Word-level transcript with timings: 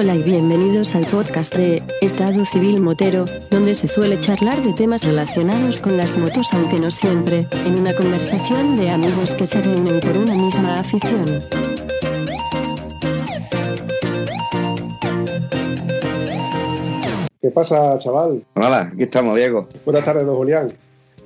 Hola 0.00 0.14
y 0.14 0.22
bienvenidos 0.22 0.94
al 0.94 1.06
podcast 1.06 1.52
de 1.56 1.82
Estado 2.00 2.44
Civil 2.44 2.80
Motero, 2.80 3.24
donde 3.50 3.74
se 3.74 3.88
suele 3.88 4.20
charlar 4.20 4.62
de 4.62 4.72
temas 4.72 5.02
relacionados 5.02 5.80
con 5.80 5.96
las 5.96 6.16
motos, 6.16 6.54
aunque 6.54 6.78
no 6.78 6.92
siempre, 6.92 7.48
en 7.66 7.80
una 7.80 7.92
conversación 7.92 8.76
de 8.76 8.90
amigos 8.90 9.34
que 9.34 9.44
se 9.44 9.60
reúnen 9.60 9.98
por 9.98 10.16
una 10.16 10.34
misma 10.34 10.78
afición. 10.78 11.24
¿Qué 17.42 17.50
pasa, 17.50 17.98
chaval? 17.98 18.44
Hola, 18.54 18.92
aquí 18.92 19.02
estamos, 19.02 19.34
Diego. 19.34 19.66
Buenas 19.84 20.04
tardes, 20.04 20.26
don 20.26 20.36
Julián. 20.36 20.72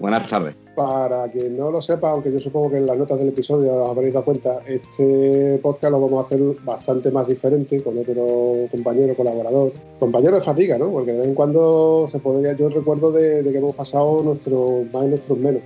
Buenas 0.02 0.28
tardes. 0.28 0.56
Para 0.74 1.30
quien 1.30 1.56
no 1.56 1.70
lo 1.70 1.80
sepa, 1.80 2.10
aunque 2.10 2.32
yo 2.32 2.40
supongo 2.40 2.72
que 2.72 2.78
en 2.78 2.86
las 2.86 2.98
notas 2.98 3.20
del 3.20 3.28
episodio 3.28 3.84
os 3.84 3.88
habréis 3.88 4.12
dado 4.12 4.24
cuenta, 4.24 4.60
este 4.66 5.60
podcast 5.62 5.92
lo 5.92 6.00
vamos 6.00 6.24
a 6.24 6.26
hacer 6.26 6.40
bastante 6.64 7.12
más 7.12 7.28
diferente 7.28 7.80
con 7.84 7.96
otro 7.96 8.66
compañero, 8.68 9.14
colaborador. 9.14 9.72
Compañero 10.00 10.34
de 10.34 10.42
fatiga, 10.42 10.76
¿no? 10.76 10.90
Porque 10.90 11.12
de 11.12 11.18
vez 11.18 11.28
en 11.28 11.34
cuando 11.36 12.06
se 12.08 12.18
podría, 12.18 12.52
yo 12.54 12.68
recuerdo 12.68 13.12
de, 13.12 13.44
de 13.44 13.52
que 13.52 13.58
hemos 13.58 13.76
pasado 13.76 14.24
nuestros 14.24 14.92
más 14.92 15.04
y 15.04 15.08
nuestros 15.08 15.38
menos. 15.38 15.62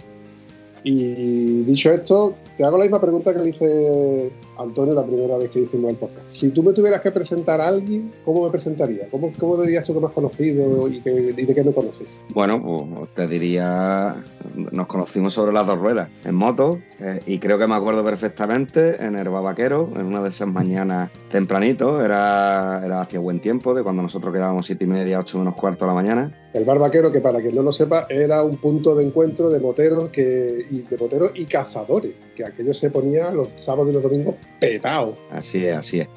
Y 0.85 1.63
dicho 1.63 1.91
esto, 1.91 2.35
te 2.59 2.65
hago 2.65 2.77
la 2.77 2.85
misma 2.85 3.01
pregunta 3.01 3.33
que 3.33 3.39
le 3.39 3.49
hice 3.49 4.31
Antonio 4.59 4.95
la 4.95 5.05
primera 5.05 5.37
vez 5.37 5.51
que 5.51 5.61
hicimos 5.61 5.91
el 5.91 5.97
podcast. 5.97 6.29
Si 6.29 6.51
tú 6.51 6.63
me 6.63 6.73
tuvieras 6.73 7.01
que 7.01 7.11
presentar 7.11 7.61
a 7.61 7.69
alguien, 7.69 8.13
¿cómo 8.25 8.45
me 8.45 8.51
presentaría? 8.51 9.09
¿Cómo, 9.11 9.33
cómo 9.39 9.61
dirías 9.63 9.85
tú 9.85 9.95
que 9.95 10.01
me 10.01 10.07
has 10.07 10.13
conocido 10.13 10.89
y, 10.89 11.01
que, 11.01 11.35
y 11.37 11.45
de 11.45 11.55
qué 11.55 11.63
me 11.63 11.73
conoces? 11.73 12.23
Bueno, 12.35 12.63
pues 12.63 13.15
te 13.15 13.29
diría, 13.29 14.25
nos 14.55 14.87
conocimos 14.87 15.35
sobre 15.35 15.53
las 15.53 15.67
dos 15.67 15.79
ruedas, 15.79 16.09
en 16.25 16.35
moto, 16.35 16.79
eh, 17.01 17.21
y 17.27 17.39
creo 17.39 17.59
que 17.59 17.67
me 17.67 17.75
acuerdo 17.75 18.05
perfectamente 18.05 19.05
en 19.05 19.17
el 19.17 19.29
Vaquero, 19.29 19.91
en 19.95 20.07
una 20.07 20.23
de 20.23 20.29
esas 20.29 20.49
mañanas 20.49 21.11
tempranito, 21.29 22.03
era, 22.03 22.81
era 22.85 23.01
hacia 23.01 23.21
buen 23.21 23.41
tiempo, 23.41 23.75
de 23.75 23.83
cuando 23.83 24.03
nosotros 24.03 24.33
quedábamos 24.33 24.67
siete 24.67 24.85
y 24.85 24.89
media, 24.89 25.21
ocho 25.21 25.39
menos 25.39 25.55
cuarto 25.55 25.85
de 25.85 25.89
la 25.89 25.95
mañana. 25.95 26.51
El 26.53 26.65
Barbaquero, 26.65 27.13
que 27.13 27.21
para 27.21 27.41
quien 27.41 27.55
no 27.55 27.63
lo 27.63 27.73
sepa, 27.73 28.07
era 28.09 28.43
un 28.43 28.57
punto 28.57 28.95
de 28.95 29.05
encuentro 29.05 29.51
de 29.51 29.61
moteros 29.61 30.09
que, 30.09 30.67
y 30.71 30.83
de 30.83 30.97
moteros 30.97 31.33
y 31.35 31.45
cazadores, 31.45 32.15
que 32.37 32.45
aquello 32.45 32.73
se 32.73 32.91
ponía 32.91 33.33
los 33.33 33.49
sábados 33.57 33.91
y 33.91 33.95
los 33.95 34.03
domingos 34.03 34.37
petado. 34.61 35.17
Así 35.31 35.67
es, 35.67 35.77
así 35.77 36.01
es. 36.01 36.09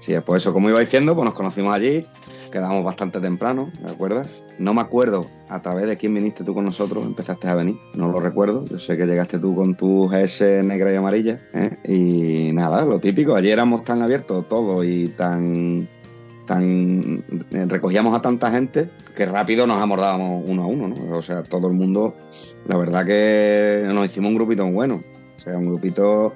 Sí, 0.00 0.14
pues 0.24 0.42
eso, 0.42 0.52
como 0.52 0.68
iba 0.68 0.78
diciendo, 0.78 1.14
pues 1.14 1.24
nos 1.24 1.34
conocimos 1.34 1.74
allí, 1.74 2.06
quedamos 2.52 2.84
bastante 2.84 3.20
temprano, 3.20 3.72
¿de 3.80 3.90
acuerdas? 3.90 4.44
No 4.58 4.72
me 4.72 4.80
acuerdo 4.80 5.26
a 5.48 5.60
través 5.60 5.88
de 5.88 5.96
quién 5.96 6.14
viniste 6.14 6.44
tú 6.44 6.54
con 6.54 6.64
nosotros, 6.64 7.04
empezaste 7.04 7.48
a 7.48 7.54
venir, 7.56 7.76
no 7.94 8.12
lo 8.12 8.20
recuerdo. 8.20 8.64
Yo 8.66 8.78
sé 8.78 8.96
que 8.96 9.06
llegaste 9.06 9.40
tú 9.40 9.56
con 9.56 9.76
tu 9.76 10.08
GS 10.08 10.62
negra 10.62 10.92
y 10.92 10.96
amarilla, 10.96 11.40
¿eh? 11.52 11.76
y 11.88 12.52
nada, 12.52 12.84
lo 12.84 13.00
típico, 13.00 13.34
allí 13.34 13.50
éramos 13.50 13.82
tan 13.82 14.02
abiertos 14.02 14.46
todos 14.48 14.84
y 14.86 15.08
tan 15.08 15.88
tan 16.46 17.22
recogíamos 17.68 18.16
a 18.16 18.22
tanta 18.22 18.50
gente 18.50 18.88
que 19.14 19.26
rápido 19.26 19.66
nos 19.66 19.82
amordábamos 19.82 20.44
uno 20.46 20.62
a 20.62 20.66
uno, 20.66 20.88
¿no? 20.88 21.16
O 21.16 21.22
sea, 21.22 21.42
todo 21.42 21.68
el 21.68 21.74
mundo, 21.74 22.16
la 22.66 22.78
verdad 22.78 23.04
que 23.04 23.82
nos 23.92 24.06
hicimos 24.06 24.30
un 24.30 24.36
grupito 24.36 24.64
bueno. 24.66 25.02
O 25.38 25.40
sea, 25.40 25.56
un 25.56 25.66
grupito 25.66 26.34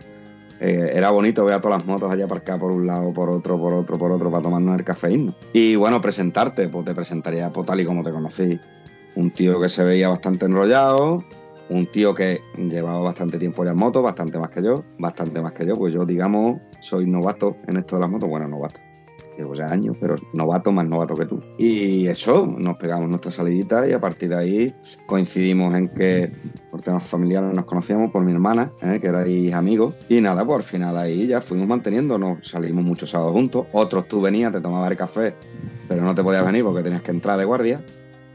eh, 0.61 0.92
era 0.95 1.11
bonito 1.11 1.45
ver 1.45 1.56
a 1.56 1.61
todas 1.61 1.78
las 1.78 1.86
motos 1.86 2.11
allá 2.11 2.25
aparcadas 2.25 2.61
por 2.61 2.70
un 2.70 2.86
lado, 2.86 3.12
por 3.12 3.28
otro, 3.28 3.59
por 3.59 3.75
otro, 3.75 3.98
por 3.98 4.12
otro, 4.12 4.31
para 4.31 4.42
tomarnos 4.42 4.78
el 4.78 4.84
cafeíno. 4.84 5.34
Y 5.53 5.77
bueno, 5.77 6.00
presentarte, 6.00 6.69
pues 6.69 6.84
te 6.84 6.94
presentaría 6.94 7.53
pues, 7.53 7.67
tal 7.67 7.81
y 7.81 7.84
como 7.84 8.05
te 8.05 8.12
conocí. 8.12 8.61
Un 9.14 9.31
tío 9.31 9.61
que 9.61 9.69
se 9.69 9.84
veía 9.84 10.09
bastante 10.09 10.47
enrollado, 10.47 11.25
un 11.69 11.86
tío 11.86 12.14
que 12.14 12.41
llevaba 12.56 13.00
bastante 13.00 13.39
tiempo 13.39 13.64
ya 13.64 13.72
en 13.72 13.77
moto, 13.77 14.03
bastante 14.03 14.38
más 14.38 14.50
que 14.50 14.62
yo, 14.62 14.84
bastante 14.99 15.43
más 15.43 15.53
que 15.53 15.66
yo, 15.66 15.77
pues 15.77 15.93
yo 15.93 16.06
digamos 16.06 16.60
soy 16.81 17.06
novato 17.06 17.56
en 17.66 17.77
esto 17.77 17.97
de 17.97 18.00
las 18.00 18.10
motos, 18.10 18.28
bueno, 18.28 18.48
novato 18.48 18.81
llevo 19.37 19.54
ya 19.54 19.66
años, 19.70 19.97
pero 20.00 20.16
novato 20.32 20.72
más 20.72 20.87
novato 20.87 21.15
que 21.15 21.26
tú. 21.26 21.43
Y 21.59 22.06
eso, 22.06 22.47
nos 22.47 22.76
pegamos 22.76 23.09
nuestra 23.09 23.31
salidita 23.31 23.88
y 23.88 23.93
a 23.93 24.00
partir 24.00 24.31
de 24.31 24.37
ahí 24.37 24.75
coincidimos 25.06 25.75
en 25.75 25.88
que 25.88 26.32
por 26.70 26.82
temas 26.82 27.03
familiares 27.03 27.54
nos 27.54 27.65
conocíamos 27.65 28.10
por 28.10 28.25
mi 28.25 28.32
hermana, 28.32 28.72
¿eh? 28.82 28.98
que 29.00 29.09
erais 29.09 29.53
amigos. 29.54 29.94
Y 30.09 30.21
nada, 30.21 30.44
pues 30.44 30.56
al 30.56 30.62
final 30.62 30.97
ahí 30.97 31.26
ya 31.26 31.41
fuimos 31.41 31.66
manteniendo, 31.66 32.19
nos 32.19 32.47
salimos 32.47 32.84
muchos 32.84 33.10
sábados 33.10 33.32
juntos. 33.32 33.66
Otros 33.72 34.09
tú 34.09 34.21
venías, 34.21 34.53
te 34.53 34.60
tomabas 34.60 34.91
el 34.91 34.97
café, 34.97 35.34
pero 35.88 36.03
no 36.03 36.15
te 36.15 36.22
podías 36.22 36.44
venir 36.44 36.65
porque 36.65 36.82
tenías 36.82 37.03
que 37.03 37.10
entrar 37.10 37.38
de 37.38 37.44
guardia 37.44 37.84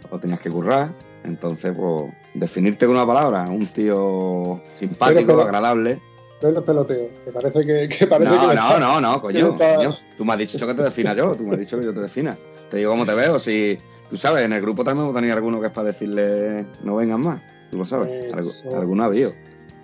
o 0.10 0.20
tenías 0.20 0.40
que 0.40 0.50
currar. 0.50 0.94
Entonces, 1.24 1.74
pues, 1.76 2.14
definirte 2.34 2.86
con 2.86 2.96
una 2.96 3.06
palabra, 3.06 3.50
un 3.50 3.66
tío 3.66 4.62
simpático, 4.76 5.28
pero, 5.28 5.42
agradable. 5.42 6.02
No 6.42 6.50
es 6.50 6.62
peloteo, 6.62 7.10
que 7.26 7.32
parece 7.32 7.66
que, 7.66 7.88
que 7.88 8.06
parece 8.08 8.30
no, 8.32 8.40
que 8.42 8.46
no, 8.48 8.52
está- 8.54 8.80
no, 8.80 9.02
no, 9.02 9.22
coño, 9.22 9.52
está- 9.54 9.76
coño. 9.76 9.96
Tú 10.16 10.24
me 10.26 10.34
has 10.34 10.40
dicho 10.40 10.68
que 10.68 10.74
te 10.74 10.84
defina 10.84 11.14
yo, 11.16 11.36
tú 11.36 11.44
me 11.44 11.54
has 11.54 11.60
dicho 11.60 11.80
que 11.80 11.86
yo 11.86 11.94
te 11.94 12.02
defina. 12.02 12.38
Te 12.70 12.78
digo 12.78 12.92
cómo 12.92 13.06
te 13.06 13.14
veo, 13.16 13.40
si 13.40 13.78
tú 14.10 14.18
sabes, 14.18 14.44
en 14.44 14.54
el 14.54 14.62
grupo 14.62 14.84
también 14.84 15.06
hemos 15.06 15.16
tenido 15.16 15.34
alguno 15.36 15.60
que 15.60 15.68
es 15.68 15.74
para 15.74 15.88
decirle 15.88 16.66
no 16.84 16.96
vengan 16.96 17.22
más, 17.22 17.42
tú 17.72 17.78
lo 17.80 17.86
sabes, 17.86 18.34
Eso. 18.36 18.76
alguno 18.76 19.04
ha 19.04 19.06
habido. 19.08 19.32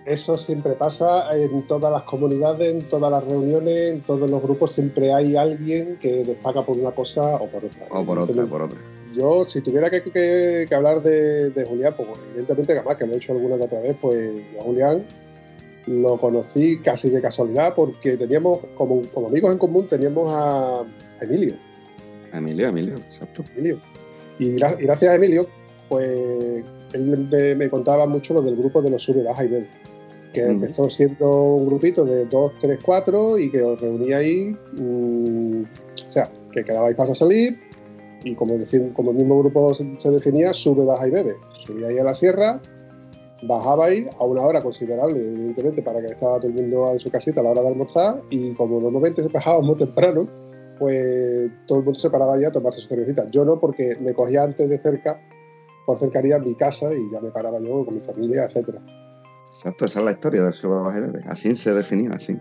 Eso 0.06 0.38
siempre 0.38 0.74
pasa 0.74 1.34
en 1.34 1.66
todas 1.66 1.90
las 1.91 2.03
comunidades, 2.03 2.74
en 2.74 2.81
todas 2.90 3.09
las 3.09 3.24
reuniones, 3.24 3.94
en 3.94 4.02
todos 4.02 4.30
los 4.30 4.44
grupos, 4.44 4.74
siempre 4.74 5.14
hay 5.14 5.35
alguien 5.38 5.97
que 5.97 6.25
destaca 6.25 6.66
por 6.66 6.78
una 6.78 6.91
cosa 6.91 7.22
o 7.38 7.47
por 7.50 7.64
otra. 7.66 7.85
O 7.90 8.06
por 8.06 8.20
otra, 8.20 8.46
por 8.46 8.62
otra. 8.64 8.80
Yo, 9.14 9.46
si 9.46 9.62
tuviera 9.62 9.90
que, 9.90 10.03
que- 10.03 10.66
que 10.68 10.75
hablar 10.75 11.02
de, 11.02 11.52
de 11.52 11.66
Julián, 11.66 11.94
pues 11.96 12.09
evidentemente, 12.30 12.74
además 12.74 12.97
que 12.97 13.08
lo 13.08 13.14
he 13.14 13.18
hecho 13.18 13.31
alguna 13.31 13.58
que 13.58 13.64
otra 13.64 13.80
vez, 13.80 13.96
pues 14.02 14.44
Julián 14.59 15.06
lo 15.88 16.18
conocí 16.18 16.80
casi 16.80 17.10
de 17.10 17.22
casualidad 17.22 17.74
porque 17.76 18.18
teníamos, 18.18 18.60
como, 18.76 19.02
como 19.14 19.28
amigos 19.28 19.52
en 19.52 19.58
común, 19.58 19.88
teníamos 19.88 20.30
a, 20.34 20.82
a 20.82 20.86
Emilio. 21.22 21.56
Emilio, 22.34 22.70
Emilio, 22.70 22.96
exacto. 22.98 23.44
Emilio. 23.56 23.80
Y, 24.40 24.54
gra- 24.56 24.78
y 24.80 24.84
gracias 24.84 25.12
a 25.12 25.16
Emilio, 25.16 25.48
pues 25.90 26.64
él 26.94 27.28
me, 27.32 27.56
me 27.56 27.70
contaba 27.70 28.08
mucho 28.08 28.34
lo 28.34 28.42
del 28.42 28.56
grupo 28.56 28.82
de 28.82 28.90
los 28.90 29.02
sube, 29.04 29.24
baja 29.24 29.44
y 29.46 29.48
bebe. 29.50 29.68
Que 30.34 30.44
Mm. 30.48 30.52
empezó 30.52 30.90
siendo 30.90 31.30
un 31.32 31.66
grupito 31.68 32.04
de 32.06 32.26
2, 32.26 32.54
3, 32.60 32.80
4 32.84 33.38
y 33.38 33.52
que 33.52 33.62
os 33.62 33.80
reuníais, 33.80 34.56
mm, 34.80 35.62
o 35.64 36.12
sea, 36.12 36.28
que 36.52 36.64
quedabais 36.64 36.96
para 36.96 37.14
salir 37.14 37.60
y 38.24 38.34
como, 38.34 38.58
decir, 38.58 38.92
como 38.94 39.12
el 39.12 39.18
mismo 39.18 39.38
grupo 39.40 39.74
se, 39.76 39.88
se 39.98 40.10
definía, 40.10 40.54
sube, 40.54 40.86
baja 40.86 41.08
y 41.08 41.12
bebe. 41.12 41.36
Subíais 41.66 42.00
a 42.00 42.04
la 42.04 42.14
sierra, 42.16 42.60
bajabais 43.48 44.06
a 44.20 44.26
una 44.26 44.42
hora 44.42 44.62
considerable, 44.62 45.20
evidentemente, 45.20 45.81
para 45.81 46.02
que 46.02 46.08
estaba 46.08 46.40
todo 46.40 46.48
el 46.48 46.54
mundo 46.54 46.92
en 46.92 47.00
su 47.00 47.09
casita 47.09 47.42
a 47.42 47.44
la 47.44 47.52
hora 47.52 47.62
de 47.62 47.68
almorzar 47.70 48.22
y 48.30 48.54
como 48.54 48.80
normalmente 48.80 49.22
bajábamos 49.28 49.68
muy 49.68 49.78
temprano, 49.78 50.28
pues 50.80 51.52
todo 51.68 51.80
el 51.80 51.86
mundo 51.86 52.00
se 52.00 52.09
paraba 52.09 52.40
ya 52.40 52.48
a 52.50 52.52
tomarse 52.52 52.82
su 52.82 52.88
cervecita. 52.88 53.28
Yo 53.32 53.46
no, 53.46 53.59
porque 53.59 53.94
me 54.00 54.14
cogía 54.14 54.44
antes 54.44 54.70
de 54.70 54.78
cerca, 54.80 55.20
por 55.86 55.98
cercanía, 55.98 56.40
mi 56.40 56.56
casa 56.56 56.94
y 56.94 57.12
ya 57.12 57.20
me 57.20 57.32
paraba 57.32 57.59
yo 57.59 57.86
con 57.86 57.96
mi 57.96 58.02
familia, 58.02 58.46
etcétera. 58.46 58.82
Exacto, 59.48 59.86
esa 59.86 60.00
es 60.00 60.06
la 60.06 60.12
historia 60.12 60.42
del 60.42 60.53
Bebe. 60.53 61.22
Así 61.28 61.56
se 61.56 61.74
definía, 61.74 62.12
así. 62.14 62.38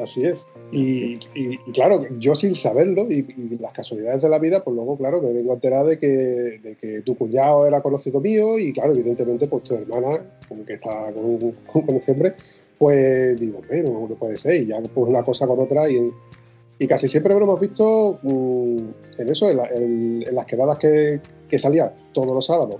Así 0.00 0.24
es. 0.24 0.46
Y, 0.72 1.14
y- 1.34 1.58
y 1.66 1.72
claro, 1.72 2.02
yo 2.18 2.34
sin 2.34 2.54
saberlo 2.54 3.06
y, 3.10 3.26
y 3.36 3.58
las 3.58 3.72
casualidades 3.72 4.22
de 4.22 4.28
la 4.28 4.38
vida, 4.38 4.64
pues 4.64 4.74
luego, 4.76 4.96
claro, 4.96 5.20
me 5.20 5.32
vengo 5.32 5.50
a 5.50 5.54
enterar 5.54 5.84
de 5.86 5.98
que, 5.98 6.06
de 6.06 6.76
que 6.80 7.02
tu 7.02 7.16
cuñado 7.16 7.66
era 7.66 7.82
conocido 7.82 8.20
mío 8.20 8.58
y, 8.58 8.72
claro, 8.72 8.92
evidentemente, 8.92 9.46
pues 9.46 9.64
tu 9.64 9.74
hermana, 9.74 10.24
como 10.48 10.64
que 10.64 10.74
está 10.74 11.12
con, 11.12 11.24
un- 11.24 11.56
con 11.86 11.94
ese 11.96 12.12
hombre, 12.12 12.32
pues 12.78 13.38
digo, 13.38 13.60
pero 13.68 13.90
no 14.08 14.14
puede 14.14 14.38
ser. 14.38 14.54
Y 14.62 14.66
ya 14.66 14.80
pues 14.80 15.08
una 15.08 15.22
cosa 15.22 15.46
con 15.46 15.60
otra 15.60 15.90
y, 15.90 16.10
casi 16.88 17.08
siempre 17.08 17.34
lo 17.34 17.42
hemos 17.42 17.60
visto 17.60 18.18
mm, 18.22 18.76
en 19.18 19.28
eso, 19.28 19.50
en, 19.50 19.56
la- 19.58 19.68
en- 19.68 20.24
en 20.26 20.34
las 20.34 20.46
quedadas 20.46 20.78
que, 20.78 21.20
que 21.48 21.58
salía 21.58 21.92
todos 22.14 22.28
los 22.34 22.46
sábados 22.46 22.76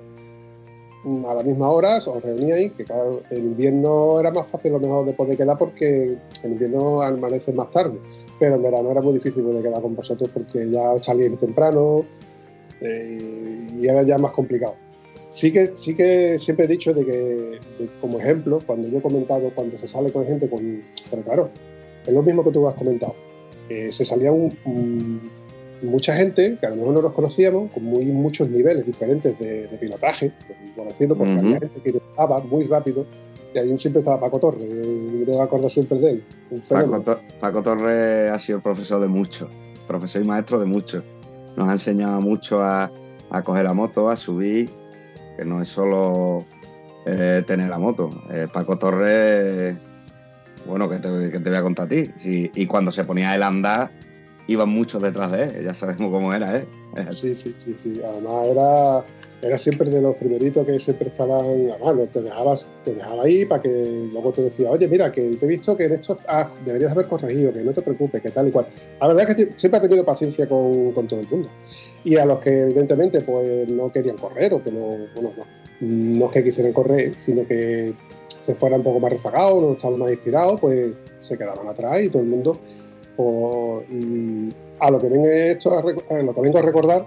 a 1.27 1.35
las 1.35 1.45
mismas 1.45 1.69
horas, 1.71 2.07
os 2.09 2.23
reuníais, 2.23 2.73
que 2.73 2.85
claro, 2.85 3.23
en 3.31 3.39
invierno 3.39 4.21
era 4.21 4.31
más 4.31 4.47
fácil 4.49 4.73
lo 4.73 4.81
mejor 4.81 5.05
de 5.07 5.13
poder 5.15 5.37
quedar 5.37 5.57
porque 5.57 6.17
en 6.43 6.53
invierno 6.53 7.01
amanece 7.03 7.53
más 7.53 7.71
tarde, 7.71 7.99
pero 8.39 8.57
en 8.57 8.63
verano 8.63 8.91
era 8.91 9.01
muy 9.01 9.15
difícil 9.15 9.43
poder 9.43 9.63
quedar 9.63 9.81
con 9.81 9.95
vosotros 9.97 10.29
porque 10.33 10.69
ya 10.71 10.95
salíais 11.01 11.39
temprano 11.39 12.05
eh, 12.81 13.67
y 13.81 13.87
era 13.87 14.03
ya 14.03 14.19
más 14.19 14.33
complicado. 14.33 14.75
Sí 15.29 15.53
que, 15.53 15.77
sí 15.77 15.95
que 15.95 16.39
siempre 16.39 16.65
he 16.67 16.69
dicho 16.69 16.93
de 16.93 17.05
que, 17.07 17.13
de- 17.79 17.89
como 18.01 18.19
ejemplo, 18.19 18.59
cuando 18.67 18.89
yo 18.89 18.99
he 18.99 19.03
comentado 19.03 19.51
cuando 19.55 19.79
se 19.79 19.87
sale 19.87 20.11
con 20.13 20.27
gente 20.27 20.49
con... 20.51 20.83
Pero 21.09 21.23
claro, 21.23 21.51
es 22.07 22.13
lo 22.13 22.23
mismo 22.23 22.43
que 22.45 22.51
tú 22.51 22.67
has 22.67 22.75
comentado. 22.75 23.15
Eh, 23.69 23.93
se 23.93 24.05
salía 24.05 24.33
un- 24.33 24.53
un- 24.65 25.31
mucha 25.83 26.15
gente 26.15 26.57
que 26.61 26.67
a 26.67 26.71
lo 26.71 26.77
mejor 26.77 26.95
no 26.95 27.03
nos 27.03 27.13
conocíamos, 27.13 27.71
con 27.73 27.85
muy, 27.85 28.05
muchos 28.07 28.49
niveles 28.49 28.85
diferentes 28.85 29.39
de, 29.39 29.67
de 29.69 29.79
pilotaje, 29.79 30.33
por 30.77 30.87
decirlo, 30.89 31.17
porque 31.17 31.33
había 31.33 31.59
gente 31.59 31.71
que 31.75 31.81
pilotaba 31.81 32.41
muy 32.43 32.65
rápido 32.67 33.07
y 33.55 33.59
ahí 33.59 33.77
siempre 33.79 34.01
estaba 34.01 34.21
Paco 34.21 34.39
Torres, 34.39 34.63
eh, 34.63 35.25
me 35.27 35.41
acordar 35.41 35.71
siempre 35.71 35.99
de 35.99 36.11
él. 36.11 36.25
Un 36.51 36.61
Paco. 36.61 37.01
To- 37.01 37.21
Paco 37.41 37.63
Torres 37.63 38.31
ha 38.31 38.39
sido 38.39 38.57
el 38.59 38.63
profesor 38.63 39.01
de 39.01 39.09
muchos, 39.09 39.49
profesor 39.87 40.23
y 40.23 40.25
maestro 40.25 40.61
de 40.61 40.67
muchos. 40.67 41.03
Nos 41.57 41.69
ha 41.69 41.73
enseñado 41.73 42.21
mucho 42.21 42.63
a, 42.63 42.91
a 43.31 43.43
coger 43.43 43.65
la 43.65 43.73
moto, 43.75 44.09
a 44.09 44.17
subir, 44.17 44.71
que 45.37 45.45
no 45.45 45.61
es 45.61 45.69
solo 45.69 46.45
eh, 47.07 47.43
tener 47.47 47.69
la 47.71 47.79
moto. 47.79 48.09
Eh, 48.31 48.47
Paco 48.53 48.79
Torres, 48.79 49.77
bueno, 50.67 50.89
que 50.89 50.99
te, 50.99 51.09
que 51.33 51.41
te 51.41 51.51
voy 51.51 51.59
a 51.59 51.63
contar 51.63 51.87
a 51.87 51.89
ti. 51.89 52.11
Y, 52.25 52.63
y 52.63 52.67
cuando 52.67 52.93
se 52.93 53.03
ponía 53.05 53.35
el 53.35 53.43
andar 53.43 53.91
iban 54.51 54.69
muchos 54.69 55.01
detrás 55.01 55.31
de 55.31 55.45
él, 55.45 55.65
ya 55.65 55.75
sabemos 55.75 56.11
cómo 56.11 56.35
era, 56.35 56.59
¿eh? 56.59 56.67
Sí, 57.11 57.37
sí, 57.37 57.55
sí, 57.57 57.73
sí. 57.77 58.01
Además 58.05 58.47
era, 58.47 59.05
era 59.43 59.57
siempre 59.57 59.89
de 59.89 60.03
los 60.03 60.17
primeritos 60.17 60.67
que 60.67 60.81
siempre 60.81 61.07
estaban, 61.07 61.71
además 61.81 62.09
te 62.11 62.21
dejabas, 62.21 62.69
te 62.83 62.95
dejaba 62.95 63.23
ahí 63.23 63.45
para 63.45 63.63
que 63.63 64.09
luego 64.13 64.33
te 64.33 64.43
decía, 64.43 64.69
oye, 64.69 64.89
mira, 64.89 65.13
que 65.13 65.37
te 65.37 65.47
he 65.47 65.49
visto 65.49 65.77
que 65.77 65.85
en 65.85 65.93
esto 65.93 66.19
ah, 66.27 66.51
deberías 66.65 66.91
haber 66.93 67.07
corregido, 67.07 67.53
que 67.53 67.61
no 67.61 67.73
te 67.73 67.81
preocupes, 67.81 68.21
que 68.21 68.31
tal 68.33 68.49
y 68.49 68.51
cual. 68.51 68.67
La 69.01 69.07
verdad 69.07 69.31
es 69.31 69.37
que 69.37 69.53
siempre 69.55 69.79
ha 69.79 69.83
tenido 69.83 70.05
paciencia 70.05 70.49
con, 70.49 70.91
con 70.93 71.07
todo 71.07 71.21
el 71.21 71.29
mundo. 71.29 71.49
Y 72.03 72.17
a 72.17 72.25
los 72.25 72.41
que 72.41 72.63
evidentemente 72.63 73.21
pues 73.21 73.69
no 73.71 73.93
querían 73.93 74.17
correr 74.17 74.53
o 74.53 74.65
que 74.65 74.73
no, 74.73 75.07
bueno, 75.15 75.31
no, 75.37 75.45
no 75.81 76.25
es 76.27 76.33
que 76.33 76.43
quisieran 76.43 76.73
correr, 76.73 77.15
sino 77.19 77.47
que 77.47 77.95
se 78.41 78.55
fueran 78.57 78.81
un 78.81 78.85
poco 78.85 78.99
más 78.99 79.13
rezagados, 79.13 79.63
no 79.63 79.73
estaban 79.73 79.99
más 80.01 80.11
inspirados, 80.11 80.61
pues 80.61 80.93
se 81.21 81.39
quedaban 81.39 81.69
atrás 81.69 82.03
y 82.03 82.09
todo 82.09 82.23
el 82.23 82.29
mundo 82.29 82.59
pues, 83.21 84.55
a 84.79 84.91
lo 84.91 84.99
que 84.99 85.09
vengo 85.09 85.27
esto 85.27 85.79
a, 85.79 85.83
lo 86.23 86.35
que 86.35 86.41
vengo 86.41 86.59
a 86.59 86.63
recordar 86.63 87.07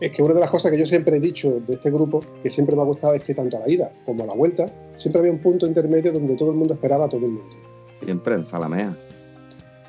es 0.00 0.12
que 0.12 0.22
una 0.22 0.34
de 0.34 0.40
las 0.40 0.50
cosas 0.50 0.70
que 0.70 0.78
yo 0.78 0.86
siempre 0.86 1.16
he 1.16 1.20
dicho 1.20 1.60
de 1.66 1.74
este 1.74 1.90
grupo, 1.90 2.20
que 2.42 2.48
siempre 2.48 2.74
me 2.74 2.82
ha 2.82 2.84
gustado, 2.86 3.14
es 3.14 3.22
que 3.22 3.34
tanto 3.34 3.58
a 3.58 3.60
la 3.60 3.68
ida 3.68 3.92
como 4.06 4.24
a 4.24 4.26
la 4.28 4.34
vuelta, 4.34 4.72
siempre 4.94 5.18
había 5.18 5.32
un 5.32 5.40
punto 5.40 5.66
intermedio 5.66 6.12
donde 6.12 6.36
todo 6.36 6.52
el 6.52 6.56
mundo 6.56 6.74
esperaba 6.74 7.04
a 7.04 7.08
todo 7.08 7.26
el 7.26 7.32
mundo. 7.32 7.56
Siempre 8.02 8.34
en 8.34 8.46
Zalamea. 8.46 8.96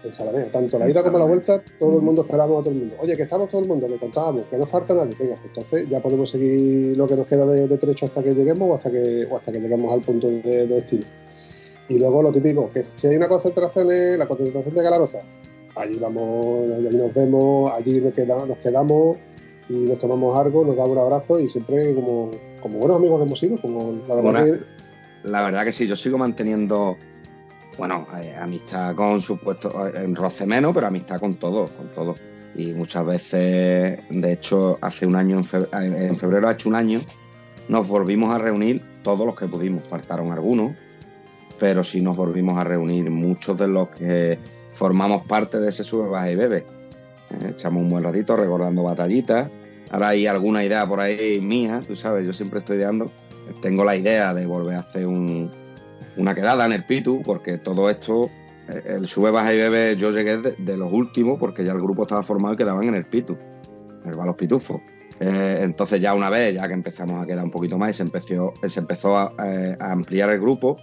En 0.04 0.14
Zalamea, 0.14 0.52
tanto 0.52 0.76
a 0.76 0.80
la 0.82 0.90
ida 0.90 1.02
como 1.02 1.16
a 1.16 1.20
la 1.22 1.26
vuelta, 1.28 1.64
todo 1.80 1.96
el 1.96 2.02
mundo 2.02 2.24
esperaba 2.24 2.60
a 2.60 2.62
todo 2.62 2.72
el 2.72 2.80
mundo. 2.80 2.96
Oye, 3.00 3.16
que 3.16 3.24
estamos 3.24 3.48
todo 3.48 3.62
el 3.62 3.70
mundo, 3.70 3.88
que 3.88 3.98
contábamos, 4.00 4.48
que 4.50 4.58
no 4.58 4.66
falta 4.66 4.94
nadie. 4.94 5.16
Venga, 5.18 5.36
pues 5.36 5.48
entonces 5.48 5.88
ya 5.88 6.02
podemos 6.02 6.30
seguir 6.30 6.98
lo 6.98 7.08
que 7.08 7.16
nos 7.16 7.26
queda 7.26 7.46
de, 7.46 7.78
trecho 7.78 8.08
hasta 8.08 8.22
que 8.22 8.34
lleguemos 8.34 8.70
o 8.70 8.74
hasta 8.74 8.92
que, 8.92 9.28
hasta 9.34 9.52
que 9.52 9.62
lleguemos 9.62 9.94
al 9.94 10.02
punto 10.02 10.28
de, 10.28 10.68
destino. 10.68 11.06
Y 11.88 12.00
luego 12.00 12.22
lo 12.22 12.34
típico, 12.34 12.70
que 12.72 12.84
si 12.84 13.08
hay 13.08 13.16
una 13.16 13.30
concentración, 13.30 13.88
la 14.18 14.28
concentración 14.28 14.76
de 14.76 14.84
Galaroza, 14.84 15.24
allí 15.76 15.98
vamos, 15.98 16.72
allí 16.72 16.98
nos 16.98 17.14
vemos, 17.14 17.72
allí 17.72 18.02
nos 18.02 18.14
quedamos, 18.14 18.48
nos 18.48 18.58
quedamos 18.58 19.18
y 19.70 19.74
nos 19.74 19.98
tomamos 19.98 20.38
algo, 20.38 20.66
nos 20.66 20.76
damos 20.76 20.92
un 20.92 21.00
abrazo 21.00 21.40
y 21.40 21.50
siempre 21.50 21.94
como, 21.96 22.32
como 22.62 22.80
buenos 22.80 22.98
amigos 22.98 23.20
que 23.20 23.26
hemos 23.26 23.40
sido, 23.40 23.62
como 23.62 23.94
la 24.08 24.16
verdad, 24.16 24.46
que... 24.46 25.30
la 25.30 25.44
verdad 25.44 25.64
que 25.64 25.72
sí, 25.72 25.88
yo 25.88 25.96
sigo 25.96 26.18
manteniendo 26.18 26.98
bueno, 27.78 28.06
eh, 28.22 28.36
amistad 28.38 28.96
con 28.96 29.22
supuesto, 29.22 29.88
eh, 29.88 30.04
en 30.04 30.16
roce 30.16 30.46
menos, 30.46 30.74
pero 30.74 30.88
amistad 30.88 31.20
con 31.20 31.36
todos, 31.36 31.72
con 31.72 31.88
todos. 31.94 32.22
Y 32.56 32.74
muchas 32.74 33.06
veces, 33.06 34.00
de 34.10 34.34
hecho, 34.34 34.78
hace 34.82 35.06
un 35.06 35.16
año, 35.16 35.38
en 35.38 35.44
febrero, 35.44 35.98
en 35.98 36.18
febrero 36.18 36.50
ha 36.50 36.52
hecho 36.52 36.68
un 36.68 36.76
año, 36.76 37.00
nos 37.70 37.88
volvimos 37.88 38.36
a 38.36 38.38
reunir 38.38 38.84
todos 39.04 39.26
los 39.26 39.36
que 39.36 39.48
pudimos, 39.48 39.88
faltaron 39.88 40.32
algunos, 40.32 40.74
pero 41.60 41.84
sí 41.84 42.02
nos 42.02 42.18
volvimos 42.18 42.58
a 42.58 42.64
reunir 42.64 43.10
muchos 43.10 43.58
de 43.58 43.68
los 43.68 43.90
que 43.90 44.38
formamos 44.74 45.26
parte 45.26 45.60
de 45.60 45.70
ese 45.70 45.84
sube, 45.84 46.08
baja 46.08 46.32
y 46.32 46.36
bebe. 46.36 46.66
Eh, 47.32 47.50
echamos 47.52 47.84
un 47.84 47.90
buen 47.90 48.04
ratito 48.04 48.36
recordando 48.36 48.84
batallitas. 48.84 49.50
Ahora 49.90 50.10
hay 50.10 50.28
alguna 50.28 50.64
idea 50.64 50.86
por 50.86 51.00
ahí 51.00 51.42
mía, 51.42 51.82
tú 51.86 51.96
sabes, 51.96 52.26
yo 52.26 52.34
siempre 52.34 52.60
estoy 52.60 52.78
ideando. 52.78 53.12
Tengo 53.62 53.84
la 53.84 53.96
idea 53.96 54.34
de 54.34 54.46
volver 54.46 54.76
a 54.76 54.80
hacer 54.80 55.08
una 55.08 56.36
quedada 56.36 56.66
en 56.66 56.72
el 56.72 56.86
Pitu, 56.86 57.22
porque 57.24 57.58
todo 57.58 57.90
esto, 57.90 58.30
eh, 58.70 58.82
el 58.86 59.08
sube, 59.08 59.32
baja 59.32 59.54
y 59.54 59.58
bebe, 59.58 59.96
yo 59.98 60.12
llegué 60.12 60.38
de, 60.38 60.78
los 60.78 60.92
últimos, 60.94 61.38
porque 61.40 61.66
ya 61.66 61.74
el 61.74 61.82
grupo 61.82 62.04
estaba 62.04 62.24
formado 62.24 62.54
y 62.54 62.58
quedaban 62.58 62.88
en 62.88 62.96
el 62.96 63.06
Pitu, 63.06 63.38
en 64.04 64.10
el 64.10 64.16
Balos 64.16 64.36
Pitufos. 64.36 64.80
Eh, 65.20 65.60
entonces 65.62 66.00
ya 66.00 66.14
una 66.14 66.30
vez, 66.30 66.56
ya 66.56 66.68
que 66.68 66.74
empezamos 66.74 67.22
a 67.22 67.28
quedar 67.28 67.44
un 67.44 67.52
poquito 67.52 67.78
más 67.78 67.92
y 67.92 67.94
se 67.96 68.04
empezó, 68.04 68.54
se 68.68 68.80
empezó 68.80 69.18
a, 69.18 69.34
a 69.80 69.92
ampliar 69.92 70.30
el 70.30 70.40
grupo, 70.40 70.78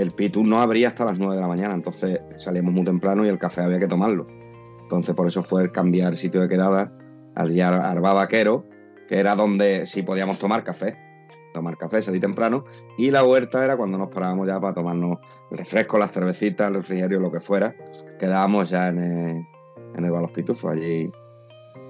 el 0.00 0.12
Pitu 0.12 0.44
no 0.44 0.60
abría 0.60 0.88
hasta 0.88 1.04
las 1.04 1.18
9 1.18 1.34
de 1.34 1.40
la 1.40 1.48
mañana, 1.48 1.74
entonces 1.74 2.20
salíamos 2.36 2.72
muy 2.72 2.84
temprano 2.84 3.24
y 3.24 3.28
el 3.28 3.38
café 3.38 3.62
había 3.62 3.78
que 3.78 3.88
tomarlo. 3.88 4.26
Entonces 4.82 5.14
por 5.14 5.26
eso 5.26 5.42
fue 5.42 5.62
el 5.62 5.72
cambiar 5.72 6.16
sitio 6.16 6.40
de 6.40 6.48
quedada 6.48 6.92
al 7.34 7.60
Arba 7.60 8.12
Vaquero, 8.12 8.66
que 9.08 9.18
era 9.18 9.34
donde 9.34 9.86
sí 9.86 10.02
podíamos 10.02 10.38
tomar 10.38 10.64
café. 10.64 10.96
Tomar 11.52 11.76
café, 11.76 12.00
salir 12.00 12.20
temprano. 12.20 12.64
Y 12.96 13.10
la 13.10 13.24
huerta 13.24 13.64
era 13.64 13.76
cuando 13.76 13.98
nos 13.98 14.08
parábamos 14.08 14.46
ya 14.46 14.60
para 14.60 14.74
tomarnos 14.74 15.18
el 15.50 15.58
refresco, 15.58 15.98
las 15.98 16.12
cervecitas, 16.12 16.68
el 16.68 16.74
refrigerio, 16.74 17.18
lo 17.18 17.32
que 17.32 17.40
fuera. 17.40 17.74
Quedábamos 18.20 18.70
ya 18.70 18.86
en 18.86 18.98
el, 19.00 19.46
en 19.96 20.04
el 20.04 20.10
Balos 20.10 20.30
Pitufos, 20.30 20.72
allí 20.72 21.10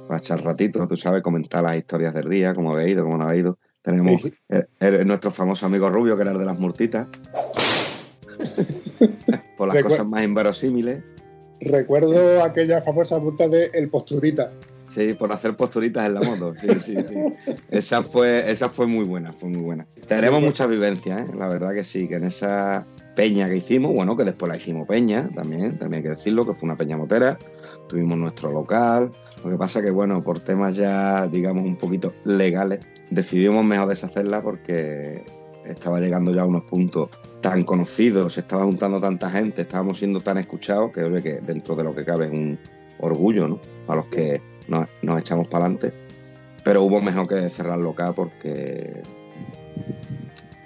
para 0.09 0.19
echar 0.19 0.43
ratito, 0.43 0.89
tú 0.89 0.97
sabes, 0.97 1.23
comentar 1.23 1.63
las 1.63 1.77
historias 1.77 2.13
del 2.15 2.29
día, 2.29 2.55
cómo 2.55 2.73
había 2.73 2.89
ido, 2.89 3.05
cómo 3.05 3.19
no 3.19 3.29
ha 3.29 3.37
ido. 3.37 3.59
Tenemos 3.81 4.23
nuestro 5.07 5.31
famoso 5.31 5.67
amigo 5.67 5.89
Rubio, 5.89 6.17
que 6.17 6.23
era 6.23 6.33
el 6.33 6.39
de 6.39 6.45
las 6.45 6.59
murtitas. 6.59 7.07
Por 9.57 9.75
las 9.75 9.83
cosas 9.83 10.07
más 10.07 10.25
inverosímiles. 10.25 11.03
Recuerdo 11.61 12.43
aquella 12.43 12.81
famosa 12.83 13.19
multa 13.19 13.49
de 13.49 13.71
el 13.75 13.91
posturita. 13.91 14.53
Sí, 14.91 15.15
por 15.15 15.33
hacer 15.33 15.57
posturitas 15.57 16.07
en 16.07 16.15
la 16.15 16.23
moto. 16.23 16.53
Sí, 16.55 16.69
sí, 16.81 16.97
sí. 17.05 17.15
esa 17.71 18.03
fue, 18.03 18.51
esa 18.51 18.69
fue 18.69 18.87
muy 18.87 19.05
buena, 19.05 19.33
fue 19.33 19.49
muy 19.49 19.61
buena. 19.61 19.87
Tenemos 20.09 20.43
muchas 20.43 20.69
vivencias, 20.69 21.29
¿eh? 21.29 21.33
la 21.37 21.49
verdad 21.49 21.73
que 21.73 21.85
sí, 21.85 22.09
que 22.09 22.17
en 22.17 22.25
esa 22.25 22.87
peña 23.15 23.49
que 23.49 23.59
hicimos, 23.59 23.95
bueno, 23.95 24.17
que 24.17 24.25
después 24.25 24.51
la 24.51 24.57
hicimos 24.57 24.89
peña 24.89 25.31
también, 25.35 25.79
también 25.79 25.99
hay 25.99 26.03
que 26.03 26.09
decirlo, 26.11 26.45
que 26.45 26.55
fue 26.55 26.67
una 26.67 26.77
peña 26.77 26.97
motera. 26.97 27.39
Tuvimos 27.89 28.19
nuestro 28.19 28.51
local. 28.51 29.13
Lo 29.45 29.51
que 29.51 29.57
pasa 29.57 29.81
que, 29.81 29.91
bueno, 29.91 30.25
por 30.25 30.41
temas 30.41 30.75
ya, 30.75 31.29
digamos, 31.29 31.65
un 31.65 31.77
poquito 31.77 32.13
legales, 32.25 32.81
decidimos 33.11 33.65
mejor 33.65 33.89
deshacerla 33.89 34.43
porque 34.43 35.25
estaba 35.73 36.01
llegando 36.01 36.33
ya 36.35 36.43
a 36.43 36.47
unos 36.47 36.63
puntos 36.63 37.09
tan 37.41 37.65
conocidos, 37.65 38.35
se 38.35 38.41
estaba 38.41 38.65
juntando 38.65 39.01
tanta 39.01 39.31
gente, 39.31 39.63
estábamos 39.63 39.99
siendo 39.99 40.21
tan 40.21 40.39
escuchados 40.39 40.93
que, 40.93 41.23
que 41.23 41.41
dentro 41.41 41.75
de 41.75 41.85
lo 41.85 41.95
que 41.95 42.05
cabe 42.05 42.27
es 42.27 42.33
un 42.33 42.59
orgullo, 42.99 43.49
¿no? 43.49 43.61
A 43.89 43.97
los 43.97 44.07
que 44.07 44.41
nos, 44.69 44.89
echamos 45.19 45.49
para 45.49 45.65
adelante. 45.65 45.93
Pero 46.65 46.83
hubo 46.83 47.01
mejor 47.01 47.27
que 47.27 47.49
cerrar 47.49 47.79
local 47.79 48.13
porque 48.15 49.03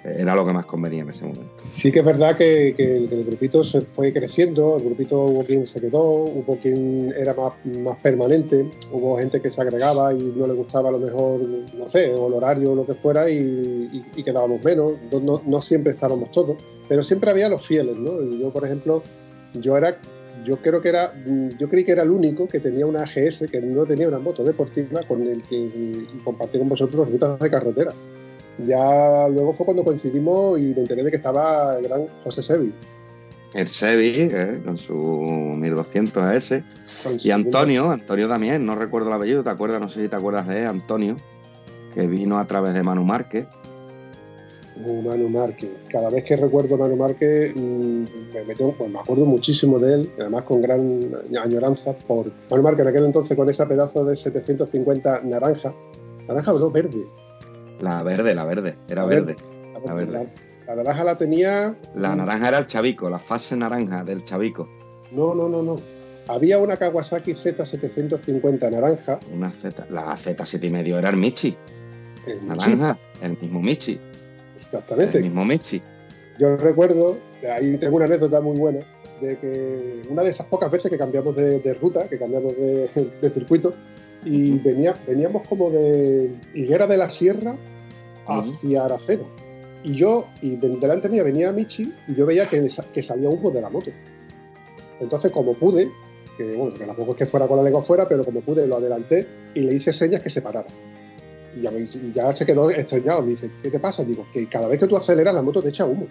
era 0.05 0.35
lo 0.35 0.45
que 0.45 0.53
más 0.53 0.65
convenía 0.65 1.01
en 1.01 1.09
ese 1.09 1.25
momento. 1.25 1.63
Sí 1.63 1.91
que 1.91 1.99
es 1.99 2.05
verdad 2.05 2.35
que, 2.35 2.75
el, 2.77 3.25
grupito 3.25 3.63
se 3.63 3.81
fue 3.81 4.13
creciendo, 4.13 4.77
el 4.77 4.83
grupito 4.83 5.19
hubo 5.21 5.43
quien 5.43 5.65
se 5.65 5.81
quedó, 5.81 6.03
hubo 6.03 6.57
quien 6.57 7.13
era 7.17 7.33
más, 7.33 7.97
permanente, 8.01 8.69
hubo 8.91 9.17
gente 9.17 9.41
que 9.41 9.49
se 9.49 9.61
agregaba 9.61 10.13
y 10.13 10.33
no 10.35 10.47
le 10.47 10.53
gustaba 10.53 10.89
a 10.89 10.91
lo 10.91 10.99
mejor, 10.99 11.41
no 11.73 11.89
sé, 11.89 12.13
o 12.13 12.27
el 12.27 12.33
horario 12.33 12.73
o 12.73 12.75
lo 12.75 12.85
que 12.85 12.93
fuera 12.93 13.29
y, 13.29 14.03
quedábamos 14.23 14.63
menos, 14.63 14.93
no, 15.11 15.61
siempre 15.61 15.93
estábamos 15.93 16.31
todos, 16.31 16.55
pero 16.87 17.01
siempre 17.01 17.29
había 17.29 17.49
los 17.49 17.65
fieles, 17.65 17.95
¿no? 17.95 18.21
Yo, 18.39 18.51
por 18.51 18.65
ejemplo, 18.65 19.03
yo 19.53 19.77
era 19.77 19.99
yo 20.43 20.57
creo 20.57 20.79
que 20.79 20.89
era, 20.89 21.13
yo 21.57 21.67
creí 21.69 21.83
que 21.83 21.93
era 21.93 22.03
el 22.03 22.11
único 22.11 22.47
que 22.47 22.59
tenía 22.59 22.85
una 22.85 23.01
AGS, 23.01 23.45
que 23.51 23.61
no 23.61 23.83
tenía 23.85 24.07
una 24.07 24.19
moto 24.19 24.43
deportiva 24.43 25.01
con 25.03 25.23
el 25.23 25.41
que 25.41 26.05
compartí 26.23 26.59
con 26.59 26.69
vosotros 26.69 27.09
rutas 27.09 27.39
de 27.39 27.49
carretera. 27.49 27.93
Ya 28.59 29.27
luego 29.27 29.53
fue 29.53 29.65
cuando 29.65 29.83
coincidimos 29.83 30.59
y 30.59 30.73
me 30.73 30.81
enteré 30.81 31.03
de 31.03 31.11
que 31.11 31.17
estaba 31.17 31.77
el 31.77 31.83
gran 31.83 32.07
José 32.23 32.41
Sevi. 32.41 32.73
El 33.53 33.67
Sevi, 33.67 34.13
eh, 34.17 34.61
con 34.63 34.77
su 34.77 34.93
1200 34.93 36.23
AS. 36.23 36.53
y 37.23 37.31
Antonio, 37.31 37.91
Antonio 37.91 38.27
también, 38.27 38.65
no 38.65 38.75
recuerdo 38.75 39.09
el 39.09 39.13
apellido, 39.13 39.43
¿te 39.43 39.49
acuerdas? 39.49 39.81
No 39.81 39.89
sé 39.89 40.03
si 40.03 40.09
te 40.09 40.15
acuerdas 40.15 40.47
de 40.47 40.65
Antonio, 40.65 41.15
que 41.93 42.07
vino 42.07 42.37
a 42.37 42.47
través 42.47 42.73
de 42.73 42.83
Manu 42.83 43.03
Márquez. 43.03 43.47
Uh, 44.83 45.01
Manu 45.01 45.29
Márquez. 45.29 45.69
Cada 45.89 46.09
vez 46.09 46.25
que 46.25 46.35
recuerdo 46.35 46.75
a 46.75 46.77
Manu 46.77 46.97
Márquez, 46.97 47.53
mm, 47.55 48.03
me, 48.33 48.73
pues 48.77 48.91
me 48.91 48.99
acuerdo 48.99 49.25
muchísimo 49.25 49.79
de 49.79 49.93
él, 49.93 50.11
además 50.19 50.43
con 50.43 50.61
gran 50.61 51.11
añoranza 51.41 51.93
por 51.93 52.31
Manu 52.49 52.63
Márquez 52.63 52.83
en 52.83 52.87
aquel 52.89 53.05
entonces 53.05 53.37
con 53.37 53.49
ese 53.49 53.65
pedazo 53.65 54.05
de 54.05 54.15
750 54.15 55.21
naranja. 55.23 55.73
Naranja 56.27 56.53
o 56.53 56.59
no, 56.59 56.71
verde 56.71 57.05
la 57.79 58.03
verde, 58.03 58.35
la 58.35 58.45
verde, 58.45 58.77
era 58.87 59.05
verde. 59.05 59.35
La, 59.85 59.93
verde. 59.93 60.29
La, 60.67 60.75
naranja 60.75 61.03
la 61.03 61.17
tenía. 61.17 61.77
La 61.93 62.15
naranja 62.15 62.47
era 62.47 62.57
el 62.59 62.67
chavico, 62.67 63.09
la 63.09 63.19
fase 63.19 63.55
naranja 63.55 64.03
del 64.03 64.23
chavico. 64.23 64.67
No, 65.11 65.35
no, 65.35 65.49
no, 65.49 65.61
no. 65.61 65.75
Había 66.27 66.57
una 66.57 66.77
Kawasaki 66.77 67.33
Z750 67.33 68.71
naranja. 68.71 69.19
Una 69.31 69.51
Z, 69.51 69.87
la 69.89 70.15
Z7 70.15 70.63
y 70.63 70.69
medio 70.69 70.97
era 70.97 71.09
el 71.09 71.17
Michi. 71.17 71.55
El 72.25 72.47
naranja, 72.47 72.97
el 73.21 73.37
mismo 73.39 73.61
Michi. 73.61 73.99
Exactamente. 74.55 75.17
El 75.17 75.25
mismo 75.25 75.45
Michi. 75.45 75.81
Yo 76.39 76.57
recuerdo, 76.57 77.17
ahí 77.49 77.77
tengo 77.77 77.97
una 77.97 78.05
anécdota 78.05 78.41
muy 78.41 78.57
buena, 78.57 78.79
de 79.21 79.37
que 79.37 80.01
una 80.09 80.23
de 80.23 80.31
esas 80.31 80.47
pocas 80.47 80.71
veces 80.71 80.91
que 80.91 80.97
cambiamos 80.97 81.35
de, 81.35 81.77
ruta, 81.79 82.07
que 82.09 82.17
cambiamos 82.17 82.55
de, 82.57 82.89
de 83.21 83.29
circuito, 83.29 83.73
y 84.25 84.57
venía, 84.57 84.95
veníamos 85.07 85.47
como 85.47 85.69
de 85.69 86.35
Higuera 86.53 86.87
de 86.87 86.97
la 86.97 87.09
Sierra 87.09 87.55
hacia 88.27 88.85
Aracena. 88.85 89.23
Y 89.83 89.93
yo, 89.93 90.27
y 90.41 90.55
delante 90.55 91.09
mía 91.09 91.21
venía 91.21 91.51
Michi 91.51 91.93
y 92.07 92.15
yo 92.15 92.25
veía 92.25 92.45
que, 92.47 92.67
que 92.91 93.03
salía 93.03 93.29
humo 93.29 93.51
de 93.51 93.61
la 93.61 93.69
moto. 93.69 93.91
Entonces, 94.99 95.31
como 95.31 95.53
pude, 95.53 95.91
que 96.37 96.55
bueno, 96.55 96.73
que 96.73 96.85
tampoco 96.85 97.11
es 97.11 97.17
que 97.17 97.25
fuera 97.27 97.47
con 97.47 97.57
la 97.57 97.63
lengua 97.63 97.83
fuera, 97.83 98.09
pero 98.09 98.23
como 98.23 98.41
pude, 98.41 98.65
lo 98.65 98.77
adelanté 98.77 99.27
y 99.53 99.61
le 99.61 99.75
hice 99.75 99.93
señas 99.93 100.23
que 100.23 100.29
se 100.29 100.41
parara. 100.41 100.67
Y 101.55 102.11
ya, 102.11 102.31
se 102.31 102.45
quedó 102.45 102.69
extrañado. 102.71 103.21
Me 103.21 103.29
dice, 103.29 103.51
¿qué 103.61 103.69
te 103.69 103.79
pasa? 103.79 104.03
Digo, 104.03 104.25
que 104.33 104.47
cada 104.47 104.67
vez 104.67 104.79
que 104.79 104.87
tú 104.87 104.97
aceleras, 104.97 105.35
la 105.35 105.43
moto 105.43 105.61
te 105.61 105.69
echa 105.69 105.85
humo. 105.85 106.07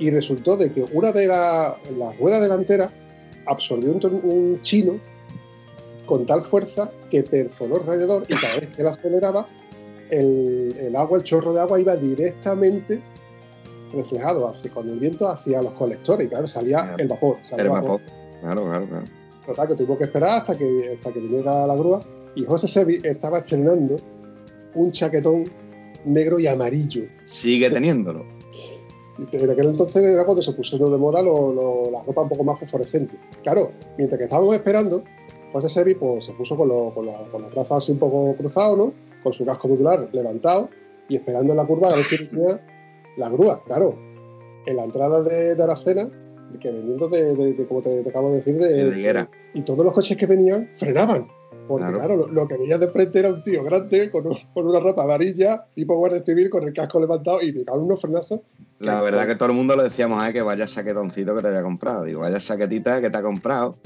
Y 0.00 0.10
resultó 0.10 0.56
de 0.56 0.72
que 0.72 0.84
una 0.92 1.12
de 1.12 1.28
las 1.28 2.18
ruedas 2.18 2.42
delanteras 2.42 2.90
absorbió 3.46 3.92
un, 3.92 4.20
un 4.24 4.62
chino 4.62 4.98
con 6.06 6.26
tal 6.26 6.42
fuerza 6.42 6.90
que 7.10 7.22
perforó 7.22 7.76
el 7.76 7.86
radiador 7.86 8.24
y 8.28 8.34
cada 8.34 8.56
vez 8.60 8.68
que 8.68 8.82
la 8.82 8.90
aceleraba, 8.90 9.48
el, 10.10 10.74
el 10.78 10.96
agua, 10.96 11.18
el 11.18 11.24
chorro 11.24 11.52
de 11.54 11.60
agua 11.60 11.80
iba 11.80 11.96
directamente 11.96 13.00
reflejado 13.92 14.48
hacia, 14.48 14.70
con 14.72 14.88
el 14.88 14.98
viento 14.98 15.28
hacia 15.28 15.62
los 15.62 15.72
colectores 15.74 16.26
y 16.26 16.30
claro, 16.30 16.48
salía 16.48 16.80
Claro. 16.82 16.96
el 16.98 17.08
vapor. 17.08 17.36
salía 17.42 17.64
El 17.64 17.70
vapor. 17.70 18.00
Claro, 18.40 18.64
claro, 18.64 18.86
claro. 18.88 19.04
Total, 19.46 19.68
que 19.68 19.74
tuvimos 19.74 19.98
que 19.98 20.04
esperar 20.04 20.38
hasta 20.40 20.56
que, 20.56 20.90
hasta 20.94 21.12
que 21.12 21.20
viniera 21.20 21.66
la 21.66 21.74
grúa 21.76 22.00
y 22.34 22.44
José 22.44 22.66
Sevi 22.66 23.00
estaba 23.04 23.38
estrenando 23.38 23.96
un 24.74 24.90
chaquetón 24.90 25.44
negro 26.04 26.38
y 26.38 26.46
amarillo. 26.46 27.04
Sigue 27.24 27.70
teniéndolo. 27.70 28.24
En 29.30 29.48
aquel 29.50 29.66
entonces 29.66 30.02
era 30.02 30.24
cuando 30.24 30.42
se 30.42 30.52
pusieron 30.52 30.90
de 30.90 30.98
moda 30.98 31.22
lo- 31.22 31.52
lo- 31.52 31.90
la 31.92 32.02
ropa 32.02 32.22
un 32.22 32.28
poco 32.30 32.42
más 32.42 32.58
fosforescente. 32.58 33.16
Claro, 33.44 33.70
mientras 33.96 34.18
que 34.18 34.24
estábamos 34.24 34.54
esperando, 34.56 35.04
José 35.54 35.68
Sevi 35.68 35.94
pues, 35.94 36.24
se 36.26 36.32
puso 36.32 36.56
con, 36.56 36.68
lo- 36.68 36.92
con 36.92 37.06
la- 37.06 37.22
con 37.30 37.40
los 37.42 37.50
brazos 37.52 37.78
así 37.82 37.92
un 37.92 37.98
poco 37.98 38.34
cruzados, 38.36 38.76
¿no? 38.76 38.92
Con 39.22 39.32
su 39.32 39.46
casco 39.46 39.68
modular 39.68 40.08
levantado 40.12 40.68
y 41.08 41.16
esperando 41.16 41.52
en 41.52 41.56
la 41.56 41.64
curva 41.66 41.88
a 41.88 41.94
ver 41.96 42.04
si 42.04 42.28
la 43.16 43.28
grúa. 43.30 43.62
Claro, 43.64 43.96
en 44.66 44.76
la 44.76 44.84
entrada 44.84 45.22
de, 45.22 45.54
de 45.54 45.62
Aracena, 45.62 46.10
que 46.60 46.70
veniendo 46.70 47.08
de, 47.08 47.34
de- 47.36 47.52
de, 47.54 47.66
como 47.68 47.82
te, 47.82 48.02
te 48.02 48.10
acabo 48.10 48.30
de 48.30 48.38
decir, 48.38 48.56
de, 48.58 48.84
y 49.54 49.62
todos 49.62 49.84
los 49.84 49.94
coches 49.94 50.16
que 50.16 50.26
venían 50.26 50.68
frenaban. 50.74 51.28
Porque 51.68 51.84
Claro. 51.84 51.98
claro, 51.98 52.16
lo, 52.16 52.26
lo 52.28 52.46
que 52.48 52.56
veías 52.58 52.78
de 52.80 52.88
frente 52.88 53.20
era 53.20 53.30
un 53.30 53.42
tío 53.42 53.62
grande 53.64 54.10
con, 54.10 54.26
un- 54.26 54.36
con 54.52 54.66
una 54.66 54.80
ropa 54.80 55.04
amarilla, 55.04 55.64
tipo 55.74 55.96
guardia 55.96 56.22
civil, 56.22 56.50
con 56.50 56.64
el 56.64 56.72
casco 56.74 56.98
levantado 57.00 57.40
y 57.42 57.48
en 57.50 57.64
unos 57.80 58.00
frenazos. 58.00 58.40
La 58.80 59.00
verdad 59.00 59.26
que 59.26 59.36
todo 59.36 59.48
el 59.50 59.54
mundo 59.54 59.74
le 59.76 59.84
decíamos 59.84 60.22
a 60.22 60.32
que 60.32 60.42
vaya 60.42 60.66
chaquetoncito 60.66 61.34
que 61.34 61.40
te 61.42 61.48
había 61.48 61.62
comprado. 61.62 62.04
Digo, 62.04 62.20
vaya 62.20 62.38
chaquetita 62.38 63.00
que 63.00 63.08
te 63.08 63.16
ha 63.16 63.22
comprado. 63.22 63.76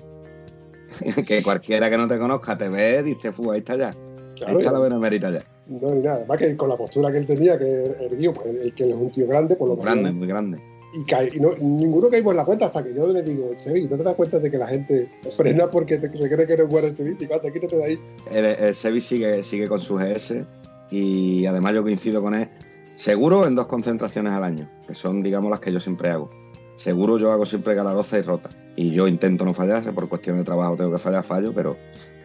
que 1.26 1.42
cualquiera 1.42 1.90
que 1.90 1.96
no 1.96 2.08
te 2.08 2.18
conozca 2.18 2.56
te 2.56 2.68
ve 2.68 2.98
y 3.00 3.02
dice, 3.14 3.32
fu, 3.32 3.50
ahí 3.50 3.58
está 3.60 3.76
ya. 3.76 3.88
Ahí 3.90 4.34
Claro, 4.36 4.58
está 4.60 4.72
la 4.72 4.78
benemérita 4.80 5.30
ya. 5.30 5.42
no, 5.66 5.90
ni 5.94 6.00
nada. 6.02 6.16
Además 6.18 6.38
que 6.38 6.56
con 6.56 6.68
la 6.68 6.76
postura 6.76 7.10
que 7.10 7.18
él 7.18 7.26
tenía, 7.26 7.58
que 7.58 7.66
erguió, 8.00 8.32
pues 8.32 8.46
el 8.48 8.72
que 8.74 8.84
es 8.88 8.94
un 8.94 9.10
tío 9.10 9.26
grande, 9.26 9.56
por 9.56 9.68
lo 9.68 9.74
Muy 9.76 9.84
menos. 9.84 9.94
grande, 10.00 10.12
muy 10.18 10.28
grande. 10.28 10.62
Y, 10.94 11.04
cae- 11.04 11.30
y 11.34 11.38
no, 11.40 11.50
ninguno 11.60 12.08
caímos 12.08 12.30
en 12.32 12.36
la 12.38 12.44
cuenta 12.46 12.66
hasta 12.66 12.82
que 12.82 12.94
yo 12.94 13.06
le 13.08 13.22
digo, 13.22 13.50
Sevi, 13.56 13.86
¿no 13.88 13.98
te 13.98 14.04
das 14.04 14.14
cuenta 14.14 14.38
de 14.38 14.50
que 14.50 14.56
la 14.56 14.66
gente 14.68 15.10
frena 15.36 15.68
porque 15.70 15.98
te- 15.98 16.10
se 16.16 16.30
cree 16.30 16.46
que 16.46 16.54
eres 16.54 16.68
guardia 16.68 16.94
civil? 16.94 17.16
Y 17.20 17.26
cuando 17.26 17.52
quítate 17.52 17.76
de 17.76 17.84
ahí. 17.84 18.00
El, 18.32 18.44
el 18.44 18.74
Sevi 18.74 19.00
sigue, 19.00 19.42
sigue 19.42 19.68
con 19.68 19.80
su 19.80 19.96
GS 19.96 20.44
y 20.90 21.44
además 21.46 21.74
yo 21.74 21.82
coincido 21.82 22.22
con 22.22 22.34
él. 22.34 22.48
Seguro 22.94 23.46
en 23.46 23.54
dos 23.54 23.66
concentraciones 23.66 24.32
al 24.32 24.44
año, 24.44 24.70
que 24.86 24.94
son, 24.94 25.22
digamos, 25.22 25.50
las 25.50 25.60
que 25.60 25.72
yo 25.72 25.78
siempre 25.80 26.08
hago. 26.10 26.30
Seguro 26.76 27.18
yo 27.18 27.30
hago 27.32 27.44
siempre 27.44 27.74
galaroza 27.74 28.18
y 28.18 28.22
rota. 28.22 28.48
Y 28.80 28.92
yo 28.92 29.08
intento 29.08 29.44
no 29.44 29.52
fallar, 29.52 29.82
por 29.92 30.08
cuestión 30.08 30.36
de 30.36 30.44
trabajo 30.44 30.76
tengo 30.76 30.92
que 30.92 30.98
fallar, 30.98 31.24
fallo, 31.24 31.52
pero 31.52 31.76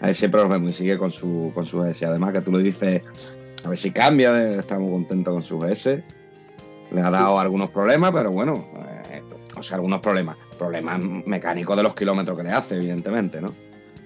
ahí 0.01 0.13
siempre 0.13 0.39
nos 0.39 0.51
vemos 0.51 0.69
y 0.69 0.73
sigue 0.73 0.99
con 0.99 1.09
su, 1.09 1.51
con 1.55 1.65
su 1.65 1.79
GS. 1.79 2.03
Además 2.03 2.31
que 2.31 2.41
tú 2.41 2.51
le 2.51 2.61
dices, 2.61 3.01
a 3.65 3.69
ver 3.69 3.77
si 3.77 3.89
cambia, 3.89 4.31
de- 4.31 4.59
está 4.59 4.77
muy 4.77 4.91
contento 4.91 5.31
con 5.31 5.41
su 5.41 5.57
GS. 5.57 6.03
Le 6.91 7.01
ha 7.01 7.09
dado 7.09 7.39
algunos 7.39 7.71
problemas, 7.71 8.11
pero 8.11 8.29
bueno, 8.31 8.67
eh, 9.09 9.23
o 9.57 9.63
sea, 9.63 9.77
algunos 9.77 9.99
problemas. 10.01 10.37
Problemas 10.59 10.99
mecánicos 11.25 11.75
de 11.75 11.81
los 11.81 11.95
kilómetros 11.95 12.37
que 12.37 12.43
le 12.43 12.51
hace, 12.51 12.75
evidentemente, 12.75 13.41
¿no? 13.41 13.51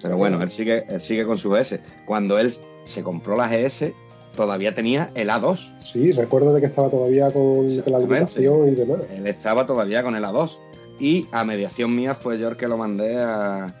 Pero 0.02 0.16
bueno, 0.16 0.40
él 0.42 0.50
sigue, 0.50 0.84
él 0.88 1.02
sigue 1.02 1.26
con 1.26 1.36
su 1.36 1.50
GS. 1.50 1.80
Cuando 2.06 2.38
él 2.38 2.50
se 2.84 3.02
compró 3.02 3.36
la 3.36 3.46
GS, 3.48 3.92
todavía 4.34 4.72
tenía 4.72 5.10
el 5.14 5.28
A2. 5.28 5.78
Sí, 5.78 6.12
recuerdo 6.12 6.54
de 6.54 6.60
que 6.60 6.66
estaba 6.68 6.88
todavía 6.88 7.30
con 7.30 7.66
la 7.66 7.98
limitación 7.98 8.68
y 8.68 8.74
demás. 8.74 9.00
Él 9.10 9.26
estaba 9.26 9.66
todavía 9.66 10.02
con 10.02 10.16
el 10.16 10.24
A2. 10.24 10.58
Y 10.98 11.28
a 11.32 11.44
mediación 11.44 11.94
mía 11.94 12.14
fue 12.14 12.38
yo 12.38 12.48
el 12.48 12.56
que 12.56 12.66
lo 12.68 12.76
mandé 12.76 13.16
a, 13.18 13.74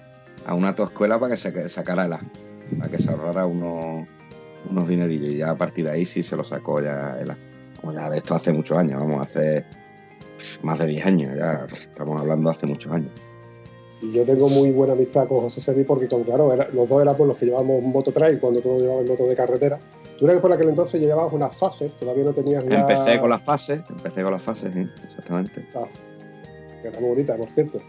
a 0.46 0.54
una 0.54 0.68
autoescuela 0.68 1.18
para 1.18 1.32
que 1.32 1.36
se 1.36 1.68
sacara 1.68 2.04
el 2.06 2.12
A. 2.12 2.20
Para 2.78 2.90
que 2.90 2.98
se 2.98 3.10
ahorrara 3.10 3.46
unos, 3.46 4.06
unos 4.70 4.88
dinerillos. 4.88 5.32
Y 5.32 5.36
ya 5.38 5.50
a 5.50 5.56
partir 5.56 5.84
de 5.86 5.90
ahí 5.92 6.06
sí 6.06 6.22
se 6.22 6.36
lo 6.36 6.44
sacó 6.44 6.80
ya 6.80 7.16
el 7.18 7.30
A. 7.30 7.38
Como 7.80 7.92
ya 7.92 8.08
de 8.10 8.18
esto 8.18 8.34
hace 8.34 8.52
muchos 8.52 8.76
años, 8.78 8.98
vamos, 9.00 9.20
hace 9.22 9.64
más 10.62 10.78
de 10.78 10.86
10 10.86 11.06
años. 11.06 11.36
Ya 11.38 11.66
estamos 11.72 12.20
hablando 12.20 12.50
hace 12.50 12.66
muchos 12.66 12.92
años. 12.92 13.10
Y 14.00 14.12
yo 14.12 14.24
tengo 14.24 14.48
muy 14.48 14.70
buena 14.70 14.92
amistad 14.92 15.26
con 15.26 15.38
José 15.40 15.60
Servi 15.60 15.82
porque, 15.82 16.06
como, 16.08 16.24
claro, 16.24 16.52
era- 16.52 16.68
los 16.72 16.88
dos 16.88 17.02
éramos 17.02 17.26
los 17.26 17.36
que 17.36 17.46
llevábamos 17.46 17.82
moto 17.82 18.12
trail 18.12 18.38
cuando 18.38 18.60
todos 18.60 18.80
llevaban 18.82 19.06
moto 19.06 19.26
de 19.26 19.34
carretera. 19.34 19.80
Tú 20.18 20.24
eras 20.24 20.36
que 20.36 20.42
por 20.42 20.52
aquel 20.52 20.68
entonces 20.68 21.00
llevabas 21.00 21.32
unas 21.32 21.56
fases, 21.56 21.96
todavía 21.98 22.22
no 22.24 22.32
tenías. 22.32 22.62
Empecé 22.68 23.18
con 23.20 23.30
las 23.30 23.42
fases, 23.42 23.80
empecé 23.88 24.22
con 24.22 24.32
las 24.32 24.42
fases, 24.42 24.72
sí, 24.72 24.86
exactamente. 25.04 25.66
Que 26.82 26.88
era 26.88 27.00
muy 27.00 27.10
bonita, 27.10 27.36
por 27.36 27.50
cierto. 27.50 27.80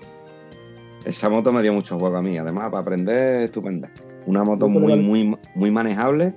Esa 1.05 1.29
moto 1.29 1.51
me 1.51 1.61
dio 1.61 1.73
mucho 1.73 1.97
juego 1.97 2.17
a 2.17 2.21
mí, 2.21 2.37
además 2.37 2.69
para 2.69 2.81
aprender 2.81 3.41
estupenda. 3.43 3.91
Una 4.25 4.43
moto 4.43 4.65
¿Cómo 4.65 4.79
te 4.87 4.95
muy, 4.97 5.25
muy, 5.25 5.37
muy 5.55 5.71
manejable, 5.71 6.33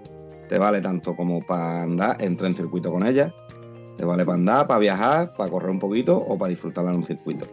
te 0.49 0.57
vale 0.59 0.81
tanto 0.81 1.17
como 1.17 1.45
para 1.45 1.83
andar, 1.83 2.17
entré 2.23 2.47
en 2.47 2.55
circuito 2.55 2.91
con 2.93 3.07
ella, 3.07 3.35
te 3.97 4.05
vale 4.05 4.25
para 4.25 4.37
andar, 4.39 4.67
para 4.69 4.79
viajar, 4.79 5.35
para 5.35 5.51
correr 5.51 5.71
un 5.71 5.79
poquito 5.81 6.17
o 6.17 6.39
para 6.39 6.51
disfrutarla 6.51 6.91
en 6.91 6.99
un 6.99 7.05
circuito. 7.05 7.47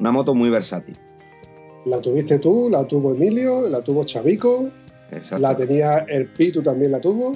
Una 0.00 0.10
moto 0.10 0.34
muy 0.34 0.50
versátil. 0.50 0.98
La 1.86 2.00
tuviste 2.02 2.40
tú, 2.40 2.68
la 2.68 2.84
tuvo 2.86 3.14
Emilio, 3.14 3.68
la 3.68 3.80
tuvo 3.80 4.04
Chavico, 4.04 4.68
Exacto. 5.12 5.40
la 5.40 5.56
tenía 5.56 5.98
el 6.08 6.26
Pitu 6.32 6.62
también 6.62 6.90
la 6.90 7.00
tuvo, 7.00 7.32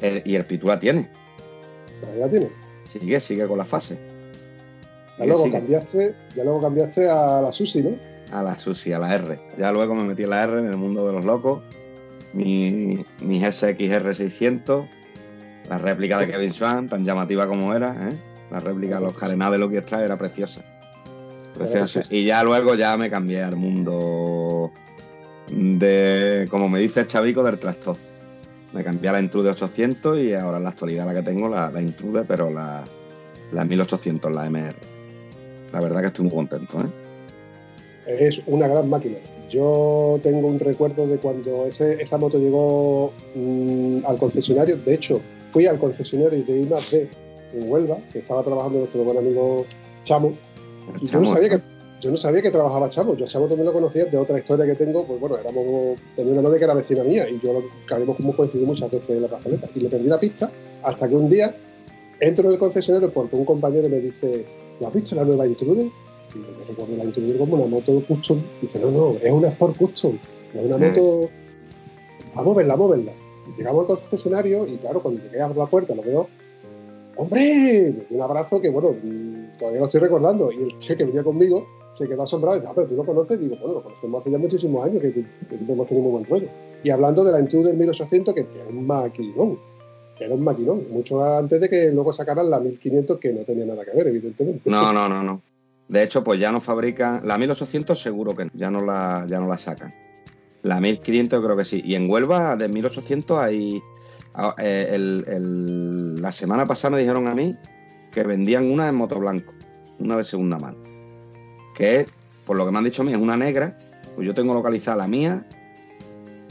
El- 0.00 0.20
y 0.26 0.34
el 0.34 0.44
Pitu 0.44 0.66
la 0.66 0.80
tiene, 0.80 1.08
todavía 2.00 2.24
la 2.24 2.28
tiene. 2.28 2.48
sigue, 2.90 3.20
sigue 3.20 3.46
con 3.46 3.56
la 3.56 3.64
fase. 3.64 3.98
Ya 5.18 5.26
luego 5.26 5.50
cambiaste, 5.50 6.14
ya 6.34 6.44
luego 6.44 6.62
cambiaste 6.62 7.08
a 7.08 7.40
la 7.40 7.52
Susi, 7.52 7.82
¿no? 7.82 7.96
A 8.32 8.42
la 8.42 8.58
Susi, 8.58 8.92
a 8.92 8.98
la 8.98 9.14
R. 9.14 9.40
Ya 9.58 9.70
luego 9.70 9.94
me 9.94 10.04
metí 10.04 10.24
en 10.24 10.30
la 10.30 10.42
R 10.42 10.58
en 10.58 10.66
el 10.66 10.76
mundo 10.76 11.06
de 11.06 11.12
los 11.12 11.24
locos. 11.24 11.62
Mi, 12.32 13.04
mi 13.20 13.40
SXR 13.40 14.12
600, 14.12 14.86
la 15.68 15.78
réplica 15.78 16.18
de 16.18 16.26
Kevin 16.26 16.52
Swan, 16.52 16.88
tan 16.88 17.04
llamativa 17.04 17.46
como 17.46 17.72
era, 17.74 18.08
¿eh? 18.08 18.16
La 18.50 18.58
réplica 18.60 18.96
de 18.96 19.06
los 19.06 19.16
carenados 19.16 19.52
de 19.52 19.58
Lucky 19.58 19.76
Strike 19.78 20.04
era 20.04 20.18
preciosa. 20.18 20.62
Preciosa. 21.54 22.02
Y 22.10 22.24
ya 22.24 22.42
luego 22.42 22.74
ya 22.74 22.96
me 22.96 23.08
cambié 23.08 23.42
al 23.42 23.56
mundo 23.56 24.72
de, 25.50 26.46
como 26.50 26.68
me 26.68 26.80
dice 26.80 27.00
el 27.00 27.06
chavico, 27.06 27.44
del 27.44 27.58
tractor. 27.58 27.96
Me 28.72 28.82
cambié 28.82 29.10
a 29.10 29.12
la 29.12 29.20
Intrude 29.20 29.50
800 29.50 30.18
y 30.18 30.34
ahora 30.34 30.58
en 30.58 30.64
la 30.64 30.70
actualidad 30.70 31.06
la 31.06 31.14
que 31.14 31.22
tengo, 31.22 31.48
la, 31.48 31.70
la 31.70 31.80
Intrude, 31.80 32.24
pero 32.24 32.50
la, 32.50 32.84
la 33.52 33.64
1800, 33.64 34.32
la 34.32 34.50
MR. 34.50 34.93
La 35.74 35.80
verdad 35.80 36.02
que 36.02 36.06
estoy 36.06 36.24
muy 36.26 36.34
contento, 36.34 36.78
¿eh? 36.80 36.88
Es 38.06 38.40
una 38.46 38.68
gran 38.68 38.88
máquina. 38.88 39.16
Yo 39.50 40.20
tengo 40.22 40.46
un 40.46 40.60
recuerdo 40.60 41.06
de 41.06 41.18
cuando 41.18 41.66
ese- 41.66 42.00
esa 42.00 42.16
moto 42.16 42.38
llegó 42.38 43.12
mm, 43.34 44.04
al 44.06 44.16
concesionario. 44.18 44.76
De 44.76 44.94
hecho, 44.94 45.20
fui 45.50 45.66
al 45.66 45.78
concesionario 45.80 46.44
de 46.44 46.60
I+D 46.60 47.08
en 47.54 47.70
Huelva, 47.70 47.98
que 48.12 48.20
estaba 48.20 48.44
trabajando 48.44 48.78
nuestro 48.78 49.02
buen 49.02 49.18
amigo 49.18 49.66
Chamo. 50.04 50.34
Y 51.00 51.06
yo 51.06 51.20
no, 51.20 51.26
sabía 51.26 51.48
que, 51.48 51.60
yo 52.00 52.10
no 52.12 52.16
sabía 52.16 52.40
que 52.42 52.50
trabajaba 52.52 52.88
Chamo. 52.88 53.16
Yo 53.16 53.24
a 53.24 53.28
Chamo 53.28 53.46
también 53.46 53.66
lo 53.66 53.72
conocía 53.72 54.04
de 54.04 54.16
otra 54.16 54.38
historia 54.38 54.66
que 54.66 54.74
tengo. 54.76 55.04
Pues 55.04 55.18
bueno, 55.18 55.38
éramos, 55.38 55.98
tenía 56.14 56.34
una 56.34 56.42
novia 56.42 56.58
que 56.58 56.64
era 56.66 56.74
vecina 56.74 57.02
mía 57.02 57.28
y 57.28 57.40
yo 57.40 57.52
lo, 57.54 57.64
que 57.88 57.94
habíamos 57.94 58.16
como 58.16 58.36
coincidido 58.36 58.68
muchas 58.68 58.92
veces 58.92 59.10
en 59.10 59.22
la 59.22 59.28
plazoleta. 59.28 59.68
Y 59.74 59.80
le 59.80 59.88
perdí 59.88 60.06
la 60.06 60.20
pista 60.20 60.52
hasta 60.84 61.08
que 61.08 61.16
un 61.16 61.28
día 61.28 61.52
entro 62.20 62.46
en 62.46 62.52
el 62.52 62.58
concesionario 62.60 63.10
porque 63.12 63.34
un 63.34 63.44
compañero 63.44 63.88
me 63.88 63.98
dice, 63.98 64.44
¿lo 64.80 64.86
has 64.86 64.94
visto 64.94 65.14
la 65.14 65.24
nueva 65.24 65.46
Intruder? 65.46 65.86
Y 65.86 66.38
yo 66.38 66.64
recuerdo 66.68 66.96
la 66.96 67.04
Intruder 67.04 67.38
como 67.38 67.56
una 67.56 67.66
moto 67.66 68.02
custom. 68.06 68.40
Dice, 68.60 68.78
no, 68.80 68.90
no, 68.90 69.10
es 69.22 69.30
una 69.30 69.48
Sport 69.48 69.76
Custom. 69.76 70.18
Es 70.54 70.64
una 70.64 70.76
Mm. 70.78 70.80
moto... 70.90 71.30
Vamos 72.34 72.54
a 72.54 72.56
verla, 72.58 72.74
vamos 72.74 72.92
a 72.92 72.96
verla. 72.96 73.12
Y 73.46 73.58
llegamos 73.58 73.80
al 73.82 73.96
concesionario 73.98 74.66
y 74.66 74.76
claro, 74.78 75.02
cuando 75.02 75.22
llegué 75.22 75.40
a 75.40 75.48
la 75.48 75.66
puerta 75.66 75.94
lo 75.94 76.02
veo 76.02 76.28
¡Hombre! 77.16 77.94
Me 77.96 78.04
dio 78.08 78.16
un 78.16 78.22
abrazo 78.22 78.60
que, 78.60 78.70
bueno, 78.70 78.94
mm, 79.00 79.56
todavía 79.58 79.80
lo 79.80 79.86
estoy 79.86 80.00
recordando. 80.00 80.50
Y 80.50 80.62
el 80.62 80.78
che 80.78 80.96
que 80.96 81.04
venía 81.04 81.22
conmigo 81.22 81.64
se 81.92 82.08
quedó 82.08 82.22
asombrado 82.22 82.56
y 82.56 82.60
dice, 82.60 82.70
ah, 82.70 82.74
pero 82.74 82.88
tú 82.88 82.96
lo 82.96 83.04
conoces. 83.04 83.38
Y 83.38 83.42
digo, 83.44 83.56
bueno, 83.60 83.74
lo 83.74 83.82
conocemos 83.84 84.20
hace 84.20 84.30
ya 84.30 84.38
muchísimos 84.38 84.84
años, 84.84 85.00
que, 85.00 85.12
que, 85.12 85.22
que 85.22 85.72
hemos 85.72 85.86
tenido 85.86 86.08
muy 86.08 86.12
buen 86.12 86.24
rollo. 86.24 86.48
Y 86.82 86.90
hablando 86.90 87.22
de 87.24 87.32
la 87.32 87.40
Intruder 87.40 87.68
del 87.68 87.76
1800, 87.76 88.34
que, 88.34 88.40
era 88.40 88.68
un 88.68 88.86
maquinón. 88.86 89.58
Que 90.18 90.24
era 90.24 90.34
un 90.34 90.44
maquinón. 90.44 90.84
Mucho 90.90 91.24
antes 91.24 91.60
de 91.60 91.68
que 91.68 91.90
luego 91.90 92.12
sacaran 92.12 92.48
la 92.50 92.60
1500, 92.60 93.18
que 93.18 93.32
no 93.32 93.40
tenía 93.42 93.64
nada 93.66 93.84
que 93.84 93.90
ver, 93.92 94.06
evidentemente. 94.08 94.70
No, 94.70 94.92
no, 94.92 95.08
no, 95.08 95.22
no. 95.22 95.42
De 95.88 96.02
hecho, 96.02 96.22
pues 96.24 96.38
ya 96.40 96.50
no 96.52 96.60
fabrican. 96.60 97.20
La 97.26 97.36
1800 97.36 98.00
seguro 98.00 98.34
que 98.34 98.48
ya 98.54 98.70
no 98.70 98.80
la, 98.84 99.26
ya 99.28 99.40
no 99.40 99.48
la 99.48 99.58
sacan. 99.58 99.94
La 100.62 100.80
1500 100.80 101.40
creo 101.44 101.56
que 101.56 101.64
sí. 101.64 101.82
Y 101.84 101.94
en 101.94 102.08
Huelva, 102.08 102.56
de 102.56 102.68
1800, 102.68 103.38
hay. 103.38 103.82
eh, 104.58 104.88
el- 104.92 106.20
la 106.22 106.32
semana 106.32 106.66
pasada 106.66 106.92
me 106.96 106.98
dijeron 107.00 107.28
a 107.28 107.34
mí 107.34 107.56
que 108.10 108.22
vendían 108.22 108.70
una 108.70 108.88
en 108.88 108.94
moto 108.94 109.18
blanco, 109.20 109.52
una 109.98 110.16
de 110.16 110.24
segunda 110.24 110.58
mano. 110.58 110.78
Que 111.74 112.06
por 112.46 112.56
lo 112.56 112.64
que 112.64 112.72
me 112.72 112.78
han 112.78 112.84
dicho 112.84 113.02
a 113.02 113.04
mí, 113.04 113.12
es 113.12 113.18
una 113.18 113.36
negra. 113.36 113.78
Pues 114.14 114.26
yo 114.26 114.34
tengo 114.34 114.54
localizada 114.54 114.96
la 114.96 115.06
mía, 115.08 115.46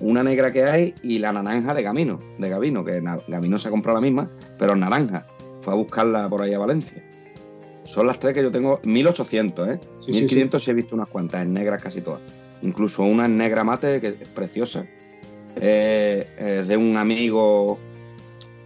una 0.01 0.23
negra 0.23 0.51
que 0.51 0.63
hay 0.63 0.93
y 1.03 1.19
la 1.19 1.31
naranja 1.31 1.73
de 1.73 1.83
Gamino, 1.83 2.19
de 2.37 2.49
Gavino, 2.49 2.83
que 2.83 3.01
Gavino 3.27 3.57
se 3.57 3.67
ha 3.67 3.71
comprado 3.71 3.99
la 3.99 4.01
misma, 4.01 4.29
pero 4.57 4.75
naranja. 4.75 5.25
Fue 5.61 5.73
a 5.73 5.75
buscarla 5.77 6.29
por 6.29 6.41
ahí 6.41 6.53
a 6.53 6.59
Valencia. 6.59 7.03
Son 7.83 8.07
las 8.07 8.19
tres 8.19 8.33
que 8.33 8.41
yo 8.41 8.51
tengo, 8.51 8.79
1800, 8.83 9.69
¿eh? 9.69 9.79
Sí, 9.99 10.13
sí, 10.13 10.19
1500 10.21 10.63
sí 10.63 10.71
he 10.71 10.73
visto 10.73 10.95
unas 10.95 11.07
cuantas, 11.07 11.43
en 11.43 11.53
negras 11.53 11.81
casi 11.81 12.01
todas. 12.01 12.21
Incluso 12.61 13.03
una 13.03 13.25
en 13.25 13.37
negra 13.37 13.63
mate 13.63 13.99
que 14.01 14.07
es 14.07 14.27
preciosa. 14.33 14.85
eh, 15.57 16.27
es 16.37 16.67
de 16.67 16.77
un 16.77 16.97
amigo 16.97 17.77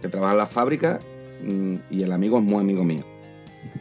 que 0.00 0.08
trabaja 0.08 0.32
en 0.32 0.38
la 0.38 0.46
fábrica 0.46 1.00
mm, 1.42 1.76
y 1.90 2.02
el 2.02 2.12
amigo 2.12 2.38
es 2.38 2.44
muy 2.44 2.60
amigo 2.60 2.84
mío. 2.84 3.04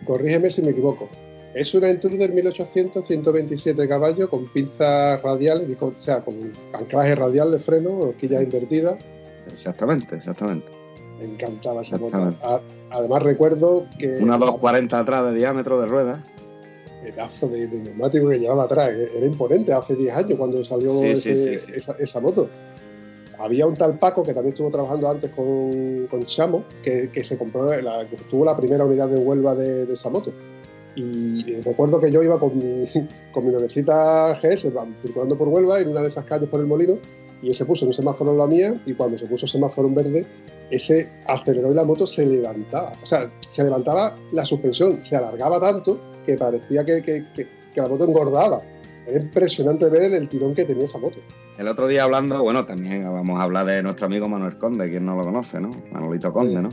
Corrígeme 0.06 0.50
si 0.50 0.62
me 0.62 0.72
equivoco. 0.72 1.10
Es 1.54 1.74
una 1.74 1.90
Intruder 1.90 2.32
1800, 2.34 3.06
127 3.06 3.88
caballos 3.88 4.30
con 4.30 4.52
pinzas 4.52 5.22
radiales, 5.22 5.76
o 5.80 5.94
sea, 5.96 6.24
con 6.24 6.52
anclaje 6.74 7.16
radial 7.16 7.52
de 7.52 7.60
freno, 7.60 7.98
horquillas 8.00 8.44
invertidas. 8.44 8.98
Exactamente, 9.52 10.16
exactamente. 10.16 10.72
Me 11.20 11.26
encantaba 11.26 11.82
esa 11.82 11.98
moto. 11.98 12.36
Además 12.92 13.24
recuerdo 13.24 13.88
que... 13.98 14.18
Una 14.18 14.38
240 14.38 15.00
atrás 15.00 15.26
de 15.26 15.38
diámetro 15.38 15.82
de 15.82 15.88
ruedas. 15.88 16.20
Pedazo 17.02 17.48
de, 17.48 17.68
de, 17.68 17.80
neumático 17.80 18.30
que 18.30 18.40
llevaba 18.40 18.64
atrás. 18.64 18.92
Era 18.92 19.26
imponente 19.26 19.74
hace 19.74 19.96
10 19.96 20.16
años 20.16 20.38
cuando 20.38 20.64
salió 20.64 21.04
esa, 21.04 22.20
moto. 22.22 22.50
Había 23.40 23.68
un 23.68 23.76
tal 23.76 24.00
Paco 24.00 24.24
que 24.24 24.34
también 24.34 24.54
estuvo 24.54 24.72
trabajando 24.72 25.10
antes 25.10 25.32
con, 25.32 26.08
con 26.08 26.26
Chamo, 26.26 26.64
que, 26.84 27.24
se 27.24 27.38
compró, 27.38 27.66
la, 27.82 28.08
que 28.08 28.16
tuvo 28.30 28.46
la 28.46 28.56
primera 28.56 28.86
unidad 28.86 29.10
de 29.10 29.18
Huelva 29.18 29.56
de, 29.56 29.92
esa 29.92 30.10
moto. 30.10 30.32
Y 30.98 31.62
recuerdo 31.62 32.00
que 32.02 32.12
yo 32.12 32.24
iba 32.24 32.40
con 32.40 32.58
mi, 32.58 32.86
con 33.32 33.46
mi 33.46 33.52
novecita 33.52 34.34
GS 34.42 34.72
circulando 35.00 35.38
por 35.38 35.48
Huelva 35.48 35.80
en 35.80 35.90
una 35.90 36.02
de 36.02 36.08
esas 36.08 36.26
calles 36.26 36.50
por 36.50 36.60
el 36.60 36.66
molino 36.66 36.98
y 37.44 37.54
se 37.54 37.66
puso 37.66 37.86
un 37.86 37.94
semáforo 37.94 38.32
en 38.32 38.38
la 38.40 38.48
mía 38.48 38.82
y 38.86 38.94
cuando 38.94 39.16
se 39.16 39.28
puso 39.28 39.46
el 39.46 39.52
semáforo 39.52 39.88
en 39.88 39.94
verde, 39.94 40.26
ese 40.72 41.08
aceleró 41.28 41.72
y 41.72 41.76
la 41.76 41.84
moto 41.84 42.08
se 42.08 42.26
levantaba. 42.26 42.94
O 43.04 43.06
sea, 43.06 43.32
se 43.48 43.64
levantaba 43.64 44.16
la 44.32 44.44
suspensión, 44.44 45.02
se 45.04 45.16
alargaba 45.16 45.60
tanto 45.60 46.02
que 46.26 46.36
parecía 46.36 46.84
que, 46.84 47.04
que, 47.04 47.26
que, 47.36 47.48
la 47.76 47.88
moto 47.88 48.06
engordaba. 48.06 48.64
Era 49.06 49.22
impresionante 49.22 49.88
ver 49.88 50.12
el 50.14 50.28
tirón 50.28 50.56
que 50.56 50.66
tenía 50.66 50.86
esa 50.86 50.98
moto. 50.98 51.20
El 51.60 51.68
otro 51.68 51.88
día 51.88 52.04
hablando, 52.06 52.42
bueno, 52.42 52.66
también 52.66 53.04
vamos 53.04 53.40
a 53.40 53.44
hablar 53.44 53.68
de 53.68 53.84
nuestro 53.84 54.08
amigo 54.08 54.28
Manuel 54.28 54.58
Conde, 54.58 54.90
quien 54.90 55.06
no 55.06 55.16
lo 55.16 55.24
conoce, 55.24 55.60
¿no? 55.60 55.70
Manolito 55.92 56.34
Conde, 56.34 56.62
¿no? 56.62 56.70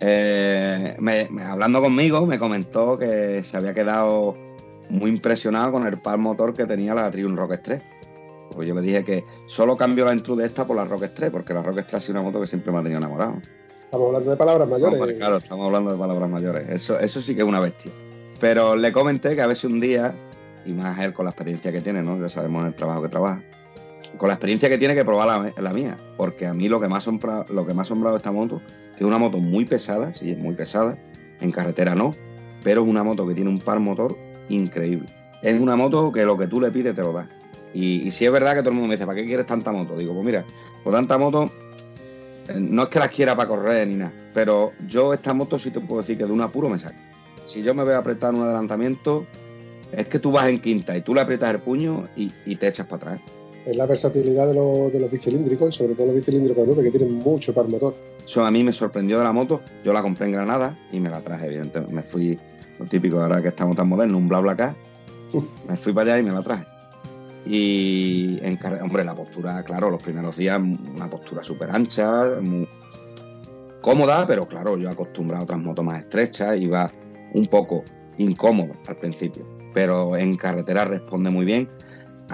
Eh, 0.00 0.96
hablando 1.46 1.80
conmigo, 1.80 2.26
me 2.26 2.38
comentó 2.38 2.98
que 2.98 3.42
se 3.42 3.56
había 3.56 3.74
quedado 3.74 4.36
muy 4.90 5.10
impresionado 5.10 5.72
con 5.72 5.86
el 5.86 6.00
par 6.00 6.18
motor 6.18 6.52
que 6.52 6.66
tenía 6.66 6.94
la 6.94 7.10
Triumph 7.10 7.38
Rocket 7.38 7.62
3 7.62 7.82
pues 8.54 8.68
yo 8.68 8.74
le 8.74 8.82
dije 8.82 9.04
que 9.04 9.24
solo 9.46 9.76
cambió 9.76 10.04
la 10.04 10.12
Intrude 10.12 10.44
esta 10.44 10.66
por 10.66 10.76
la 10.76 10.84
Rock 10.84 11.10
3, 11.14 11.30
porque 11.30 11.52
la 11.52 11.62
Rock 11.62 11.80
3 11.86 11.94
ha 11.94 12.00
sido 12.00 12.14
una 12.14 12.22
moto 12.22 12.40
que 12.40 12.46
siempre 12.46 12.72
me 12.72 12.78
ha 12.78 12.82
tenido 12.82 12.98
enamorado. 12.98 13.40
Estamos 13.84 14.06
hablando 14.08 14.30
de 14.30 14.36
palabras 14.36 14.68
mayores. 14.68 14.98
Pues 14.98 15.14
claro, 15.14 15.36
estamos 15.38 15.66
hablando 15.66 15.92
de 15.92 15.98
palabras 15.98 16.30
mayores. 16.30 16.68
Eso, 16.68 16.98
eso 16.98 17.20
sí 17.20 17.34
que 17.34 17.42
es 17.42 17.48
una 17.48 17.60
bestia. 17.60 17.92
Pero 18.40 18.76
le 18.76 18.92
comenté 18.92 19.34
que 19.34 19.42
a 19.42 19.46
veces 19.46 19.64
un 19.64 19.80
día, 19.80 20.14
y 20.64 20.72
más 20.72 20.98
él 21.00 21.12
con 21.12 21.24
la 21.24 21.30
experiencia 21.30 21.72
que 21.72 21.80
tiene, 21.80 22.02
¿no? 22.02 22.20
Ya 22.20 22.28
sabemos 22.28 22.66
el 22.66 22.74
trabajo 22.74 23.02
que 23.02 23.08
trabaja, 23.08 23.42
con 24.16 24.28
la 24.28 24.34
experiencia 24.34 24.68
que 24.68 24.78
tiene 24.78 24.94
que 24.94 25.04
probar 25.04 25.52
la, 25.56 25.72
mía. 25.72 25.98
Porque 26.16 26.46
a 26.46 26.54
mí 26.54 26.68
lo 26.68 26.80
que, 26.80 26.88
me 26.88 26.94
ha 26.94 26.98
asombrado, 26.98 27.46
lo 27.50 27.66
que 27.66 27.74
me 27.74 27.80
ha 27.80 27.82
asombrado 27.82 28.16
esta 28.16 28.32
moto, 28.32 28.60
que 28.96 29.04
es 29.04 29.08
una 29.08 29.18
moto 29.18 29.38
muy 29.38 29.64
pesada, 29.64 30.14
sí, 30.14 30.30
es 30.30 30.38
muy 30.38 30.54
pesada, 30.54 30.98
en 31.40 31.50
carretera 31.50 31.94
no, 31.94 32.14
pero 32.62 32.82
es 32.82 32.88
una 32.88 33.02
moto 33.02 33.26
que 33.26 33.34
tiene 33.34 33.50
un 33.50 33.60
par 33.60 33.80
motor 33.80 34.16
increíble. 34.48 35.08
Es 35.42 35.60
una 35.60 35.76
moto 35.76 36.10
que 36.12 36.24
lo 36.24 36.38
que 36.38 36.46
tú 36.46 36.60
le 36.60 36.70
pides 36.70 36.94
te 36.94 37.02
lo 37.02 37.12
da. 37.12 37.28
Y, 37.74 38.10
si 38.12 38.24
es 38.24 38.30
verdad 38.30 38.54
que 38.54 38.60
todo 38.60 38.70
el 38.70 38.76
mundo 38.76 38.88
me 38.88 38.94
dice, 38.94 39.04
¿para 39.04 39.20
qué 39.20 39.26
quieres 39.26 39.46
tanta 39.46 39.72
moto? 39.72 39.96
Digo, 39.96 40.14
pues 40.14 40.24
mira, 40.24 40.44
pues 40.84 40.94
tanta 40.94 41.18
moto, 41.18 41.50
eh, 42.48 42.54
no 42.58 42.84
es 42.84 42.88
que 42.88 43.00
las 43.00 43.10
quiera 43.10 43.34
para 43.34 43.48
correr 43.48 43.88
ni 43.88 43.96
nada, 43.96 44.12
pero 44.32 44.72
yo 44.86 45.12
esta 45.12 45.34
moto 45.34 45.58
sí 45.58 45.70
te 45.70 45.80
puedo 45.80 46.00
decir 46.00 46.16
que 46.16 46.24
de 46.24 46.32
un 46.32 46.40
apuro 46.40 46.68
me 46.68 46.78
saca. 46.78 46.96
Si 47.46 47.62
yo 47.62 47.74
me 47.74 47.82
voy 47.82 47.92
a 47.92 47.98
apretar 47.98 48.32
un 48.32 48.42
adelantamiento, 48.42 49.26
es 49.92 50.06
que 50.08 50.18
tú 50.18 50.30
vas 50.32 50.48
en 50.48 50.60
quinta 50.60 50.96
y 50.96 51.02
tú 51.02 51.14
le 51.14 51.20
aprietas 51.20 51.52
el 51.52 51.60
puño 51.60 52.08
y, 52.16 52.30
te 52.56 52.68
echas 52.68 52.86
para 52.86 53.14
atrás. 53.14 53.20
Es 53.66 53.76
la 53.76 53.86
versatilidad 53.86 54.48
de, 54.48 54.54
los 54.54 55.10
bicilíndricos, 55.10 55.74
sobre 55.74 55.94
todo 55.94 56.06
los 56.06 56.16
bicilíndricos 56.16 56.68
que 56.76 56.90
tienen 56.90 57.14
mucho 57.14 57.54
par 57.54 57.68
motor. 57.68 57.94
Eso 58.24 58.44
a 58.44 58.50
mí 58.50 58.62
me 58.62 58.72
sorprendió 58.72 59.18
de 59.18 59.24
la 59.24 59.32
moto. 59.32 59.62
Yo 59.82 59.92
la 59.92 60.02
compré 60.02 60.26
en 60.26 60.32
Granada 60.32 60.78
y 60.92 61.00
me 61.00 61.08
la 61.08 61.22
traje, 61.22 61.46
evidentemente. 61.46 61.94
Me 61.94 62.02
fui, 62.02 62.38
lo 62.78 62.86
típico 62.86 63.20
ahora 63.20 63.40
que 63.40 63.48
estamos 63.48 63.76
tan 63.76 63.88
modernos, 63.88 64.18
un 64.18 64.28
bla 64.28 64.40
bla 64.40 64.52
acá. 64.52 64.76
me 65.68 65.76
fui 65.76 65.92
para 65.92 66.12
allá 66.12 66.20
y 66.20 66.22
me 66.22 66.32
la 66.32 66.42
traje. 66.42 66.66
Y, 67.46 68.38
en, 68.42 68.58
hombre, 68.82 69.04
la 69.04 69.14
postura, 69.14 69.62
claro, 69.64 69.90
los 69.90 70.02
primeros 70.02 70.36
días, 70.36 70.58
una 70.58 71.08
postura 71.10 71.42
súper 71.42 71.70
ancha, 71.70 72.40
muy 72.40 72.66
cómoda, 73.82 74.26
pero 74.26 74.48
claro, 74.48 74.78
yo 74.78 74.88
acostumbrado 74.88 75.42
a 75.42 75.44
otras 75.44 75.60
motos 75.60 75.84
más 75.84 76.00
estrechas, 76.00 76.56
iba 76.56 76.90
un 77.34 77.44
poco 77.46 77.84
incómodo 78.16 78.74
al 78.86 78.96
principio, 78.96 79.46
pero 79.74 80.16
en 80.16 80.36
carretera 80.36 80.86
responde 80.86 81.30
muy 81.30 81.44
bien. 81.44 81.68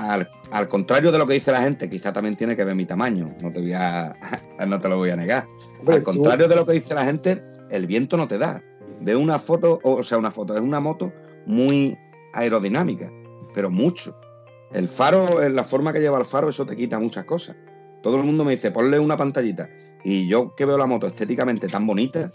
Al, 0.00 0.68
contrario 0.68 1.12
de 1.12 1.18
lo 1.18 1.26
que 1.26 1.34
dice 1.34 1.52
la 1.52 1.62
gente, 1.62 1.90
quizá 1.90 2.12
también 2.12 2.36
tiene 2.36 2.56
que 2.56 2.64
ver 2.64 2.74
mi 2.74 2.86
tamaño, 2.86 3.34
no 3.42 3.52
te, 3.52 3.60
voy 3.60 3.72
a, 3.72 4.16
no 4.66 4.80
te 4.80 4.88
lo 4.88 4.96
voy 4.96 5.10
a 5.10 5.16
negar. 5.16 5.46
al 5.86 6.02
contrario 6.02 6.48
de 6.48 6.56
lo 6.56 6.66
que 6.66 6.72
dice 6.72 6.94
la 6.94 7.04
gente, 7.04 7.42
el 7.70 7.86
viento 7.86 8.16
no 8.16 8.26
te 8.26 8.38
da. 8.38 8.62
Ve 9.00 9.16
una 9.16 9.38
foto, 9.38 9.80
o 9.82 10.02
sea, 10.02 10.18
una 10.18 10.30
foto, 10.30 10.54
es 10.54 10.60
una 10.60 10.80
moto 10.80 11.12
muy 11.46 11.96
aerodinámica, 12.32 13.10
pero 13.54 13.70
mucho. 13.70 14.18
El 14.72 14.88
faro, 14.88 15.48
la 15.48 15.64
forma 15.64 15.92
que 15.92 16.00
lleva 16.00 16.18
el 16.18 16.24
faro, 16.24 16.48
eso 16.48 16.66
te 16.66 16.76
quita 16.76 16.98
muchas 16.98 17.24
cosas. 17.24 17.56
Todo 18.02 18.16
el 18.16 18.24
mundo 18.24 18.44
me 18.44 18.52
dice, 18.52 18.70
ponle 18.70 18.98
una 18.98 19.16
pantallita. 19.16 19.68
Y 20.04 20.28
yo 20.28 20.54
que 20.54 20.64
veo 20.64 20.78
la 20.78 20.86
moto 20.86 21.06
estéticamente 21.06 21.68
tan 21.68 21.86
bonita, 21.86 22.30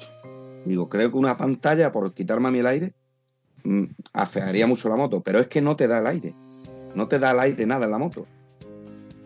digo, 0.65 0.89
creo 0.89 1.11
que 1.11 1.17
una 1.17 1.37
pantalla, 1.37 1.91
por 1.91 2.13
quitarme 2.13 2.49
a 2.49 2.51
mí 2.51 2.59
el 2.59 2.67
aire, 2.67 2.93
mm, 3.63 3.85
afearía 4.13 4.67
mucho 4.67 4.89
la 4.89 4.95
moto. 4.95 5.21
Pero 5.21 5.39
es 5.39 5.47
que 5.47 5.61
no 5.61 5.75
te 5.75 5.87
da 5.87 5.99
el 5.99 6.07
aire. 6.07 6.35
No 6.95 7.07
te 7.07 7.19
da 7.19 7.31
el 7.31 7.39
aire 7.39 7.65
nada 7.65 7.85
en 7.85 7.91
la 7.91 7.97
moto. 7.97 8.25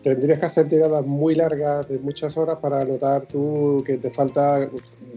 Tendrías 0.02 0.38
que 0.38 0.46
hacer 0.46 0.68
tiradas 0.68 1.04
muy 1.04 1.34
largas 1.34 1.88
de 1.88 1.98
muchas 1.98 2.36
horas 2.36 2.58
para 2.60 2.84
notar 2.84 3.26
tú 3.26 3.82
que 3.86 3.98
te 3.98 4.10
falta, 4.10 4.68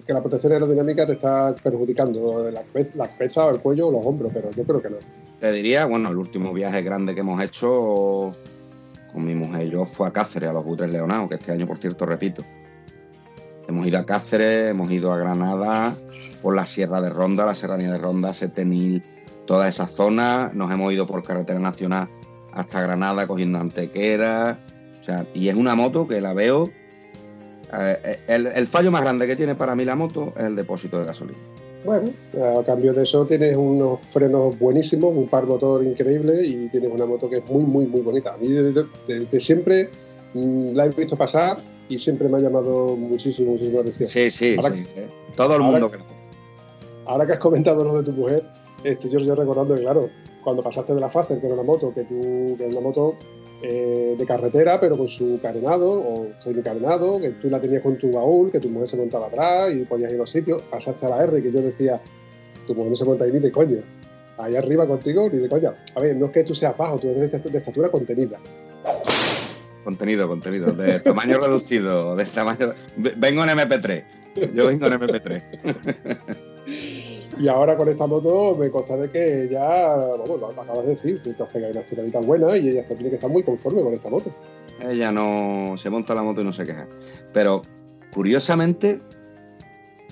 que 0.05 0.13
la 0.13 0.21
protección 0.21 0.53
aerodinámica 0.53 1.05
te 1.05 1.13
está 1.13 1.55
perjudicando 1.55 2.49
la 2.51 2.65
la 2.95 3.07
cabeza 3.09 3.45
o 3.45 3.51
el 3.51 3.59
cuello 3.59 3.87
o 3.87 3.91
los 3.91 4.05
hombros, 4.05 4.31
pero 4.33 4.51
yo 4.51 4.63
creo 4.63 4.81
que 4.81 4.89
no 4.89 4.97
te 5.43 5.51
diría, 5.51 5.85
bueno, 5.87 6.09
el 6.09 6.15
último 6.15 6.53
viaje 6.53 6.81
grande 6.83 7.13
que 7.13 7.19
hemos 7.19 7.43
hecho 7.43 8.33
con 9.11 9.25
mi 9.25 9.35
mujer 9.35 9.67
y 9.67 9.71
yo 9.71 9.83
fue 9.83 10.07
a 10.07 10.11
Cáceres, 10.11 10.49
a 10.49 10.53
los 10.53 10.63
Butres 10.63 10.89
Leonados, 10.89 11.27
que 11.27 11.35
este 11.35 11.51
año, 11.51 11.67
por 11.67 11.77
cierto, 11.77 12.05
repito. 12.05 12.45
Hemos 13.67 13.85
ido 13.85 13.99
a 13.99 14.05
Cáceres, 14.05 14.71
hemos 14.71 14.89
ido 14.89 15.11
a 15.11 15.17
Granada, 15.17 15.93
por 16.41 16.55
la 16.55 16.65
Sierra 16.65 17.01
de 17.01 17.09
Ronda, 17.09 17.45
la 17.45 17.55
Serranía 17.55 17.91
de 17.91 17.97
Ronda, 17.97 18.33
Setenil, 18.33 19.03
toda 19.45 19.67
esa 19.67 19.85
zona. 19.85 20.49
Nos 20.53 20.71
hemos 20.71 20.93
ido 20.93 21.05
por 21.05 21.21
carretera 21.23 21.59
nacional 21.59 22.07
hasta 22.53 22.81
Granada 22.81 23.27
cogiendo 23.27 23.59
Antequera. 23.59 24.59
O 25.01 25.03
sea, 25.03 25.25
y 25.33 25.49
es 25.49 25.55
una 25.55 25.75
moto 25.75 26.07
que 26.07 26.21
la 26.21 26.33
veo. 26.33 26.69
Eh, 27.77 28.19
el, 28.27 28.47
el 28.47 28.67
fallo 28.67 28.91
más 28.91 29.01
grande 29.01 29.27
que 29.27 29.35
tiene 29.35 29.55
para 29.55 29.75
mí 29.75 29.83
la 29.83 29.95
moto 29.95 30.33
es 30.37 30.43
el 30.43 30.55
depósito 30.55 30.99
de 30.99 31.05
gasolina. 31.05 31.39
Bueno, 31.85 32.11
a 32.59 32.63
cambio 32.63 32.93
de 32.93 33.03
eso 33.03 33.25
tienes 33.25 33.57
unos 33.57 33.99
frenos 34.09 34.57
buenísimos, 34.57 35.13
un 35.13 35.27
par 35.27 35.45
motor 35.45 35.83
increíble 35.83 36.45
y 36.45 36.69
tienes 36.69 36.89
una 36.89 37.05
moto 37.05 37.29
que 37.29 37.37
es 37.37 37.49
muy, 37.49 37.63
muy, 37.65 37.85
muy 37.87 38.01
bonita. 38.01 38.33
A 38.33 38.37
mí 38.37 38.47
desde, 38.47 39.39
siempre 39.39 39.89
mm, 40.33 40.73
la 40.73 40.85
he 40.85 40.89
visto 40.89 41.17
pasar 41.17 41.57
y 41.89 41.99
siempre 41.99 42.29
me 42.29 42.37
ha 42.37 42.39
llamado 42.39 42.95
muchísimo, 42.95 43.51
muchísimo 43.51 43.75
la 43.75 43.81
atención. 43.81 44.07
Sí, 44.07 44.31
sí, 44.31 44.55
todo 45.35 45.57
el 45.57 45.61
mundo. 45.61 45.91
Ahora, 45.91 46.05
ahora, 47.05 47.27
que 47.27 47.33
has 47.33 47.39
comentado 47.39 47.83
lo 47.83 47.97
de 47.97 48.03
tu 48.03 48.13
mujer, 48.13 48.45
estoy 48.85 49.11
yo, 49.11 49.19
yo 49.19 49.35
recordando 49.35 49.75
que, 49.75 49.81
claro, 49.81 50.09
cuando 50.43 50.63
pasaste 50.63 50.93
de 50.93 51.01
la 51.01 51.09
Faster, 51.09 51.39
que 51.39 51.45
era 51.45 51.55
una 51.55 51.63
moto, 51.63 51.93
que 51.93 52.03
tú, 52.03 52.55
que 52.57 52.63
era 52.63 52.71
una 52.71 52.81
moto 52.81 53.15
eh, 53.61 54.15
de 54.17 54.25
carretera, 54.25 54.79
pero 54.79 54.97
con 54.97 55.07
su 55.07 55.39
carenado 55.41 55.89
o 55.89 56.27
semi-carenado, 56.39 57.19
que 57.19 57.29
tú 57.31 57.49
la 57.49 57.61
tenías 57.61 57.81
con 57.81 57.97
tu 57.97 58.11
baúl, 58.11 58.51
que 58.51 58.59
tu 58.59 58.69
mujer 58.69 58.89
se 58.89 58.97
montaba 58.97 59.27
atrás 59.27 59.73
y 59.73 59.85
podías 59.85 60.11
ir 60.11 60.15
a 60.15 60.19
los 60.19 60.29
sitios. 60.29 60.61
Pasaste 60.63 61.05
a 61.05 61.09
la 61.09 61.23
R, 61.23 61.41
que 61.41 61.51
yo 61.51 61.61
decía, 61.61 62.01
tu 62.67 62.75
mujer 62.75 62.89
no 62.89 62.95
se 62.95 63.05
monta 63.05 63.23
ahí 63.25 63.31
ni 63.31 63.39
de 63.39 63.51
coño. 63.51 63.81
Ahí 64.37 64.55
arriba 64.55 64.87
contigo, 64.87 65.29
ni 65.31 65.37
de 65.37 65.47
coña. 65.47 65.75
A 65.95 65.99
ver, 65.99 66.15
no 66.15 66.25
es 66.25 66.31
que 66.31 66.43
tú 66.43 66.53
seas 66.53 66.75
bajo, 66.75 66.99
tú 66.99 67.09
eres 67.09 67.31
de 67.31 67.57
estatura 67.57 67.89
contenida. 67.89 68.41
Contenido, 69.83 70.27
contenido, 70.27 70.71
de 70.73 70.99
tamaño 70.99 71.37
reducido, 71.41 72.15
de 72.15 72.25
tamaño. 72.25 72.73
Vengo 72.97 73.43
en 73.43 73.49
MP3. 73.49 74.03
Yo 74.53 74.67
vengo 74.67 74.87
en 74.87 74.93
MP3. 74.93 75.41
Y 77.39 77.47
ahora 77.47 77.75
con 77.75 77.87
esta 77.89 78.07
moto 78.07 78.55
me 78.55 78.69
consta 78.69 78.95
de 78.97 79.09
que 79.09 79.47
ya, 79.51 79.95
vamos, 79.95 80.39
lo 80.39 80.49
acabas 80.49 80.85
de 80.85 80.95
decir, 80.95 81.21
te 81.21 81.31
has 81.41 81.49
pegado 81.49 81.71
unas 81.71 81.85
tiraditas 81.85 82.25
buenas 82.25 82.57
y 82.57 82.69
ella 82.69 82.85
tiene 82.85 83.09
que 83.09 83.15
estar 83.15 83.29
muy 83.29 83.43
conforme 83.43 83.81
con 83.81 83.93
esta 83.93 84.09
moto. 84.09 84.33
Ella 84.81 85.11
no 85.11 85.75
se 85.77 85.89
monta 85.89 86.13
la 86.13 86.23
moto 86.23 86.41
y 86.41 86.43
no 86.43 86.53
se 86.53 86.65
queja. 86.65 86.87
Pero 87.33 87.61
curiosamente, 88.13 89.01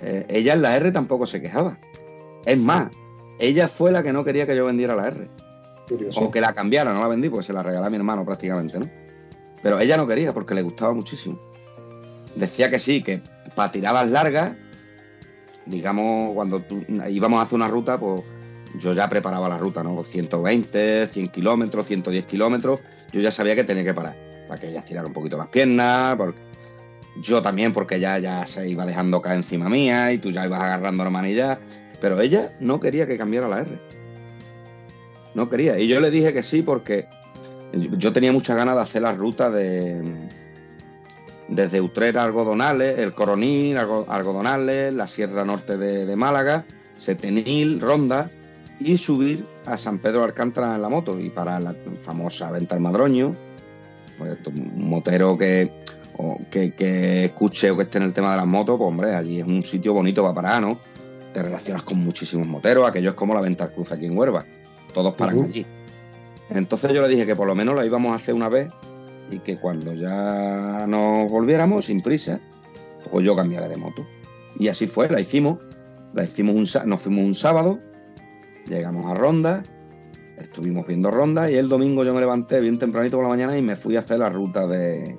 eh, 0.02 0.26
ella 0.30 0.54
en 0.54 0.62
la 0.62 0.76
R 0.76 0.92
tampoco 0.92 1.26
se 1.26 1.42
quejaba. 1.42 1.80
Es 2.46 2.58
más, 2.58 2.92
ella 3.40 3.68
fue 3.68 3.92
la 3.92 4.04
que 4.04 4.14
no 4.14 4.24
quería 4.24 4.48
que 4.48 4.56
yo 4.56 4.66
vendiera 4.66 4.96
la 4.96 5.08
R. 5.08 5.30
Curioso. 5.88 6.22
O 6.22 6.32
que 6.32 6.42
la 6.42 6.54
cambiara, 6.54 6.94
no 6.94 7.02
la 7.02 7.08
vendí 7.08 7.30
porque 7.30 7.46
se 7.46 7.54
la 7.54 7.64
regalé 7.64 7.86
a 7.86 7.90
mi 7.90 7.98
hermano 7.98 8.26
prácticamente, 8.26 8.80
¿no? 8.80 8.90
Pero 9.62 9.80
ella 9.80 9.98
no 9.98 10.08
quería 10.08 10.34
porque 10.34 10.56
le 10.56 10.62
gustaba 10.62 10.94
muchísimo. 10.94 11.40
Decía 12.36 12.70
que 12.70 12.80
sí, 12.80 13.04
que 13.04 13.22
para 13.56 13.72
tiradas 13.72 14.10
largas 14.10 14.54
digamos, 15.66 16.34
cuando 16.34 16.64
íbamos 17.10 17.40
a 17.40 17.44
hacer 17.44 17.56
una 17.56 17.68
ruta, 17.68 18.00
pues 18.00 18.22
yo 18.80 18.94
ya 18.94 19.10
preparaba 19.10 19.50
la 19.50 19.58
ruta, 19.58 19.84
¿no? 19.84 20.04
120, 20.04 21.08
100 21.08 21.28
kilómetros, 21.30 21.88
110 21.88 22.26
kilómetros, 22.26 22.82
yo 23.12 23.22
ya 23.22 23.32
sabía 23.32 23.56
que 23.56 23.64
tenía 23.64 23.84
que 23.84 23.94
parar. 23.94 24.16
para 24.48 24.60
que 24.60 24.70
ella 24.70 24.80
estirara 24.80 25.08
un 25.08 25.14
poquito 25.14 25.38
las 25.38 25.48
piernas, 25.48 26.16
porque 26.18 26.40
yo 27.22 27.42
también, 27.42 27.74
porque 27.74 28.00
ya, 28.00 28.20
ya 28.20 28.46
se 28.48 28.68
iba 28.70 28.86
dejando 28.86 29.22
caer 29.22 29.38
encima 29.38 29.70
mía 29.70 30.12
y 30.12 30.18
tú 30.18 30.32
ya 30.32 30.46
ibas 30.46 30.62
agarrando 30.62 31.04
la 31.04 31.10
manilla. 31.10 31.60
Pero 32.00 32.20
ella 32.20 32.52
no 32.60 32.80
quería 32.80 33.06
que 33.06 33.18
cambiara 33.18 33.48
la 33.48 33.62
R. 33.62 33.80
No 35.36 35.50
quería. 35.50 35.78
Y 35.80 35.88
yo 35.88 36.00
le 36.00 36.10
dije 36.10 36.34
que 36.34 36.44
sí 36.44 36.62
porque 36.62 37.08
yo 37.74 38.12
tenía 38.12 38.32
muchas 38.32 38.58
ganas 38.58 38.76
de 38.76 38.82
hacer 38.82 39.02
la 39.04 39.14
ruta 39.14 39.50
de 39.50 40.02
desde 41.52 41.82
Utrera 41.82 42.24
Algodonales, 42.24 42.98
el 42.98 43.14
Coronil, 43.14 43.78
Algodonales, 43.78 44.94
la 44.94 45.06
Sierra 45.06 45.46
Norte 45.46 45.78
de, 45.78 46.16
Málaga, 46.16 46.66
Setenil, 46.98 47.82
Ronda 47.82 48.32
y 48.80 48.98
subir 48.98 49.46
a 49.66 49.78
San 49.78 50.00
Pedro 50.00 50.24
Alcántara 50.24 50.76
en 50.76 50.82
la 50.82 50.90
moto 50.90 51.20
y 51.20 51.30
para 51.30 51.60
la 51.60 51.76
famosa 52.02 52.50
Venta 52.52 52.76
al 52.76 52.82
Madroño, 52.82 53.36
pues, 54.18 54.38
un 54.48 54.90
motero 54.90 55.38
que, 55.38 55.72
que, 56.50 57.26
escuche 57.26 57.70
o 57.70 57.78
que 57.78 57.84
esté 57.84 57.98
en 57.98 58.06
el 58.06 58.14
tema 58.14 58.32
de 58.32 58.38
las 58.38 58.48
motos, 58.48 58.78
pues 58.78 58.88
hombre, 58.88 59.14
allí 59.14 59.40
es 59.40 59.46
un 59.46 59.64
sitio 59.64 59.94
bonito 59.94 60.24
para 60.24 60.34
parar, 60.34 60.62
¿no? 60.62 60.80
Te 61.34 61.44
relacionas 61.44 61.84
con 61.84 62.00
muchísimos 62.00 62.48
moteros, 62.48 62.88
aquello 62.88 63.10
es 63.10 63.16
como 63.16 63.34
la 63.34 63.42
Venta 63.42 63.70
Cruz 63.70 63.92
aquí 63.92 64.06
en 64.06 64.18
Huerva, 64.18 64.46
todos 64.94 65.14
paran 65.16 65.42
allí. 65.42 65.66
Entonces 66.50 66.92
yo 66.94 67.02
le 67.02 67.10
dije 67.10 67.26
que 67.26 67.36
por 67.36 67.48
lo 67.48 67.56
menos 67.56 67.76
la 67.76 67.86
íbamos 67.86 68.14
a 68.14 68.16
hacer 68.16 68.36
una 68.36 68.50
vez 68.50 68.70
y 69.32 69.40
que 69.40 69.58
cuando 69.58 69.94
ya 69.94 70.86
nos 70.88 71.32
volviéramos 71.32 71.86
sin 71.86 72.02
prisa, 72.02 72.40
pues 73.10 73.26
yo 73.26 73.36
cambiaré 73.36 73.70
de 73.70 73.78
moto. 73.78 74.06
Y 74.58 74.68
así 74.68 74.88
fue, 74.88 75.10
la 75.10 75.20
hicimos. 75.20 75.60
La 76.14 76.24
hicimos 76.26 76.56
un, 76.56 76.90
nos 76.90 77.02
fuimos 77.02 77.24
un 77.24 77.36
sábado, 77.36 77.80
llegamos 78.68 79.10
a 79.10 79.14
Ronda, 79.14 79.64
estuvimos 80.38 80.86
viendo 80.86 81.10
Ronda 81.10 81.50
y 81.50 81.56
el 81.56 81.70
domingo 81.70 82.04
yo 82.04 82.14
me 82.14 82.20
levanté 82.20 82.60
bien 82.60 82.78
tempranito 82.78 83.16
por 83.16 83.24
la 83.24 83.30
mañana 83.30 83.58
y 83.58 83.62
me 83.62 83.78
fui 83.78 83.96
a 83.96 84.00
hacer 84.00 84.20
la 84.20 84.30
ruta 84.30 84.68
de, 84.68 85.18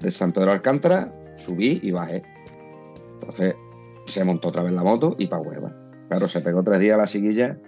de 0.00 0.10
San 0.10 0.32
Pedro 0.32 0.52
Alcántara, 0.52 1.12
subí 1.36 1.78
y 1.82 1.90
bajé. 1.90 2.22
Entonces 3.14 3.54
se 4.06 4.24
montó 4.24 4.48
otra 4.48 4.62
vez 4.62 4.72
la 4.72 4.82
moto 4.82 5.14
y 5.18 5.26
para 5.26 5.42
Huerva. 5.42 5.76
Claro, 6.08 6.26
se 6.26 6.40
pegó 6.40 6.62
tres 6.62 6.80
días 6.80 6.94
a 6.94 6.98
la 6.98 7.06
siguilla 7.06 7.58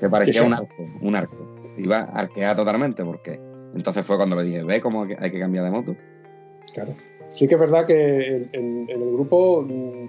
que 0.00 0.08
parecía 0.08 0.42
un 0.46 0.54
arco, 0.54 0.88
un 1.02 1.16
arco. 1.16 1.74
Iba 1.76 2.00
arqueada 2.00 2.56
totalmente 2.56 3.04
porque 3.04 3.40
entonces 3.76 4.04
fue 4.04 4.16
cuando 4.16 4.36
le 4.36 4.44
dije, 4.44 4.62
ve 4.62 4.80
cómo 4.80 5.02
hay 5.02 5.30
que 5.30 5.38
cambiar 5.38 5.64
de 5.64 5.70
moto. 5.70 5.96
Claro. 6.72 6.96
Sí 7.28 7.46
que 7.46 7.54
es 7.54 7.60
verdad 7.60 7.86
que 7.86 8.48
en, 8.52 8.86
el 8.88 9.12
grupo 9.12 9.64
mm, 9.66 10.08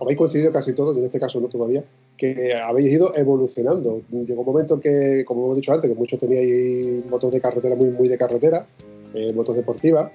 habéis 0.00 0.18
coincidido 0.18 0.52
casi 0.52 0.72
todos, 0.74 0.94
y 0.96 1.00
en 1.00 1.06
este 1.06 1.20
caso 1.20 1.40
no 1.40 1.48
todavía, 1.48 1.84
que 2.16 2.54
habéis 2.54 2.92
ido 2.92 3.12
evolucionando. 3.16 4.02
Llegó 4.10 4.42
un 4.42 4.46
momento 4.46 4.78
que, 4.78 5.24
como 5.26 5.44
hemos 5.44 5.56
dicho 5.56 5.72
antes, 5.72 5.90
que 5.90 5.96
muchos 5.96 6.18
teníais 6.18 7.04
motos 7.06 7.32
de 7.32 7.40
carretera 7.40 7.74
muy, 7.74 7.90
muy 7.90 8.08
de 8.08 8.16
carretera, 8.16 8.66
eh, 9.14 9.32
motos 9.32 9.56
deportivas, 9.56 10.10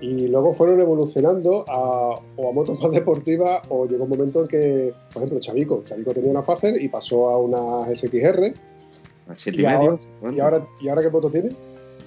y 0.00 0.28
luego 0.28 0.52
fueron 0.52 0.78
evolucionando 0.80 1.64
a, 1.68 2.20
o 2.36 2.50
a 2.50 2.52
motos 2.52 2.78
más 2.82 2.92
deportivas 2.92 3.62
o 3.70 3.86
llegó 3.86 4.04
un 4.04 4.10
momento 4.10 4.42
en 4.42 4.48
que, 4.48 4.92
por 5.12 5.22
ejemplo, 5.22 5.40
Chavico, 5.40 5.82
Chavico 5.84 6.12
tenía 6.12 6.30
una 6.30 6.42
Facer 6.42 6.80
y 6.80 6.88
pasó 6.88 7.28
a 7.30 7.38
una 7.38 7.86
SXR. 7.94 8.52
y, 9.46 9.64
ahora, 9.64 9.98
y, 10.34 10.40
ahora, 10.40 10.68
¿Y 10.80 10.88
ahora 10.88 11.02
qué 11.02 11.10
moto 11.10 11.30
tiene? 11.30 11.50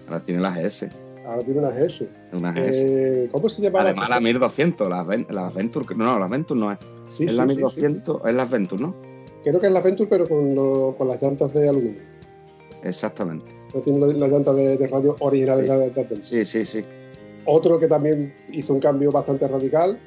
Ahora 0.09 0.25
tiene 0.25 0.41
la 0.41 0.49
GS. 0.49 0.87
Ahora 1.23 1.43
tiene 1.43 1.59
una 1.59 1.69
GS. 1.69 2.07
Una 2.33 2.51
GS. 2.51 2.77
Eh, 2.77 3.29
¿Cómo 3.31 3.47
se 3.47 3.61
llama? 3.61 3.81
Además, 3.81 4.09
la, 4.09 4.19
1200, 4.19 4.89
la, 4.89 5.03
la 5.29 5.47
Adventure. 5.47 5.95
No, 5.95 6.17
la 6.17 6.25
Adventure 6.25 6.59
no 6.59 6.71
es. 6.71 6.79
Sí, 7.07 7.25
es 7.25 7.35
la 7.35 7.45
1200, 7.45 8.21
es 8.25 8.33
la 8.33 8.43
Adventure, 8.43 8.81
¿no? 8.81 8.95
Creo 9.43 9.59
que 9.59 9.67
es 9.67 9.71
la 9.73 9.79
Adventure, 9.79 10.09
pero 10.09 10.27
con, 10.27 10.55
con 10.95 11.07
las 11.07 11.21
llantas 11.21 11.53
de 11.53 11.69
aluminio. 11.69 12.01
Exactamente. 12.83 13.45
No 13.75 13.81
tiene 13.81 13.99
las 13.99 14.31
llantas 14.31 14.55
de, 14.55 14.87
radio 14.87 15.15
originales 15.19 15.67
de 15.67 15.71
Adventure. 15.71 16.21
Sí, 16.23 16.43
sí, 16.43 16.65
sí. 16.65 16.83
Otro 17.45 17.79
que 17.79 17.87
también 17.87 18.33
hizo 18.51 18.73
un 18.73 18.79
cambio 18.79 19.11
bastante 19.11 19.47
radical 19.47 19.99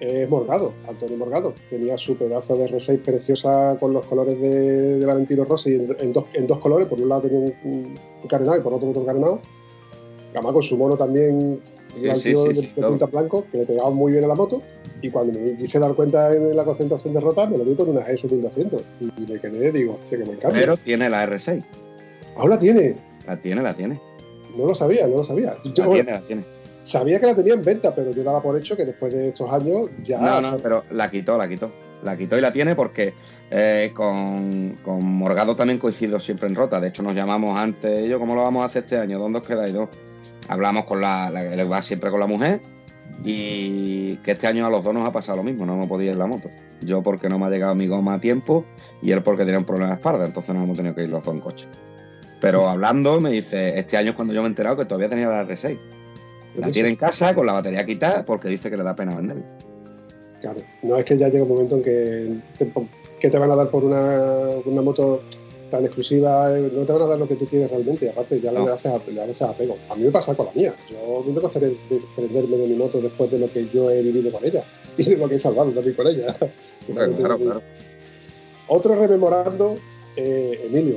es 0.00 0.28
Morgado, 0.28 0.72
Antonio 0.88 1.16
Morgado. 1.18 1.54
Tenía 1.68 1.96
su 1.98 2.16
pedazo 2.16 2.56
de 2.56 2.66
R6 2.66 3.02
preciosa 3.02 3.76
con 3.78 3.92
los 3.92 4.06
colores 4.06 4.40
de, 4.40 5.04
Valentino 5.04 5.44
Rossi 5.44 5.74
en, 5.74 6.12
dos, 6.12 6.24
en, 6.32 6.46
dos, 6.46 6.58
colores. 6.58 6.86
Por 6.88 7.00
un 7.00 7.08
lado 7.08 7.22
tenía 7.22 7.38
un, 7.38 7.94
un 8.22 8.28
carenado 8.28 8.58
y 8.58 8.62
por 8.62 8.72
otro 8.72 8.88
otro 8.88 9.04
carenado. 9.04 9.40
Además 10.32 10.52
con 10.52 10.62
su 10.62 10.76
mono 10.76 10.96
también 10.96 11.60
sí, 11.94 12.32
de, 12.32 12.82
punta 12.82 13.06
blanco, 13.06 13.44
que 13.52 13.58
le 13.58 13.66
pegaba 13.66 13.90
muy 13.90 14.12
bien 14.12 14.24
a 14.24 14.28
la 14.28 14.34
moto. 14.34 14.62
Y 15.02 15.10
cuando 15.10 15.38
me 15.38 15.56
quise 15.56 15.78
dar 15.78 15.94
cuenta 15.94 16.32
en 16.32 16.56
la 16.56 16.64
concentración 16.64 17.14
de 17.14 17.20
rota, 17.20 17.46
me 17.46 17.58
lo 17.58 17.64
vi 17.64 17.74
con 17.74 17.90
una 17.90 18.00
GS 18.00 18.30
1200. 18.30 18.82
Y, 19.00 19.32
me 19.32 19.40
quedé, 19.40 19.72
digo, 19.72 19.98
hostia, 20.00 20.18
que 20.18 20.24
me 20.24 20.32
encanta. 20.32 20.58
Pero 20.58 20.76
tiene 20.78 21.10
la 21.10 21.26
R6. 21.26 21.64
¿Aún 22.36 22.50
la 22.50 22.58
tiene? 22.58 22.96
La 23.26 23.36
tiene, 23.36 23.62
la 23.62 23.74
tiene. 23.74 24.00
No 24.56 24.66
lo 24.66 24.74
sabía, 24.74 25.06
no 25.06 25.18
lo 25.18 25.24
sabía. 25.24 25.56
la 25.62 25.72
tiene, 25.72 26.10
la 26.10 26.20
tiene 26.22 26.59
sabía 26.90 27.20
que 27.20 27.26
la 27.26 27.34
tenía 27.34 27.54
en 27.54 27.62
venta, 27.62 27.94
pero 27.94 28.10
yo 28.10 28.22
daba 28.24 28.42
por 28.42 28.58
hecho 28.58 28.76
que 28.76 28.84
después 28.84 29.12
de 29.12 29.28
estos 29.28 29.50
años 29.52 29.90
ya. 30.02 30.18
No, 30.18 30.40
no, 30.40 30.56
pero 30.58 30.84
la 30.90 31.10
quitó, 31.10 31.38
la 31.38 31.48
quitó. 31.48 31.72
La 32.02 32.16
quitó 32.16 32.38
y 32.38 32.40
la 32.40 32.50
tiene 32.50 32.74
porque 32.74 33.12
eh, 33.50 33.92
con, 33.94 34.78
Morgado 34.84 35.54
también 35.54 35.78
coincido 35.78 36.18
siempre 36.18 36.48
en 36.48 36.54
rota. 36.54 36.80
De 36.80 36.88
hecho, 36.88 37.02
nos 37.02 37.14
llamamos 37.14 37.58
antes, 37.58 38.08
yo, 38.08 38.18
¿cómo 38.18 38.34
lo 38.34 38.42
vamos 38.42 38.62
a 38.62 38.66
hacer 38.66 38.84
este 38.84 38.96
año? 38.96 39.18
¿Dónde 39.18 39.40
os 39.40 39.46
quedáis 39.46 39.74
dos? 39.74 39.90
Hablamos 40.48 40.84
con 40.84 41.00
la, 41.00 41.30
la 41.30 41.64
va 41.64 41.82
siempre 41.82 42.10
con 42.10 42.18
la 42.18 42.26
mujer 42.26 42.60
y 43.22 44.16
que 44.18 44.30
este 44.32 44.46
año 44.46 44.66
a 44.66 44.70
los 44.70 44.82
dos 44.82 44.94
nos 44.94 45.06
ha 45.06 45.12
pasado 45.12 45.36
lo 45.36 45.44
mismo, 45.44 45.66
no 45.66 45.74
hemos 45.74 45.88
podido 45.88 46.12
ir 46.12 46.18
la 46.18 46.26
moto. 46.26 46.50
Yo 46.80 47.02
porque 47.02 47.28
no 47.28 47.38
me 47.38 47.46
ha 47.46 47.50
llegado 47.50 47.74
mi 47.74 47.86
goma 47.86 48.14
a 48.14 48.20
tiempo 48.20 48.64
y 49.02 49.12
él 49.12 49.22
porque 49.22 49.44
tenía 49.44 49.58
un 49.58 49.66
problema 49.66 49.90
de 49.90 49.96
espalda, 49.96 50.24
entonces 50.24 50.54
nos 50.54 50.64
hemos 50.64 50.76
tenido 50.76 50.94
que 50.94 51.02
ir 51.02 51.10
los 51.10 51.22
dos 51.22 51.34
en 51.34 51.40
coche. 51.40 51.68
Pero 52.40 52.66
hablando, 52.66 53.20
me 53.20 53.30
dice, 53.30 53.78
este 53.78 53.98
año 53.98 54.10
es 54.10 54.16
cuando 54.16 54.32
yo 54.32 54.40
me 54.40 54.46
he 54.46 54.48
enterado 54.48 54.78
que 54.78 54.86
todavía 54.86 55.10
tenía 55.10 55.28
la 55.28 55.46
R6. 55.46 55.78
La 56.56 56.70
tiene 56.70 56.88
en 56.88 56.96
casa 56.96 57.34
con 57.34 57.46
la 57.46 57.52
batería 57.52 57.84
quitada 57.86 58.24
porque 58.24 58.48
dice 58.48 58.70
que 58.70 58.76
le 58.76 58.82
da 58.82 58.96
pena 58.96 59.14
venderla. 59.14 59.44
Claro, 60.40 60.60
no 60.82 60.96
es 60.96 61.04
que 61.04 61.18
ya 61.18 61.28
llega 61.28 61.44
un 61.44 61.50
momento 61.50 61.76
en 61.76 61.82
que 61.82 62.40
te, 62.58 62.72
que 63.20 63.30
te 63.30 63.38
van 63.38 63.50
a 63.50 63.56
dar 63.56 63.70
por 63.70 63.84
una, 63.84 64.56
moto 64.82 65.22
tan 65.70 65.84
exclusiva, 65.84 66.56
eh, 66.56 66.70
no 66.72 66.84
te 66.84 66.92
van 66.92 67.02
a 67.02 67.06
dar 67.06 67.18
lo 67.18 67.28
que 67.28 67.36
tú 67.36 67.46
quieres 67.46 67.70
realmente, 67.70 68.06
y 68.06 68.08
aparte 68.08 68.40
ya 68.40 68.50
le, 68.50 68.60
haces, 68.70 68.92
le 69.06 69.22
haces 69.22 69.42
apego. 69.42 69.76
A 69.90 69.94
mí 69.94 70.04
me 70.04 70.10
pasa 70.10 70.34
con 70.34 70.46
la 70.46 70.52
mía, 70.52 70.74
yo 70.90 71.22
no 71.24 71.32
me 71.32 71.40
gustaría 71.40 71.70
desprenderme 71.88 72.56
de 72.56 72.66
mi 72.66 72.74
moto 72.74 73.00
después 73.00 73.30
de 73.30 73.38
lo 73.38 73.52
que 73.52 73.68
yo 73.68 73.90
he 73.90 74.02
vivido 74.02 74.32
con 74.32 74.44
ella 74.44 74.64
y 74.96 75.04
de 75.04 75.16
lo 75.16 75.28
que 75.28 75.36
he 75.36 75.38
salvado 75.38 75.70
también 75.70 75.94
con 75.94 76.06
ella. 76.06 76.34
Claro, 76.86 77.16
claro, 77.16 77.38
claro. 77.38 77.62
Otro 78.66 78.94
rememorando, 78.94 79.76
eh, 80.16 80.60
Emilio, 80.64 80.96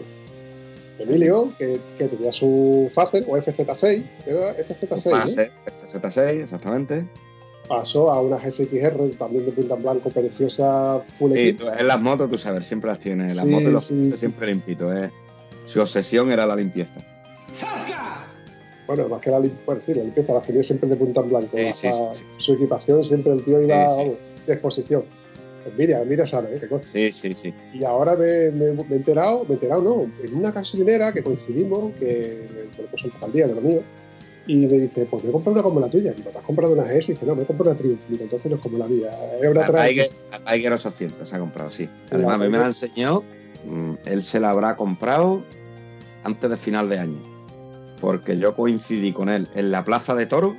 Emilio, 1.00 1.54
que, 1.58 1.80
tenía 1.98 2.32
su 2.32 2.90
Facer 2.94 3.26
o 3.28 3.36
FZ6, 3.36 4.04
FZ6. 4.26 5.52
FZ6, 5.84 6.42
exactamente. 6.42 7.08
Pasó 7.68 8.12
a 8.12 8.22
una 8.22 8.38
GSXR 8.38 9.16
también 9.18 9.46
de 9.46 9.52
punta 9.54 9.76
en 9.76 9.84
blanco, 9.84 10.10
preciosa, 10.10 11.02
full 11.18 11.32
sí, 11.34 11.56
en 11.80 11.88
las 11.88 12.02
motos, 12.02 12.30
tú 12.30 12.38
sabes, 12.38 12.66
siempre 12.66 12.90
las 12.90 13.00
tienes. 13.00 13.36
Las 13.36 13.46
motos 13.46 13.92
siempre 14.12 14.48
limpito. 14.48 14.94
¿eh? 14.94 15.12
Su 15.66 15.82
obsesión 15.82 16.32
era 16.32 16.46
la 16.46 16.56
limpieza. 16.56 16.94
Bueno, 18.86 19.08
más 19.08 19.22
que 19.22 19.32
la, 19.32 19.40
bueno, 19.66 19.82
sí, 19.82 19.94
la 19.94 20.04
limpieza, 20.04 20.34
las 20.34 20.44
tenía 20.46 20.62
siempre 20.62 20.90
de 20.90 20.98
punta 20.98 21.22
en 21.22 21.30
blanco. 21.30 21.58
su 22.38 22.54
equipación 22.54 23.04
siempre 23.04 23.32
el 23.32 23.44
tío 23.44 23.62
iba 23.62 23.96
de 24.46 24.54
exposición. 24.54 25.06
Mira, 25.78 26.04
mira, 26.06 26.26
sabe, 26.26 26.56
¿eh? 26.56 26.60
¿Qué 26.60 26.68
cosa? 26.68 26.84
Sí, 26.84 27.12
sí, 27.12 27.34
sí. 27.34 27.54
Y 27.74 27.84
ahora 27.84 28.16
me, 28.16 28.26
he 28.26 28.96
enterado, 28.96 29.44
me 29.46 29.52
he 29.52 29.54
enterado, 29.54 29.82
no, 29.82 30.12
en 30.24 30.36
una 30.36 30.52
gasolinera 30.52 31.14
que 31.14 31.24
coincidimos, 31.24 31.94
que, 31.96 32.48
bueno, 32.76 32.90
pues 32.92 33.04
un 33.04 33.32
día 33.32 33.48
de 33.48 33.56
lo 33.56 33.62
mío, 33.62 33.84
y 34.46 34.68
me 34.68 34.78
dice, 34.78 35.06
pues 35.06 35.24
me 35.24 35.30
he 35.30 35.32
comprado 35.32 35.54
una 35.54 35.64
como 35.64 35.80
la 35.80 35.90
tuya. 35.90 36.12
Digo, 36.12 36.30
¿te 36.32 36.38
has 36.38 36.44
comprado 36.44 36.74
una 36.74 36.84
GS? 36.84 37.10
Y 37.10 37.14
dice, 37.14 37.26
no, 37.26 37.36
me 37.36 37.44
he 37.44 37.46
comprado 37.46 37.72
una 37.72 37.80
Triumph. 37.80 38.02
Digo, 38.10 38.24
entonces 38.24 38.50
no 38.52 38.58
es 38.58 38.62
como 38.62 38.78
la 38.78 38.88
mía. 38.88 39.12
Es 39.42 39.50
una 39.50 39.66
Tiger, 39.66 40.10
Tiger 40.46 40.74
800 40.74 41.28
se 41.28 41.36
ha 41.36 41.40
comprado, 41.40 41.72
sí. 41.72 41.90
Además, 42.12 42.36
a 42.36 42.38
mí 42.40 42.50
me 42.50 42.58
la 42.58 42.68
enseñó, 42.68 43.24
mm, 43.66 43.94
él 44.06 44.22
se 44.22 44.40
la 44.40 44.50
habrá 44.50 44.76
comprado 44.76 45.44
antes 46.24 46.50
de 46.50 46.58
final 46.58 46.90
de 46.90 47.00
año. 47.00 47.22
Porque 48.02 48.38
yo 48.38 48.54
coincidí 48.54 49.14
con 49.14 49.30
él 49.30 49.48
en 49.56 49.72
la 49.72 49.86
Plaza 49.86 50.14
de 50.14 50.26
Toro 50.26 50.58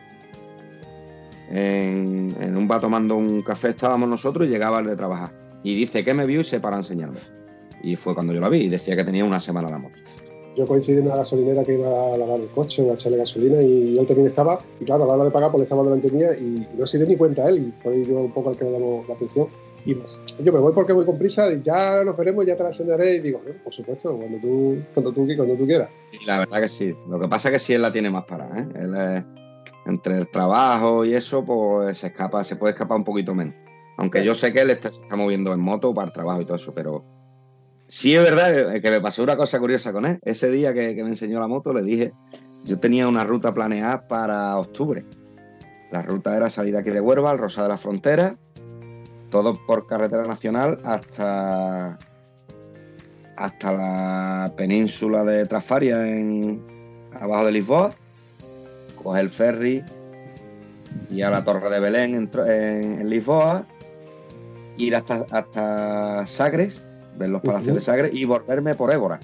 en, 1.49 2.57
un 2.57 2.69
bar 2.69 2.81
tomando 2.81 3.17
un 3.17 3.43
café 3.43 3.69
estábamos 3.69 4.09
nosotros 4.09 4.47
y 4.47 4.51
llegaba 4.51 4.81
el 4.81 4.87
de 4.87 4.97
trabajar. 4.97 5.33
Y 5.63 5.75
dice 5.75 6.05
que 6.05 6.15
me 6.15 6.27
vio 6.27 6.41
y 6.41 6.45
se 6.45 6.61
para 6.61 6.77
a 6.77 6.81
enseñarme. 6.81 7.19
Y 7.83 7.97
fue 7.97 8.15
cuando 8.15 8.33
yo 8.33 8.41
la 8.41 8.49
vi 8.49 8.59
y 8.59 8.69
decía 8.69 8.97
que 8.97 9.05
tenía 9.05 9.25
una 9.25 9.41
semana 9.41 9.71
la 9.71 9.79
moto. 9.79 9.97
Yo 10.57 10.67
coincidí 10.67 10.99
en 10.99 11.07
una 11.07 11.17
gasolinera 11.17 11.65
que 11.65 11.75
iba 11.75 11.89
a 11.89 12.17
lavar 12.17 12.41
el 12.41 12.49
coche 12.49 12.83
o 12.83 12.91
a 12.91 12.95
echarle 12.95 13.19
gasolina 13.19 13.61
y 13.61 13.99
él 13.99 14.07
también 14.07 14.29
estaba. 14.29 14.59
Y 14.81 14.85
claro, 14.85 15.05
a 15.05 15.07
la 15.09 15.15
hora 15.15 15.25
de 15.25 15.31
pagar, 15.31 15.51
pues 15.51 15.65
estaba 15.65 15.83
delante 15.83 16.11
mía 16.11 16.33
y 16.39 16.67
no 16.79 16.87
se 16.87 16.99
dio 16.99 17.07
ni 17.09 17.17
cuenta 17.17 17.49
él. 17.49 17.59
Y 17.59 17.83
fue 17.83 18.05
yo 18.05 18.21
un 18.21 18.33
poco 18.33 18.51
al 18.51 18.57
que 18.57 18.65
le 18.65 18.71
damos 18.73 19.09
la 19.09 19.15
atención. 19.15 19.49
Y 19.85 19.95
yo 20.43 20.53
me 20.53 20.61
voy 20.61 20.73
porque 20.73 20.93
voy 20.93 21.05
con 21.05 21.19
prisa 21.19 21.53
y 21.53 21.61
ya 21.61 22.03
nos 22.05 22.17
veremos, 22.17 22.47
ya 22.47 22.57
te 22.57 22.63
la 22.63 22.69
enseñaré. 22.71 23.17
Y 23.17 23.21
digo, 23.21 23.41
por 23.63 23.73
supuesto, 23.73 24.17
cuando 24.17 24.39
tú, 24.39 24.79
cuando 24.95 25.13
tú, 25.13 25.27
cuando 25.37 25.57
tú 25.57 25.67
quieras. 25.67 25.89
Y 26.13 26.25
la 26.25 26.39
verdad 26.39 26.61
que 26.61 26.69
sí. 26.69 26.95
Lo 27.09 27.19
que 27.19 27.29
pasa 27.29 27.49
es 27.49 27.55
que 27.55 27.59
sí 27.59 27.73
él 27.75 27.83
la 27.83 27.93
tiene 27.93 28.11
más 28.11 28.25
para. 28.25 28.47
¿eh? 28.61 28.69
Él 28.77 28.95
es 28.95 29.25
entre 29.87 30.17
el 30.17 30.29
trabajo 30.29 31.05
y 31.05 31.15
eso, 31.15 31.45
pues 31.45 31.99
se 31.99 32.09
escapa, 32.09 32.45
se 32.45 32.57
puede 32.57 32.73
escapar 32.73 32.99
un 32.99 33.05
poquito 33.05 33.35
menos. 33.35 33.55
Aunque 33.97 34.25
yo 34.25 34.35
sé 34.35 34.53
que 34.53 34.61
él 34.61 34.71
está, 34.71 34.91
se 34.91 35.03
está 35.03 35.17
moviendo 35.17 35.53
en 35.53 35.61
moto 35.61 35.95
para 35.95 36.07
el 36.07 36.13
trabajo 36.13 36.41
y 36.41 36.45
todo 36.45 36.57
eso, 36.57 36.75
pero 36.75 37.05
sí 37.87 38.15
es 38.15 38.23
verdad 38.23 38.81
que 38.81 38.91
me 38.91 39.01
pasó 39.01 39.23
una 39.23 39.37
cosa 39.37 39.61
curiosa 39.61 39.93
con 39.93 40.07
él. 40.07 40.19
Ese 40.23 40.51
día 40.51 40.75
que, 40.75 40.95
me 40.95 41.11
enseñó 41.11 41.39
la 41.41 41.49
moto, 41.49 41.73
le 41.73 41.83
dije 41.83 42.13
yo 42.65 42.81
tenía 42.81 43.07
una 43.07 43.25
ruta 43.25 43.53
planeada 43.53 44.09
para 44.09 44.57
octubre. 44.57 45.05
La 45.93 46.03
ruta 46.03 46.37
era 46.37 46.49
salir 46.49 46.77
aquí 46.77 46.91
de 46.91 47.01
Huerva, 47.01 47.31
al 47.31 47.39
Rosa 47.39 47.63
de 47.63 47.69
la 47.69 47.79
Frontera, 47.79 48.37
todo 49.31 49.59
por 49.67 49.87
carretera 49.87 50.25
nacional 50.25 50.81
hasta, 50.83 51.99
hasta 53.37 53.73
la 53.73 54.55
península 54.57 55.25
de 55.25 55.47
Trasfaria, 55.47 56.09
en, 56.09 56.65
abajo 57.13 57.45
de 57.45 57.53
Lisboa, 57.53 57.95
coger 59.05 59.23
el 59.23 59.31
ferry 59.31 59.85
y 61.11 61.23
a 61.23 61.31
la 61.31 61.45
Torre 61.45 61.71
de 61.71 61.79
Belén 61.79 62.31
en, 62.35 63.09
Lisboa, 63.09 63.67
ir 64.77 64.97
hasta, 64.97 65.27
hasta 65.31 66.27
Sagres, 66.27 66.81
ver 67.17 67.29
los 67.29 67.43
palacios 67.43 67.77
de 67.77 67.81
Sagres 67.81 68.15
y 68.15 68.25
volverme 68.25 68.75
por 68.75 68.93
Évora. 68.93 69.21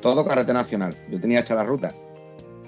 Todo 0.00 0.24
carretera 0.24 0.60
nacional. 0.60 0.94
Yo 1.10 1.20
tenía 1.20 1.40
hecha 1.40 1.54
la 1.54 1.64
ruta. 1.64 1.92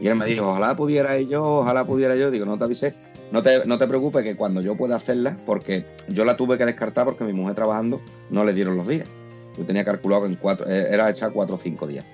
Y 0.01 0.09
él 0.09 0.17
me 0.17 0.27
dijo, 0.27 0.51
ojalá 0.51 0.77
pudiera 0.77 1.19
yo, 1.21 1.45
ojalá 1.45 1.87
pudiera 1.87 2.17
yo. 2.17 2.31
Digo, 2.31 2.47
no 2.47 2.59
te 2.59 2.65
avisé, 2.65 2.95
no 3.33 3.43
te, 3.43 3.65
no 3.65 3.79
te 3.79 3.87
preocupes 3.87 4.23
que 4.23 4.37
cuando 4.37 4.61
yo 4.61 4.77
pueda 4.77 4.97
hacerla, 4.97 5.37
porque 5.47 5.87
yo 6.09 6.25
la 6.25 6.37
tuve 6.37 6.59
que 6.59 6.67
descartar 6.67 7.05
porque 7.05 7.25
mi 7.25 7.33
mujer 7.33 7.55
trabajando 7.55 8.01
no 8.31 8.45
le 8.45 8.53
dieron 8.53 8.77
los 8.77 8.87
días. 8.87 9.09
Yo 9.57 9.65
tenía 9.65 9.85
calculado 9.85 10.23
que 10.23 10.29
en 10.29 10.37
cuatro, 10.37 10.67
eh, 10.69 10.89
era 10.91 11.11
hecha 11.11 11.31
cuatro 11.31 11.57
o 11.57 11.59
cinco 11.59 11.87
días. 11.87 12.05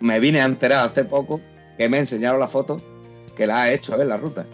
Me 0.00 0.20
vine 0.20 0.40
a 0.40 0.44
enterar 0.44 0.84
hace 0.84 1.04
poco 1.04 1.40
que 1.78 1.88
me 1.88 1.98
enseñaron 1.98 2.38
la 2.38 2.48
foto 2.48 2.82
que 3.36 3.46
la 3.46 3.62
ha 3.62 3.72
hecho, 3.72 3.94
a 3.94 3.96
ver, 3.96 4.06
la 4.06 4.16
ruta. 4.16 4.46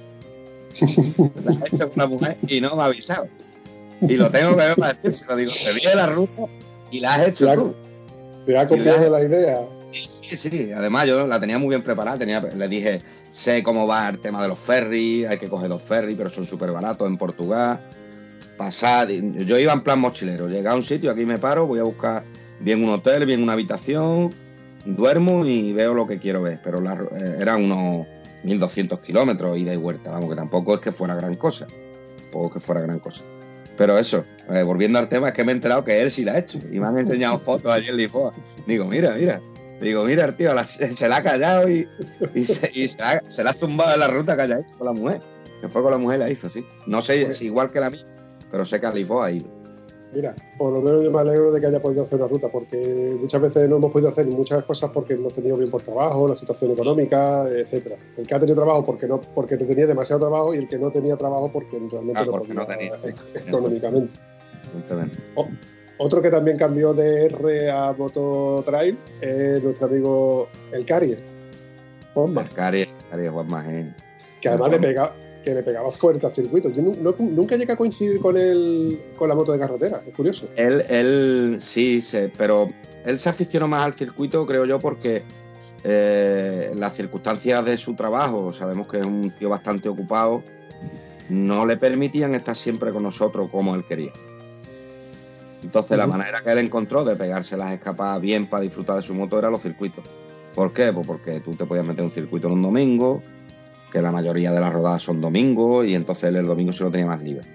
la 1.45 1.53
ha 1.53 1.67
hecho 1.67 1.91
una 1.95 2.07
mujer 2.07 2.37
y 2.47 2.61
no 2.61 2.77
me 2.77 2.83
ha 2.83 2.87
avisado. 2.87 3.29
Y 4.01 4.17
lo 4.17 4.31
tengo 4.31 4.51
que 4.51 4.62
ver 4.62 4.77
para 4.77 4.95
decir, 4.95 5.27
lo 5.29 5.37
digo, 5.37 5.53
te 5.53 5.73
viene 5.73 5.95
la 5.95 6.07
ruta 6.07 6.43
y 6.91 7.01
la 7.01 7.14
has 7.14 7.29
hecho 7.29 7.53
tú. 7.55 7.75
Te 8.47 8.57
ha 8.57 8.67
copiado 8.67 9.11
la 9.11 9.25
idea. 9.25 9.61
Sí, 9.91 10.37
sí, 10.37 10.71
además 10.73 11.07
yo 11.07 11.27
la 11.27 11.41
tenía 11.41 11.59
muy 11.59 11.71
bien 11.71 11.83
preparada, 11.83 12.19
tenía, 12.19 12.41
le 12.41 12.69
dije, 12.69 13.01
sé 13.31 13.62
cómo 13.62 13.87
va 13.87 14.09
el 14.09 14.19
tema 14.19 14.43
de 14.43 14.49
los 14.49 14.59
ferries, 14.59 15.29
hay 15.29 15.38
que 15.38 15.49
coger 15.49 15.69
dos 15.69 15.83
ferries, 15.83 16.17
pero 16.17 16.29
son 16.29 16.45
súper 16.45 16.71
baratos 16.73 17.09
en 17.09 17.17
Portugal. 17.17 17.81
Pasar, 18.57 19.09
yo 19.09 19.59
iba 19.59 19.73
en 19.73 19.81
plan 19.83 20.01
mochilero, 20.01 20.49
llegué 20.49 20.69
a 20.69 20.75
un 20.75 20.83
sitio, 20.83 21.11
aquí 21.11 21.25
me 21.25 21.38
paro, 21.38 21.67
voy 21.67 21.79
a 21.79 21.85
buscar 21.85 22.25
bien 22.61 22.83
un 22.85 22.91
hotel, 22.91 23.25
bien 23.25 23.43
una 23.43 23.55
habitación, 23.55 24.35
duermo 24.85 25.47
y 25.47 25.73
veo 25.73 25.95
lo 25.95 26.07
que 26.07 26.19
quiero 26.19 26.43
ver, 26.43 26.61
pero 26.62 26.81
eh, 26.81 27.37
eran 27.41 27.64
unos 27.64 28.07
1200 28.44 29.01
kilómetros 29.01 29.59
ida 29.59 29.74
y 29.74 29.77
vuelta, 29.77 30.11
vamos, 30.11 30.31
que 30.31 30.37
tampoco 30.37 30.74
es 30.74 30.81
que 30.81 30.92
fuera 30.92 31.14
gran 31.14 31.37
cosa, 31.37 31.66
tampoco 32.16 32.51
que 32.51 32.61
fuera 32.61 32.81
gran 32.81 32.98
cosa. 32.98 33.22
Pero 33.77 33.96
eso, 33.96 34.24
eh, 34.51 34.62
volviendo 34.62 34.98
al 34.98 35.09
tema, 35.09 35.29
es 35.29 35.35
que 35.35 35.44
me 35.44 35.53
he 35.53 35.55
enterado 35.55 35.85
que 35.85 36.03
él 36.03 36.11
sí 36.11 36.24
la 36.24 36.33
ha 36.33 36.38
hecho 36.38 36.59
y 36.72 36.81
me 36.81 36.87
han 36.87 36.98
enseñado 36.98 37.38
fotos 37.38 37.72
allí 37.72 37.88
en 37.88 37.96
Lisboa. 37.96 38.33
Digo, 38.66 38.85
mira, 38.85 39.14
mira, 39.14 39.40
Digo, 39.81 40.05
mira, 40.05 40.24
el 40.24 40.35
tío, 40.35 40.53
se 40.64 41.09
la 41.09 41.18
ha 41.18 41.22
callado 41.22 41.68
y, 41.68 41.88
se, 42.44 42.98
la, 42.98 43.51
ha 43.51 43.55
zumbado 43.55 43.94
en 43.94 44.01
la 44.01 44.09
ruta 44.09 44.35
que 44.35 44.42
haya 44.42 44.59
hecho 44.59 44.77
con 44.77 44.87
la 44.87 44.92
mujer. 44.92 45.20
Que 45.61 45.68
fue 45.68 45.83
con 45.83 45.92
la 45.92 45.98
mujer 45.98 46.18
la 46.18 46.31
hizo, 46.31 46.48
sí. 46.48 46.66
No 46.87 47.01
sé 47.01 47.14
si 47.14 47.22
es 47.22 47.42
igual 47.42 47.70
que 47.70 47.81
la 47.81 47.90
mía, 47.90 48.05
pero 48.51 48.64
sé 48.64 48.81
que 48.81 48.87
a 48.87 48.92
Lisboa 48.92 49.27
ha 49.27 49.33
ido. 49.33 49.48
Mira, 50.12 50.35
por 50.57 50.73
lo 50.73 50.81
menos 50.81 51.05
yo 51.05 51.11
me 51.11 51.21
alegro 51.21 51.53
de 51.53 51.61
que 51.61 51.66
haya 51.66 51.83
podido 51.83 52.03
hacer 52.03 52.18
una 52.18 52.29
ruta, 52.29 52.49
porque 52.51 53.16
muchas 53.21 53.42
veces 53.42 53.68
no 53.68 53.77
hemos 53.77 53.92
podido 53.92 54.09
hacer 54.09 54.27
muchas 54.27 54.64
cosas 54.64 54.90
porque 54.92 55.14
hemos 55.14 55.35
tenido 55.35 55.57
bien 55.57 55.71
por 55.71 55.83
trabajo, 55.83 56.27
la 56.27 56.35
situación 56.35 56.71
económica, 56.71 57.44
etcétera. 57.49 57.97
El 58.16 58.27
que 58.27 58.35
ha 58.35 58.40
tenido 58.40 58.57
trabajo 58.57 58.87
porque 58.87 59.07
no 59.07 59.21
porque 59.21 59.57
tenía 59.59 59.87
demasiado 59.87 60.21
trabajo 60.21 60.55
y 60.55 60.59
el 60.59 60.68
que 60.68 60.79
no 60.79 60.90
tenía 60.90 61.16
trabajo 61.16 61.53
porque 61.53 61.79
realmente 61.79 62.21
ah, 62.21 62.25
no 62.25 62.33
podía 62.33 62.66
tenía. 62.66 62.99
económicamente. 63.35 64.18
Otro 65.99 66.23
que 66.23 66.31
también 66.31 66.57
cambió 66.57 66.94
de 66.94 67.27
R 67.27 67.71
a 67.71 67.92
Moto 67.92 68.62
Trail 68.64 68.97
es 69.21 69.62
nuestro 69.62 69.88
amigo 69.88 70.49
el 70.73 70.87
Carrier, 70.87 71.21
Juanma. 72.14 72.42
El 72.42 72.51
Carrier, 72.51 72.88
Carrier 73.11 73.33
Juanma, 73.33 73.64
eh. 73.68 73.94
Que 74.40 74.49
además 74.49 74.71
le 74.71 74.79
pegaba, 74.79 75.14
que 75.49 75.55
le 75.55 75.63
pegaba 75.63 75.91
fuerte 75.91 76.27
al 76.27 76.33
circuito. 76.33 76.69
Yo 76.69 76.83
nunca 76.83 77.57
llegué 77.57 77.73
a 77.73 77.77
coincidir 77.77 78.21
con 78.21 78.37
él 78.37 79.01
con 79.17 79.31
la 79.31 79.35
moto 79.35 79.53
de 79.53 79.59
carretera, 79.59 80.03
es 80.07 80.15
curioso. 80.15 80.47
Él, 80.57 80.85
él 80.91 81.57
sí, 81.61 82.05
pero 82.37 82.69
él 83.07 83.19
se 83.19 83.31
aficionó 83.31 83.67
más 83.67 83.83
al 83.83 83.95
circuito, 83.95 84.45
creo 84.45 84.67
yo, 84.67 84.79
porque 84.79 85.23
eh, 85.85 86.73
las 86.77 86.95
circunstancias 86.95 87.65
de 87.65 87.79
su 87.79 87.95
trabajo, 87.95 88.53
sabemos 88.53 88.89
que 88.89 88.99
es 88.99 89.07
un 89.07 89.31
tío 89.39 89.49
bastante 89.49 89.89
ocupado, 89.89 90.43
no 91.31 91.65
le 91.65 91.79
permitían 91.79 92.35
estar 92.35 92.55
siempre 92.55 92.93
con 92.93 93.03
nosotros 93.03 93.49
como 93.51 93.75
él 93.75 93.87
quería. 93.87 94.13
Entonces, 95.63 95.97
la 95.97 96.07
manera 96.07 96.43
que 96.43 96.53
él 96.53 96.59
encontró 96.59 97.05
de 97.05 97.17
pegarse 97.17 97.57
las 97.57 97.73
escapadas 97.73 98.21
bien 98.21 98.49
para 98.49 98.63
disfrutar 98.63 98.97
de 98.97 99.03
su 99.03 99.15
moto 99.15 99.39
era 99.39 99.51
los 99.51 99.63
circuitos. 99.63 100.05
¿Por 100.55 100.75
qué? 100.75 100.93
Pues 100.93 101.07
porque 101.07 101.41
tú 101.41 101.53
te 101.53 101.65
podías 101.65 101.87
meter 101.87 102.05
un 102.05 102.11
circuito 102.11 102.49
en 102.49 102.53
un 102.55 102.63
domingo, 102.63 103.23
que 103.92 104.03
la 104.03 104.12
mayoría 104.12 104.53
de 104.53 104.61
las 104.61 104.72
rodadas 104.72 105.03
son 105.03 105.20
domingos, 105.20 105.87
y 105.87 105.94
entonces 105.94 106.35
el 106.35 106.46
domingo 106.46 106.72
se 106.72 106.85
lo 106.85 106.90
tenía 106.90 107.07
más 107.07 107.22
libre. 107.22 107.46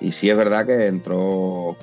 Y 0.00 0.12
sí 0.12 0.30
es 0.30 0.36
verdad 0.36 0.66
que 0.66 0.86
entró 0.86 1.76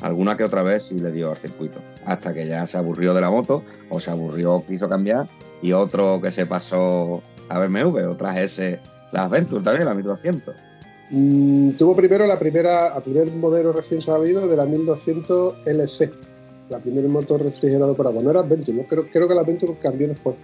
alguna 0.00 0.36
que 0.36 0.44
otra 0.44 0.62
vez 0.62 0.90
y 0.92 1.00
le 1.00 1.12
dio 1.12 1.30
al 1.30 1.36
circuito, 1.36 1.80
hasta 2.04 2.32
que 2.34 2.46
ya 2.46 2.66
se 2.66 2.78
aburrió 2.78 3.14
de 3.14 3.20
la 3.20 3.30
moto, 3.30 3.62
o 3.90 4.00
se 4.00 4.10
aburrió, 4.10 4.64
quiso 4.66 4.88
cambiar, 4.88 5.28
y 5.62 5.72
otro 5.72 6.20
que 6.20 6.30
se 6.30 6.46
pasó 6.46 7.22
a 7.48 7.58
BMW, 7.58 8.08
otra 8.08 8.40
ese, 8.40 8.80
la 9.12 9.24
Adventure 9.24 9.62
también, 9.62 9.86
la 9.86 9.94
1200 9.94 10.54
Mm, 11.10 11.72
tuvo 11.72 11.96
primero 11.96 12.24
la 12.24 12.38
primera, 12.38 12.94
el 12.94 13.02
primer 13.02 13.32
modelo 13.32 13.72
recién 13.72 14.00
salido 14.00 14.46
de 14.46 14.56
la 14.56 14.64
1200 14.64 15.56
LC, 15.66 16.12
la 16.68 16.78
primer 16.78 17.08
motor 17.08 17.42
refrigerado 17.42 17.96
por 17.96 18.06
agua. 18.06 18.22
No 18.22 18.30
era 18.30 18.40
Adventure, 18.40 18.78
¿no? 18.78 18.84
creo, 18.86 19.10
creo 19.10 19.26
que 19.26 19.34
la 19.34 19.40
Adventure 19.40 19.76
cambió 19.82 20.06
después. 20.06 20.36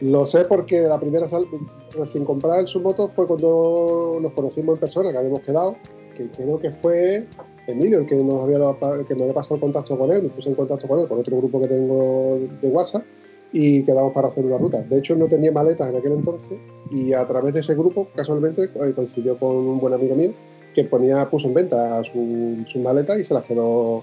Lo 0.00 0.24
sé 0.24 0.44
porque 0.46 0.80
la 0.80 0.98
primera 0.98 1.28
sal, 1.28 1.46
recién 1.92 2.24
comprada 2.24 2.60
en 2.60 2.66
su 2.66 2.80
moto 2.80 3.10
fue 3.14 3.26
cuando 3.26 4.18
nos 4.20 4.32
conocimos 4.32 4.74
en 4.76 4.80
persona, 4.80 5.12
que 5.12 5.18
habíamos 5.18 5.40
quedado, 5.40 5.76
que 6.16 6.28
creo 6.30 6.58
que 6.58 6.70
fue 6.70 7.26
Emilio 7.66 8.00
el 8.00 8.06
que 8.06 8.16
nos 8.16 8.42
había, 8.42 8.58
que 9.06 9.14
me 9.14 9.22
había 9.22 9.34
pasado 9.34 9.56
el 9.56 9.60
contacto 9.60 9.98
con 9.98 10.10
él, 10.10 10.22
me 10.22 10.28
puse 10.30 10.48
en 10.48 10.54
contacto 10.54 10.88
con 10.88 11.00
él, 11.00 11.08
con 11.08 11.18
otro 11.18 11.36
grupo 11.36 11.60
que 11.60 11.68
tengo 11.68 12.38
de 12.62 12.68
WhatsApp, 12.68 13.04
y 13.52 13.82
quedamos 13.84 14.12
para 14.12 14.28
hacer 14.28 14.44
una 14.44 14.56
ruta. 14.56 14.82
De 14.82 14.98
hecho, 14.98 15.16
no 15.16 15.26
tenía 15.26 15.52
maletas 15.52 15.90
en 15.90 15.96
aquel 15.96 16.12
entonces 16.12 16.58
y 16.90 17.12
a 17.12 17.26
través 17.26 17.52
de 17.52 17.60
ese 17.60 17.74
grupo, 17.74 18.08
casualmente, 18.14 18.64
eh, 18.64 18.92
coincidió 18.94 19.38
con 19.38 19.54
un 19.54 19.80
buen 19.80 19.92
amigo 19.92 20.14
mío 20.14 20.32
que 20.74 20.84
ponía, 20.84 21.28
puso 21.28 21.48
en 21.48 21.54
venta 21.54 22.02
sus 22.04 22.70
su 22.70 22.78
maletas 22.78 23.18
y 23.18 23.24
se 23.24 23.34
las 23.34 23.42
quedó, 23.42 24.02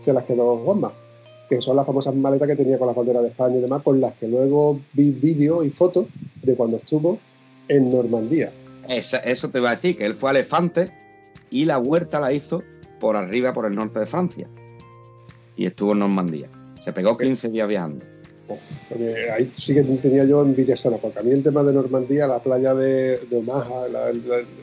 se 0.00 0.12
las 0.12 0.24
quedó 0.24 0.58
Juanma, 0.58 0.92
que 1.48 1.60
son 1.60 1.76
las 1.76 1.86
famosas 1.86 2.14
maletas 2.14 2.48
que 2.48 2.56
tenía 2.56 2.78
con 2.78 2.86
la 2.86 2.92
bandera 2.92 3.20
de 3.20 3.28
España 3.28 3.56
y 3.56 3.60
demás, 3.60 3.82
con 3.82 4.00
las 4.00 4.14
que 4.14 4.28
luego 4.28 4.80
vi 4.92 5.10
vídeos 5.10 5.64
y 5.64 5.70
fotos 5.70 6.06
de 6.42 6.54
cuando 6.54 6.78
estuvo 6.78 7.18
en 7.68 7.90
Normandía. 7.90 8.52
Eso, 8.88 9.18
eso 9.24 9.50
te 9.50 9.58
iba 9.58 9.70
a 9.70 9.74
decir, 9.74 9.96
que 9.96 10.06
él 10.06 10.14
fue 10.14 10.30
a 10.30 10.32
Elefante 10.32 10.90
y 11.50 11.64
la 11.64 11.78
huerta 11.78 12.20
la 12.20 12.32
hizo 12.32 12.62
por 13.00 13.16
arriba, 13.16 13.52
por 13.52 13.66
el 13.66 13.74
norte 13.74 14.00
de 14.00 14.06
Francia. 14.06 14.48
Y 15.56 15.66
estuvo 15.66 15.92
en 15.92 16.00
Normandía. 16.00 16.50
Se 16.80 16.92
pegó 16.92 17.16
15 17.16 17.50
días 17.50 17.68
viajando 17.68 18.04
ahí 19.32 19.50
sí 19.54 19.74
que 19.74 19.82
tenía 19.82 20.24
yo 20.24 20.42
envidia 20.42 20.76
sana, 20.76 20.96
porque 20.98 21.18
a 21.18 21.22
mí 21.22 21.32
el 21.32 21.42
tema 21.42 21.62
de 21.62 21.72
Normandía, 21.72 22.26
la 22.26 22.42
playa 22.42 22.74
de, 22.74 23.20
Omaha, 23.32 23.86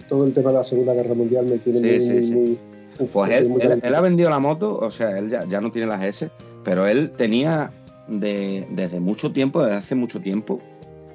todo 0.07 0.25
el 0.25 0.33
tema 0.33 0.51
de 0.51 0.57
la 0.57 0.63
Segunda 0.63 0.93
Guerra 0.93 1.13
Mundial 1.13 1.45
me 1.45 1.57
tiene 1.59 1.81
muy, 1.81 2.57
Pues 3.11 3.31
él, 3.31 3.95
ha 3.95 4.01
vendido 4.01 4.29
la 4.29 4.39
moto, 4.39 4.77
o 4.77 4.91
sea, 4.91 5.17
él 5.17 5.29
ya, 5.29 5.61
no 5.61 5.71
tiene 5.71 5.87
las 5.87 6.03
S, 6.03 6.29
pero 6.65 6.87
él 6.87 7.11
tenía 7.11 7.71
desde 8.07 8.99
mucho 8.99 9.31
tiempo, 9.31 9.61
desde 9.63 9.77
hace 9.77 9.95
mucho 9.95 10.19
tiempo, 10.19 10.61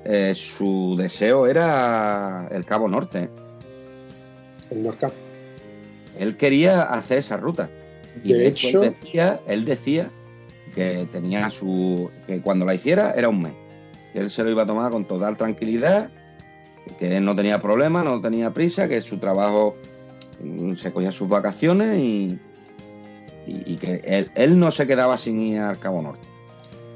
eh, 0.05 0.33
su 0.35 0.97
deseo 0.97 1.47
era 1.47 2.49
el 2.51 2.65
Cabo 2.65 2.89
Norte. 2.89 3.29
El 4.71 4.85
Norca. 4.85 5.13
Él 6.19 6.37
quería 6.37 6.83
hacer 6.83 7.19
esa 7.19 7.37
ruta. 7.37 7.69
Y 8.25 8.33
de, 8.33 8.47
hecho, 8.47 8.81
decía, 8.81 9.41
él 9.47 9.65
decía 9.65 10.11
que 10.75 11.07
tenía 11.11 11.51
su. 11.51 12.11
que 12.27 12.41
cuando 12.41 12.65
la 12.65 12.75
hiciera 12.75 13.13
era 13.13 13.29
un 13.29 13.43
mes. 13.43 13.53
Que 14.13 14.21
él 14.21 14.31
se 14.31 14.43
lo 14.43 14.51
iba 14.51 14.63
a 14.63 14.67
tomar 14.67 14.91
con 14.91 15.05
total 15.05 15.37
tranquilidad, 15.37 16.11
que 16.99 17.17
él 17.17 17.25
no 17.25 17.37
tenía 17.37 17.61
problema, 17.61 18.03
no 18.03 18.21
tenía 18.21 18.53
prisa, 18.53 18.89
que 18.89 19.01
su 19.01 19.19
trabajo 19.19 19.77
mm, 20.43 20.75
se 20.75 20.93
cogía 20.93 21.13
sus 21.13 21.29
vacaciones 21.29 21.99
y, 21.99 22.39
y, 23.51 23.77
que 23.77 24.29
él, 24.35 24.59
no 24.59 24.71
se 24.71 24.87
quedaba 24.87 25.19
sin 25.19 25.41
ir 25.41 25.59
al 25.61 25.79
Cabo 25.79 26.03
Norte. 26.03 26.27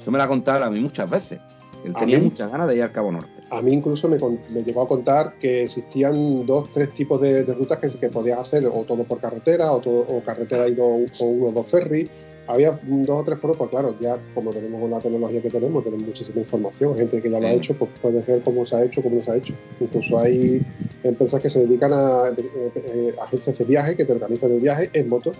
Eso 0.00 0.10
me 0.10 0.18
lo 0.18 0.24
ha 0.24 0.28
contado 0.28 0.64
a 0.64 0.70
mí 0.70 0.80
muchas 0.80 1.10
veces. 1.10 1.40
Él 1.84 1.92
tenía 1.98 2.18
muchas 2.18 2.50
ganas 2.50 2.68
de 2.68 2.76
ir 2.76 2.82
al 2.82 2.92
Cabo 2.92 3.12
Norte. 3.12 3.30
A 3.50 3.60
mí 3.60 3.72
incluso 3.72 4.08
me, 4.08 4.18
me 4.50 4.62
llegó 4.62 4.82
a 4.82 4.88
contar 4.88 5.38
que 5.38 5.64
existían 5.64 6.46
dos, 6.46 6.70
tres 6.70 6.92
tipos 6.92 7.20
de, 7.20 7.42
rutas 7.44 7.78
que, 7.78 7.90
que 7.98 8.08
podías 8.08 8.38
hacer, 8.38 8.66
o 8.66 8.84
todo 8.84 9.04
por 9.04 9.18
carretera, 9.18 9.70
o, 9.70 9.80
todo, 9.80 10.00
o 10.00 10.22
carretera 10.22 10.66
y 10.66 10.74
dos, 10.74 11.20
o 11.20 11.24
uno 11.26 11.46
o 11.46 11.52
dos 11.52 11.66
ferries, 11.66 12.10
había 12.46 12.78
dos 12.82 13.20
o 13.20 13.24
tres 13.24 13.38
foros, 13.38 13.56
pues 13.56 13.70
claro, 13.70 13.96
ya 14.00 14.18
como 14.34 14.52
tenemos 14.52 14.88
la 14.90 15.00
tecnología 15.00 15.40
que 15.40 15.50
tenemos, 15.50 15.82
tenemos 15.84 16.06
muchísima 16.06 16.40
información, 16.40 16.96
gente 16.96 17.22
que 17.22 17.30
ya 17.30 17.40
lo 17.40 17.46
ha 17.46 17.52
hecho, 17.52 17.74
pues 17.74 17.90
puedes 18.00 18.26
ver 18.26 18.42
cómo 18.42 18.66
se 18.66 18.76
ha 18.76 18.84
hecho, 18.84 19.02
cómo 19.02 19.16
no 19.16 19.22
se 19.22 19.30
ha 19.30 19.36
hecho. 19.36 19.54
Incluso 19.80 20.18
hay 20.18 20.64
empresas 21.02 21.40
que 21.40 21.48
se 21.48 21.60
dedican 21.60 21.92
a 21.92 22.28
eh, 22.28 22.72
eh, 22.74 23.14
agencias 23.20 23.58
de 23.58 23.64
viaje 23.64 23.96
que 23.96 24.04
te 24.04 24.12
organizan 24.12 24.52
el 24.52 24.60
viaje 24.60 24.90
en 24.92 25.08
moto 25.08 25.32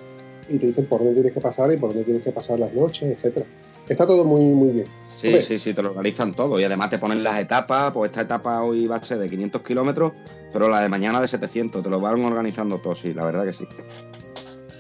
y 0.49 0.59
te 0.59 0.67
dicen 0.67 0.87
por 0.87 0.99
dónde 1.01 1.15
tienes 1.15 1.33
que 1.33 1.41
pasar 1.41 1.73
y 1.73 1.77
por 1.77 1.91
dónde 1.91 2.05
tienes 2.05 2.23
que 2.23 2.33
pasar 2.33 2.59
las 2.59 2.73
noches, 2.73 3.11
etcétera. 3.11 3.47
está 3.89 4.07
todo 4.07 4.25
muy, 4.25 4.41
muy 4.45 4.69
bien. 4.71 4.87
Sí, 5.17 5.41
sí, 5.41 5.59
sí, 5.59 5.73
te 5.73 5.83
lo 5.83 5.91
organizan 5.91 6.35
todo. 6.35 6.61
Y 6.61 6.65
además 6.65 6.91
te 6.91 6.99
ponen 6.99 7.23
las 7.23 7.39
etapas, 7.39 7.93
pues 7.93 8.11
esta 8.11 8.23
etapa 8.23 8.63
hoy 8.63 8.87
va 8.87 8.97
a 8.97 9.03
ser 9.03 9.19
de 9.19 9.31
500 9.31 9.63
kilómetros, 9.63 10.13
pero 10.53 10.69
la 10.69 10.83
de 10.83 10.89
mañana 10.91 11.21
de 11.21 11.29
700. 11.29 11.83
Te 11.83 11.89
lo 11.89 11.99
van 12.01 12.23
organizando 12.25 12.79
todo, 12.79 12.95
sí, 12.95 13.15
la 13.15 13.25
verdad 13.25 13.45
que 13.45 13.53
sí. 13.55 13.67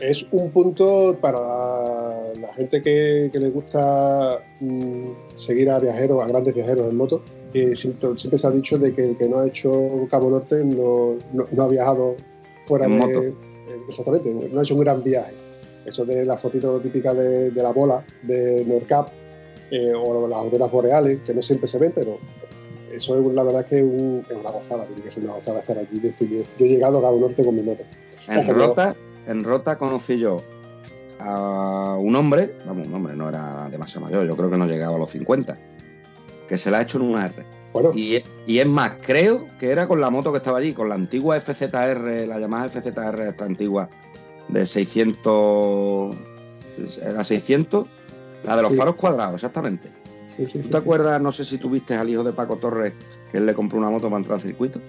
Es 0.02 0.26
un 0.32 0.50
punto 0.50 1.16
para 1.20 1.38
la 1.38 2.52
gente 2.56 2.82
que, 2.82 3.30
que 3.32 3.38
le 3.38 3.48
gusta 3.50 4.38
mm, 4.60 5.10
seguir 5.34 5.70
a 5.70 5.78
viajeros, 5.78 6.22
a 6.22 6.26
grandes 6.26 6.54
viajeros 6.54 6.88
en 6.90 6.96
moto. 6.96 7.22
siempre, 7.74 8.10
siempre 8.18 8.36
se 8.38 8.46
ha 8.46 8.50
dicho 8.50 8.76
de 8.76 8.92
que 8.92 9.02
el 9.04 9.16
que 9.16 9.28
no 9.28 9.38
ha 9.38 9.46
hecho 9.46 9.70
Cabo 10.10 10.28
Norte 10.30 10.62
no, 10.64 11.16
no- 11.32 11.46
no 11.50 11.62
ha 11.62 11.68
viajado 11.68 12.16
fuera 12.64 12.86
En 12.86 12.92
de. 12.92 12.98
moto. 12.98 13.22
eh, 13.22 13.34
Exactamente, 13.88 14.34
no 14.34 14.60
ha 14.60 14.62
hecho 14.62 14.74
un 14.74 14.80
gran 14.80 15.02
viaje. 15.02 15.32
Eso 15.86 16.04
de 16.04 16.24
la 16.24 16.36
fotito 16.36 16.80
típica 16.80 17.12
de, 17.14 17.50
de 17.50 17.62
la 17.62 17.72
bola 17.72 18.04
de 18.22 18.64
Nordcap 18.66 19.08
eh, 19.70 19.92
o 19.94 20.26
las 20.28 20.38
auroras 20.38 20.70
boreales, 20.70 21.18
que 21.26 21.34
no 21.34 21.42
siempre 21.42 21.68
se 21.68 21.78
ven, 21.78 21.92
pero 21.94 22.18
eso 22.92 23.18
es, 23.18 23.34
la 23.34 23.42
verdad 23.42 23.62
es 23.62 23.68
que 23.68 23.78
es, 23.78 23.82
un- 23.84 24.24
es 24.28 24.36
una 24.36 24.50
gozada, 24.50 24.86
tiene 24.86 25.02
que 25.02 25.10
ser 25.10 25.24
una 25.24 25.34
gozada 25.34 25.60
estar 25.60 25.76
allí. 25.78 26.00
Yo 26.56 26.64
he 26.64 26.68
llegado 26.68 26.98
a 26.98 27.02
Cabo 27.02 27.18
Norte 27.18 27.44
con 27.44 27.54
mi 27.56 27.62
moto. 27.62 27.82
En 28.28 28.46
Rota, 28.54 28.96
en 29.26 29.44
Rota 29.44 29.76
conocí 29.78 30.18
yo 30.18 30.42
a 31.20 31.96
un 31.98 32.14
hombre, 32.16 32.54
vamos, 32.66 32.86
un 32.88 32.94
hombre, 32.94 33.14
no 33.16 33.28
era 33.28 33.68
demasiado 33.70 34.06
mayor, 34.06 34.26
yo 34.26 34.36
creo 34.36 34.50
que 34.50 34.56
no 34.56 34.66
llegaba 34.66 34.96
a 34.96 34.98
los 34.98 35.10
50, 35.10 35.58
que 36.48 36.58
se 36.58 36.70
la 36.70 36.78
ha 36.78 36.82
hecho 36.82 36.98
en 36.98 37.04
una 37.04 37.26
R. 37.26 37.44
Bueno, 37.72 37.90
Y, 37.94 38.22
y 38.46 38.58
es 38.58 38.66
más, 38.66 38.92
creo 39.04 39.46
que 39.58 39.70
era 39.70 39.88
con 39.88 40.00
la 40.00 40.08
moto 40.10 40.30
que 40.32 40.38
estaba 40.38 40.58
allí, 40.58 40.72
con 40.72 40.88
la 40.88 40.94
antigua 40.94 41.38
FZR, 41.40 42.26
la 42.28 42.38
llamada 42.38 42.68
FZR 42.68 43.22
esta 43.26 43.44
antigua, 43.44 43.88
de 44.48 44.66
600, 44.66 46.16
era 47.02 47.24
600, 47.24 47.86
la 48.44 48.56
de 48.56 48.62
los 48.62 48.72
Sí. 48.72 48.78
faros 48.78 48.94
cuadrados, 48.96 49.34
exactamente. 49.34 49.90
sí, 50.36 50.46
sí, 50.46 50.58
¿Tú 50.58 50.68
te 50.68 50.76
acuerdas, 50.76 51.20
no 51.20 51.30
sé 51.30 51.44
si 51.44 51.58
tuviste 51.58 51.94
al 51.94 52.10
hijo 52.10 52.24
de 52.24 52.32
Paco 52.32 52.56
Torres, 52.56 52.92
que 53.30 53.38
él 53.38 53.46
le 53.46 53.54
compró 53.54 53.78
una 53.78 53.88
moto 53.90 54.08
para 54.08 54.16
entrar 54.18 54.34
al 54.36 54.40
circuito? 54.42 54.80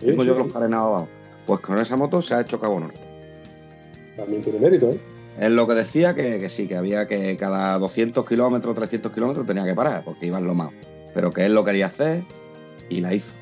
Tengo 0.00 0.24
yo 0.24 0.34
los 0.34 0.52
carenados 0.52 0.86
abajo. 0.88 1.08
Pues 1.46 1.60
con 1.60 1.78
esa 1.78 1.96
moto 1.96 2.22
se 2.22 2.34
ha 2.34 2.40
hecho 2.40 2.58
Cabo 2.58 2.80
Norte. 2.80 3.00
También 4.16 4.42
tiene 4.42 4.58
mérito, 4.58 4.90
¿eh? 4.90 5.00
Él 5.38 5.54
lo 5.56 5.66
que 5.68 5.74
decía 5.74 6.14
que, 6.14 6.40
que 6.40 6.48
sí, 6.48 6.66
que 6.66 6.76
había 6.76 7.06
que 7.06 7.36
cada 7.36 7.78
200 7.78 8.26
kilómetros, 8.26 8.74
300 8.74 9.12
kilómetros 9.12 9.46
tenía 9.46 9.64
que 9.64 9.74
parar, 9.74 10.02
porque 10.04 10.26
iba 10.26 10.38
en 10.38 10.46
lo 10.46 10.54
más. 10.54 10.70
Pero 11.14 11.30
que 11.32 11.44
él 11.46 11.54
lo 11.54 11.64
quería 11.64 11.86
hacer 11.86 12.24
y 12.88 13.00
la 13.00 13.14
hizo. 13.14 13.32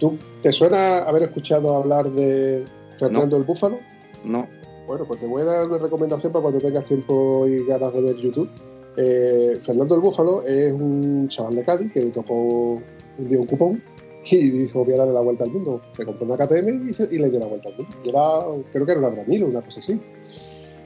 ¿Tú 0.00 0.18
te 0.42 0.50
suena 0.52 0.98
haber 0.98 1.22
escuchado 1.22 1.76
hablar 1.76 2.10
de 2.10 2.64
Fernando 2.98 3.36
el 3.36 3.44
Búfalo? 3.44 3.78
No, 4.24 4.46
Bueno, 4.86 5.04
pues 5.06 5.20
te 5.20 5.26
voy 5.26 5.42
a 5.42 5.44
dar 5.44 5.68
una 5.68 5.78
recomendación 5.78 6.32
para 6.32 6.42
cuando 6.42 6.60
tengas 6.60 6.84
tiempo 6.84 7.46
y 7.46 7.64
ganas 7.64 7.92
de 7.92 8.02
ver 8.02 8.16
YouTube. 8.16 8.50
Eh, 8.96 9.58
Fernando 9.60 9.94
el 9.94 10.00
Búfalo 10.00 10.42
es 10.42 10.72
un 10.72 11.28
chaval 11.28 11.54
de 11.54 11.64
Cádiz 11.64 11.92
que 11.92 12.02
tocó 12.10 12.34
un 12.34 12.84
un 13.18 13.46
cupón 13.46 13.82
y 14.30 14.50
dijo 14.50 14.84
voy 14.84 14.94
a 14.94 14.98
darle 14.98 15.14
la 15.14 15.20
vuelta 15.20 15.44
al 15.44 15.50
mundo. 15.50 15.80
Se 15.90 16.04
compró 16.04 16.26
una 16.26 16.36
KTM 16.36 16.88
y, 16.88 17.14
y 17.14 17.18
le 17.18 17.30
dio 17.30 17.40
la 17.40 17.46
vuelta 17.46 17.68
al 17.68 17.76
mundo. 17.76 17.96
Y 18.04 18.08
era, 18.08 18.20
creo 18.70 18.86
que 18.86 18.92
era 18.92 19.00
una 19.00 19.10
granil 19.10 19.44
o 19.44 19.46
una 19.46 19.62
cosa 19.62 19.80
así. 19.80 20.00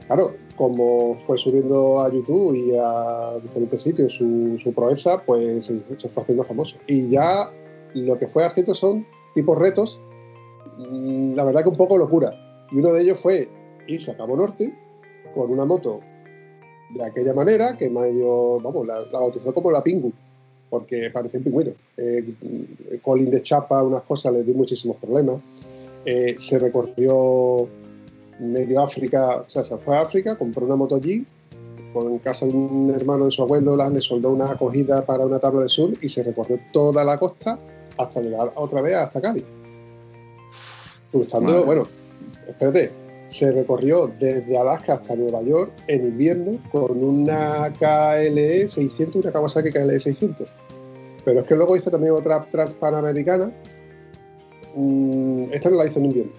Claro, 0.07 0.35
como 0.55 1.15
fue 1.15 1.37
subiendo 1.37 2.01
a 2.01 2.11
YouTube 2.11 2.55
y 2.55 2.77
a 2.77 3.39
diferentes 3.41 3.81
sitios 3.81 4.13
su, 4.13 4.57
su 4.57 4.73
proeza, 4.73 5.21
pues 5.25 5.65
se 5.65 6.09
fue 6.09 6.23
haciendo 6.23 6.43
famoso. 6.45 6.77
Y 6.87 7.09
ya 7.09 7.51
lo 7.93 8.17
que 8.17 8.27
fue 8.27 8.45
haciendo 8.45 8.73
son 8.73 9.05
tipos 9.33 9.57
retos, 9.57 10.01
mm, 10.77 11.33
la 11.35 11.43
verdad 11.43 11.63
que 11.63 11.69
un 11.69 11.77
poco 11.77 11.97
locura. 11.97 12.31
Y 12.71 12.79
uno 12.79 12.93
de 12.93 13.01
ellos 13.01 13.19
fue 13.19 13.49
irse 13.87 14.11
a 14.11 14.17
Cabo 14.17 14.35
Norte 14.35 14.73
con 15.33 15.51
una 15.51 15.65
moto 15.65 16.01
de 16.89 17.03
aquella 17.03 17.33
manera, 17.33 17.77
que 17.77 17.89
medio, 17.89 18.59
vamos, 18.59 18.87
la, 18.87 18.99
la 19.01 19.19
bautizó 19.19 19.53
como 19.53 19.71
la 19.71 19.83
Pingu, 19.83 20.11
porque 20.69 21.09
parecía 21.11 21.39
un 21.39 21.43
pingüino. 21.43 21.71
Eh, 21.97 22.99
Colin 23.01 23.29
de 23.29 23.41
chapa, 23.41 23.83
unas 23.83 24.03
cosas, 24.03 24.33
le 24.33 24.43
dio 24.43 24.53
muchísimos 24.53 24.97
problemas. 24.97 25.39
Eh, 26.05 26.35
se 26.37 26.59
recorrió 26.59 27.67
medio 28.39 28.81
África, 28.81 29.43
o 29.45 29.49
sea, 29.49 29.63
se 29.63 29.77
fue 29.77 29.97
a 29.97 30.01
África, 30.01 30.37
compró 30.37 30.65
una 30.65 30.75
moto 30.75 30.95
allí, 30.95 31.25
con 31.93 32.11
en 32.11 32.19
casa 32.19 32.45
de 32.45 32.53
un 32.53 32.93
hermano 32.95 33.25
de 33.25 33.31
su 33.31 33.41
abuelo, 33.41 33.75
le 33.75 34.01
soldó 34.01 34.31
una 34.31 34.51
acogida 34.51 35.05
para 35.05 35.25
una 35.25 35.39
tabla 35.39 35.61
de 35.61 35.69
sur 35.69 35.91
y 36.01 36.09
se 36.09 36.23
recorrió 36.23 36.59
toda 36.71 37.03
la 37.03 37.17
costa 37.17 37.59
hasta 37.97 38.21
llegar 38.21 38.51
otra 38.55 38.81
vez 38.81 38.95
hasta 38.95 39.19
Cádiz. 39.19 39.43
Cruzando, 41.11 41.51
Madre. 41.51 41.65
bueno, 41.65 41.87
espérate, 42.47 42.91
se 43.27 43.51
recorrió 43.51 44.07
desde 44.19 44.57
Alaska 44.57 44.93
hasta 44.93 45.15
Nueva 45.15 45.41
York 45.41 45.73
en 45.87 46.05
invierno 46.05 46.59
con 46.71 47.03
una 47.03 47.71
KLE 47.73 48.67
600, 48.67 49.23
una 49.23 49.31
Kawasaki 49.31 49.71
KLE 49.71 49.99
600. 49.99 50.47
Pero 51.25 51.41
es 51.41 51.47
que 51.47 51.55
luego 51.55 51.75
hizo 51.75 51.91
también 51.91 52.13
otra 52.13 52.47
transpanamericana. 52.49 53.51
Mm, 54.75 55.51
esta 55.51 55.69
no 55.69 55.77
la 55.77 55.87
hizo 55.87 55.99
en 55.99 56.05
invierno. 56.05 56.31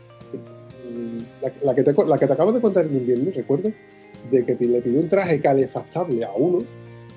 Mm, 0.90 1.18
La, 1.62 1.74
que 1.74 1.82
te, 1.82 1.92
la 2.06 2.18
que 2.18 2.26
te 2.26 2.32
acabo 2.32 2.52
de 2.52 2.60
contar 2.60 2.86
en 2.86 2.96
invierno, 2.96 3.30
recuerdo, 3.34 3.70
de 4.30 4.46
que 4.46 4.54
le 4.54 4.80
pidió 4.80 5.00
un 5.00 5.08
traje 5.08 5.40
calefactable 5.40 6.24
a 6.24 6.32
uno, 6.32 6.60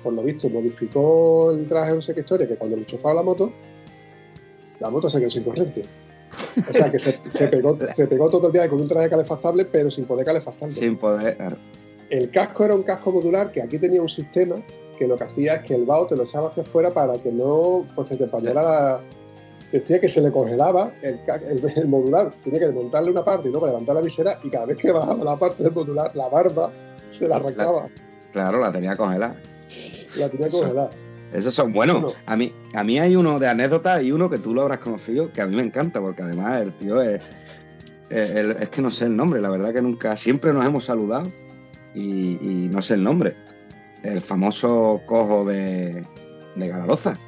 por 0.02 0.12
lo 0.12 0.22
visto 0.22 0.50
modificó 0.50 1.50
el 1.52 1.66
traje, 1.66 1.94
no 1.94 2.00
sé 2.00 2.14
qué 2.14 2.20
historia, 2.20 2.46
que 2.46 2.56
cuando 2.56 2.76
le 2.76 2.84
chocaba 2.84 3.14
la 3.14 3.22
moto, 3.22 3.52
la 4.80 4.90
moto 4.90 5.08
se 5.08 5.18
quedó 5.18 5.30
sin 5.30 5.44
corriente. 5.44 5.82
O 6.68 6.72
sea 6.72 6.90
que 6.90 6.98
se, 6.98 7.18
se 7.30 7.48
pegó, 7.48 7.78
se 7.94 8.06
pegó 8.06 8.28
todo 8.30 8.48
el 8.48 8.52
día 8.52 8.68
con 8.68 8.80
un 8.80 8.88
traje 8.88 9.08
calefactable, 9.08 9.64
pero 9.66 9.90
sin 9.90 10.04
poder 10.06 10.24
calefactarlo. 10.26 10.74
sin 10.74 10.96
poder. 10.96 11.56
El 12.10 12.30
casco 12.30 12.64
era 12.64 12.74
un 12.74 12.82
casco 12.82 13.10
modular 13.12 13.50
que 13.52 13.62
aquí 13.62 13.78
tenía 13.78 14.02
un 14.02 14.08
sistema 14.08 14.56
que 14.98 15.06
lo 15.06 15.16
que 15.16 15.24
hacía 15.24 15.54
es 15.54 15.62
que 15.62 15.74
el 15.74 15.84
vaho 15.86 16.06
te 16.06 16.14
lo 16.16 16.24
echaba 16.24 16.48
hacia 16.48 16.62
afuera 16.62 16.92
para 16.92 17.16
que 17.18 17.32
no 17.32 17.86
pues, 17.94 18.08
se 18.08 18.16
te 18.16 18.24
empañara 18.24 18.62
la. 18.62 19.00
Decía 19.72 19.98
que 19.98 20.08
se 20.08 20.20
le 20.20 20.30
congelaba 20.30 20.92
el, 21.00 21.18
ca- 21.24 21.36
el- 21.36 21.64
el 21.74 21.88
modular. 21.88 22.34
Tenía 22.44 22.60
que 22.60 22.66
desmontarle 22.66 23.10
una 23.10 23.24
parte 23.24 23.48
y 23.48 23.52
luego 23.52 23.66
levantar 23.66 23.94
la 23.96 24.02
visera 24.02 24.38
y 24.44 24.50
cada 24.50 24.66
vez 24.66 24.76
que 24.76 24.92
bajaba 24.92 25.24
la 25.24 25.38
parte 25.38 25.62
del 25.62 25.72
modular, 25.72 26.14
la 26.14 26.28
barba 26.28 26.70
se 27.08 27.26
la 27.26 27.36
arrancaba. 27.36 27.86
Claro, 28.32 28.58
la 28.60 28.70
tenía 28.70 28.94
congelada. 28.96 29.36
La 30.18 30.28
tenía 30.28 30.48
congelada. 30.50 30.90
Esos 31.32 31.54
son 31.54 31.72
buenos. 31.72 32.00
Bueno. 32.02 32.16
A 32.26 32.36
mí, 32.36 32.52
a 32.74 32.84
mí 32.84 32.98
hay 32.98 33.16
uno 33.16 33.38
de 33.38 33.48
anécdotas 33.48 34.02
y 34.02 34.12
uno 34.12 34.28
que 34.28 34.38
tú 34.38 34.54
lo 34.54 34.62
habrás 34.62 34.80
conocido 34.80 35.32
que 35.32 35.40
a 35.40 35.46
mí 35.46 35.56
me 35.56 35.62
encanta 35.62 36.00
porque 36.00 36.22
además 36.22 36.60
el 36.60 36.72
tío 36.74 37.00
es. 37.00 37.28
es 38.10 38.68
que 38.68 38.82
no 38.82 38.90
sé 38.90 39.06
el 39.06 39.16
nombre, 39.16 39.40
la 39.40 39.50
verdad 39.50 39.72
que 39.72 39.80
nunca. 39.82 40.16
Siempre 40.16 40.52
nos 40.52 40.64
hemos 40.66 40.84
saludado 40.84 41.30
y, 41.94 42.38
y 42.40 42.68
no 42.70 42.82
sé 42.82 42.94
el 42.94 43.02
nombre. 43.04 43.34
El 44.02 44.20
famoso 44.20 45.00
cojo 45.06 45.44
de, 45.44 46.06
de 46.56 46.68
Galaroza. 46.68 47.18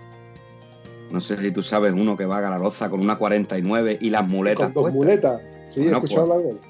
No 1.11 1.21
sé 1.21 1.39
si 1.39 1.51
tú 1.53 1.63
sabes 1.63 1.93
uno 1.93 2.17
que 2.17 2.27
va 2.27 2.39
a 2.39 2.41
Galaroza 2.41 2.91
con 2.91 3.01
una 3.01 3.17
49 3.17 3.99
y 4.01 4.11
las 4.11 4.27
muletas. 4.27 4.65
Con 4.71 4.73
dos 4.73 4.83
puestas. 4.93 5.41
muletas. 5.41 5.43
Sí, 5.73 5.81
he 5.81 5.83
Bueno, 5.85 5.99
escuchado 5.99 6.27
pues- 6.27 6.37
hablar 6.39 6.45
de 6.47 6.51
él. 6.51 6.61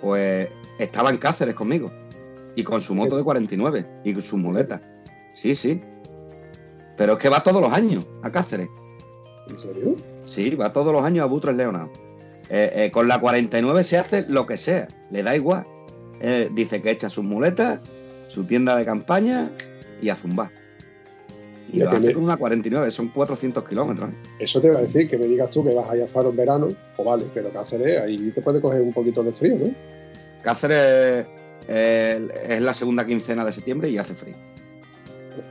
Pues 0.00 0.48
estaba 0.78 1.10
en 1.10 1.16
Cáceres 1.16 1.54
conmigo. 1.54 1.90
Y 2.56 2.62
con 2.62 2.80
su 2.82 2.94
moto 2.94 3.16
de 3.16 3.24
49 3.24 3.84
y 4.04 4.12
con 4.12 4.22
sus 4.22 4.38
muletas. 4.38 4.80
Sí, 5.32 5.56
sí. 5.56 5.82
Pero 6.96 7.14
es 7.14 7.18
que 7.18 7.28
va 7.28 7.42
todos 7.42 7.60
los 7.60 7.72
años 7.72 8.06
a 8.22 8.30
Cáceres. 8.30 8.68
¿En 9.48 9.58
serio? 9.58 9.96
Sí, 10.24 10.54
va 10.54 10.72
todos 10.72 10.92
los 10.92 11.04
años 11.04 11.24
a 11.24 11.26
Butres 11.26 11.56
Leonado. 11.56 11.90
Eh, 12.50 12.70
eh, 12.74 12.90
con 12.90 13.08
la 13.08 13.20
49 13.20 13.84
se 13.84 13.98
hace 13.98 14.26
lo 14.28 14.46
que 14.46 14.56
sea, 14.56 14.88
le 15.10 15.22
da 15.22 15.34
igual. 15.34 15.66
Eh, 16.20 16.50
dice 16.52 16.80
que 16.82 16.90
echa 16.90 17.08
sus 17.08 17.24
muletas, 17.24 17.80
su 18.28 18.44
tienda 18.44 18.76
de 18.76 18.84
campaña 18.84 19.50
y 20.00 20.08
a 20.08 20.16
zumbar. 20.16 20.50
Y 21.72 21.80
lo 21.80 21.90
hace 21.90 22.12
con 22.12 22.24
una 22.24 22.36
49, 22.36 22.90
son 22.90 23.08
400 23.08 23.66
kilómetros. 23.68 24.10
Eso 24.38 24.60
te 24.60 24.68
iba 24.68 24.78
a 24.78 24.82
decir, 24.82 25.08
que 25.08 25.18
me 25.18 25.26
digas 25.26 25.50
tú 25.50 25.64
que 25.64 25.74
vas 25.74 25.90
allá 25.90 26.04
a 26.04 26.08
Faro 26.08 26.30
en 26.30 26.36
verano, 26.36 26.68
o 26.96 27.04
vale, 27.04 27.24
pero 27.34 27.52
Cáceres, 27.52 28.00
ahí 28.00 28.30
te 28.30 28.42
puede 28.42 28.60
coger 28.60 28.82
un 28.82 28.92
poquito 28.92 29.24
de 29.24 29.32
frío, 29.32 29.56
¿no? 29.56 29.74
Cáceres 30.42 31.26
eh, 31.68 32.28
es 32.48 32.60
la 32.60 32.74
segunda 32.74 33.06
quincena 33.06 33.44
de 33.44 33.52
septiembre 33.52 33.88
y 33.88 33.98
hace 33.98 34.14
frío. 34.14 34.36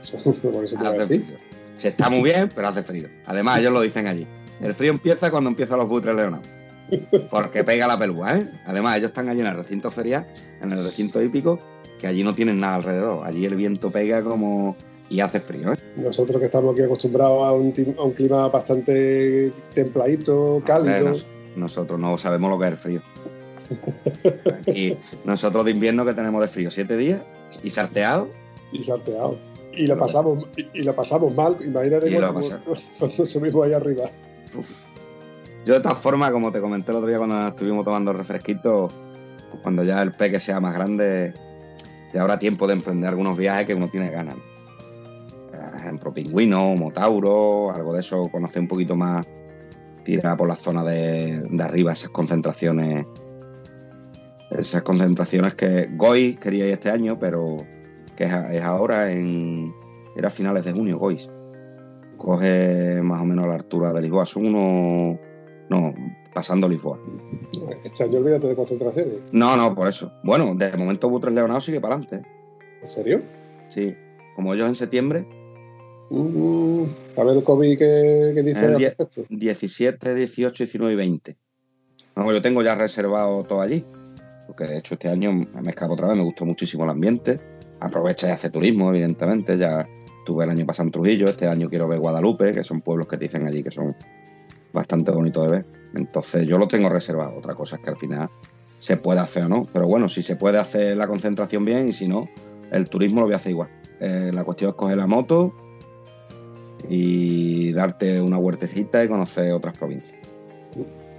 Eso, 0.01 0.17
por 0.51 0.63
eso 0.63 0.75
te 0.75 0.81
iba 0.81 0.89
a 0.89 0.93
Hace 0.93 0.99
decir. 1.01 1.25
frío. 1.25 1.37
Se 1.77 1.87
está 1.89 2.09
muy 2.09 2.23
bien, 2.23 2.49
pero 2.53 2.67
hace 2.67 2.83
frío. 2.83 3.09
Además, 3.25 3.59
ellos 3.59 3.73
lo 3.73 3.81
dicen 3.81 4.07
allí. 4.07 4.27
El 4.61 4.73
frío 4.73 4.91
empieza 4.91 5.31
cuando 5.31 5.49
empiezan 5.49 5.79
los 5.79 5.89
buitres 5.89 6.15
leonados. 6.15 6.47
Porque 7.31 7.63
pega 7.63 7.87
la 7.87 7.97
pelúa, 7.97 8.37
¿eh? 8.37 8.49
Además, 8.65 8.97
ellos 8.97 9.09
están 9.09 9.27
allí 9.29 9.39
en 9.41 9.47
el 9.47 9.55
recinto 9.55 9.89
ferial, 9.89 10.27
en 10.61 10.71
el 10.71 10.83
recinto 10.83 11.21
hípico, 11.21 11.59
que 11.99 12.07
allí 12.07 12.23
no 12.23 12.35
tienen 12.35 12.59
nada 12.59 12.75
alrededor. 12.75 13.25
Allí 13.25 13.45
el 13.45 13.55
viento 13.55 13.89
pega 13.91 14.23
como... 14.23 14.75
y 15.09 15.19
hace 15.21 15.39
frío, 15.39 15.73
¿eh? 15.73 15.77
Nosotros 15.97 16.39
que 16.39 16.45
estamos 16.45 16.73
aquí 16.73 16.83
acostumbrados 16.83 17.45
a 17.45 17.51
un, 17.53 17.73
a 17.97 18.03
un 18.03 18.11
clima 18.13 18.47
bastante 18.49 19.51
templadito, 19.73 20.61
cálido. 20.65 21.09
Nos- 21.09 21.25
nosotros 21.55 21.99
no 21.99 22.17
sabemos 22.17 22.49
lo 22.49 22.59
que 22.59 22.65
es 22.65 22.71
el 22.71 22.77
frío. 22.77 23.01
Aquí, 24.59 24.97
nosotros 25.25 25.65
de 25.65 25.71
invierno 25.71 26.05
que 26.05 26.13
tenemos 26.13 26.41
de 26.41 26.47
frío, 26.47 26.69
siete 26.71 26.97
días 26.97 27.21
y 27.63 27.69
sarteado, 27.69 28.29
y 28.71 28.83
salteado. 28.83 29.37
Y 29.75 29.87
lo 29.87 29.97
pasamos, 29.97 30.45
y, 30.55 30.79
y 30.79 30.83
lo 30.83 30.95
pasamos 30.95 31.33
mal, 31.33 31.57
imagínate 31.61 32.13
cuando, 32.15 32.41
cuando 32.99 33.25
subimos 33.25 33.65
ahí 33.65 33.73
arriba. 33.73 34.03
Uf. 34.55 34.69
Yo 35.65 35.75
de 35.75 35.79
todas 35.79 35.97
formas, 35.97 36.31
como 36.31 36.51
te 36.51 36.59
comenté 36.59 36.91
el 36.91 36.97
otro 36.97 37.07
día 37.07 37.17
cuando 37.17 37.47
estuvimos 37.47 37.85
tomando 37.85 38.11
refresquitos, 38.11 38.91
cuando 39.61 39.83
ya 39.83 40.01
el 40.01 40.11
peque 40.11 40.39
sea 40.39 40.59
más 40.59 40.73
grande, 40.73 41.33
ya 42.13 42.21
habrá 42.21 42.37
tiempo 42.37 42.67
de 42.67 42.73
emprender 42.73 43.09
algunos 43.09 43.37
viajes 43.37 43.65
que 43.65 43.73
uno 43.73 43.87
tiene 43.87 44.09
ganas. 44.09 44.35
ejemplo, 45.77 46.13
pingüino, 46.13 46.75
motauro, 46.75 47.71
algo 47.71 47.93
de 47.93 48.01
eso, 48.01 48.29
conocer 48.29 48.61
un 48.61 48.67
poquito 48.67 48.95
más, 48.97 49.25
tirar 50.03 50.35
por 50.35 50.49
la 50.49 50.55
zona 50.55 50.83
de, 50.83 51.41
de 51.49 51.63
arriba 51.63 51.93
esas 51.93 52.09
concentraciones. 52.09 53.05
Esas 54.51 54.83
concentraciones 54.83 55.55
que 55.55 55.89
Goy 55.95 56.35
quería 56.35 56.67
ir 56.67 56.73
este 56.73 56.91
año, 56.91 57.17
pero 57.17 57.57
que 58.15 58.25
es, 58.25 58.63
ahora 58.63 59.11
en. 59.11 59.73
Era 60.15 60.29
finales 60.29 60.63
de 60.65 60.71
junio, 60.71 60.97
Goy. 60.99 61.19
Coge 62.17 63.01
más 63.01 63.21
o 63.21 63.25
menos 63.25 63.47
la 63.47 63.55
altura 63.55 63.93
de 63.93 64.01
Lisboa. 64.01 64.25
Son 64.25 64.45
unos. 64.45 65.19
No, 65.69 65.93
pasando 66.33 66.67
Lisboa. 66.67 66.99
Este 67.83 68.03
año 68.03 68.19
olvídate 68.19 68.47
de 68.47 68.55
concentraciones. 68.55 69.15
No, 69.31 69.55
no, 69.57 69.73
por 69.73 69.87
eso. 69.87 70.11
Bueno, 70.23 70.53
de 70.55 70.75
momento 70.77 71.09
Butres 71.09 71.33
Leonado 71.33 71.61
sigue 71.61 71.81
para 71.81 71.95
adelante. 71.95 72.27
¿En 72.81 72.87
serio? 72.87 73.21
Sí. 73.67 73.95
Como 74.35 74.53
ellos 74.53 74.67
en 74.67 74.75
septiembre. 74.75 75.25
Mm, 76.09 76.83
a 77.17 77.23
ver 77.23 77.37
el 77.37 77.43
COVID 77.43 77.77
que, 77.77 78.43
dice 78.43 78.65
al 78.65 78.79
respecto. 78.79 79.25
17, 79.29 80.15
18, 80.15 80.63
19 80.63 80.93
y 80.93 80.95
20. 80.95 81.37
Vamos, 82.15 82.33
yo 82.33 82.41
tengo 82.41 82.61
ya 82.61 82.75
reservado 82.75 83.43
todo 83.43 83.61
allí. 83.61 83.85
Porque 84.47 84.65
de 84.65 84.77
hecho 84.77 84.95
este 84.95 85.09
año 85.09 85.31
me 85.33 85.69
escapo 85.69 85.93
otra 85.93 86.07
vez, 86.07 86.17
me 86.17 86.23
gustó 86.23 86.45
muchísimo 86.45 86.83
el 86.83 86.89
ambiente. 86.89 87.39
Aprovecha 87.83 88.29
y 88.29 88.31
hace 88.31 88.49
turismo, 88.49 88.89
evidentemente. 88.89 89.57
Ya 89.57 89.87
estuve 90.19 90.45
el 90.45 90.49
año 90.49 90.65
pasado 90.65 90.87
en 90.87 90.91
Trujillo, 90.91 91.27
este 91.27 91.47
año 91.47 91.69
quiero 91.69 91.87
ver 91.87 91.99
Guadalupe, 91.99 92.53
que 92.53 92.63
son 92.63 92.79
pueblos 92.79 93.07
que 93.07 93.17
te 93.17 93.25
dicen 93.25 93.45
allí 93.45 93.61
que 93.61 93.71
son 93.71 93.93
bastante 94.71 95.11
bonitos 95.11 95.43
de 95.43 95.51
ver. 95.51 95.65
Entonces 95.93 96.47
yo 96.47 96.57
lo 96.57 96.67
tengo 96.69 96.87
reservado. 96.87 97.35
Otra 97.35 97.53
cosa 97.53 97.75
es 97.75 97.81
que 97.81 97.89
al 97.89 97.97
final 97.97 98.29
se 98.77 98.95
puede 98.95 99.19
hacer 99.19 99.43
o 99.43 99.49
no. 99.49 99.67
Pero 99.71 99.87
bueno, 99.87 100.07
si 100.07 100.21
se 100.21 100.37
puede 100.37 100.59
hacer 100.59 100.95
la 100.95 101.07
concentración 101.07 101.65
bien 101.65 101.89
y 101.89 101.91
si 101.91 102.07
no, 102.07 102.29
el 102.71 102.89
turismo 102.89 103.19
lo 103.19 103.27
voy 103.27 103.33
a 103.33 103.37
hacer 103.37 103.51
igual. 103.51 103.69
Eh, 103.99 104.31
la 104.33 104.45
cuestión 104.45 104.69
es 104.69 104.75
coger 104.75 104.97
la 104.97 105.07
moto 105.07 105.53
y 106.89 107.73
darte 107.73 108.21
una 108.21 108.37
huertecita 108.37 109.03
y 109.03 109.09
conocer 109.09 109.51
otras 109.51 109.77
provincias. 109.77 110.17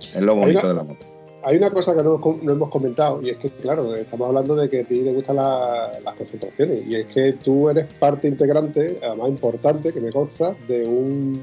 Es 0.01 0.23
lo 0.23 0.35
bonito 0.35 0.67
de 0.67 0.75
la 0.75 0.83
moto. 0.83 1.14
Hay 1.45 1.57
una 1.57 1.70
cosa 1.70 1.95
que 1.95 2.03
no, 2.03 2.20
hemos 2.51 2.68
comentado 2.70 3.20
y 3.22 3.28
es 3.30 3.36
que, 3.36 3.51
claro, 3.51 3.95
estamos 3.95 4.28
hablando 4.28 4.57
de 4.57 4.68
que 4.70 4.80
a 4.80 4.84
ti 4.84 5.05
te 5.05 5.12
gustan 5.12 5.36
las 5.36 6.14
concentraciones 6.16 6.86
y 6.86 6.97
es 6.97 7.05
que 7.07 7.34
tú 7.34 7.68
eres 7.68 7.84
parte 7.95 8.28
integrante, 8.28 8.99
además 9.03 9.28
importante, 9.28 9.92
que 9.92 10.01
me 10.01 10.11
consta, 10.11 10.57
de 10.66 10.86
un 10.86 11.42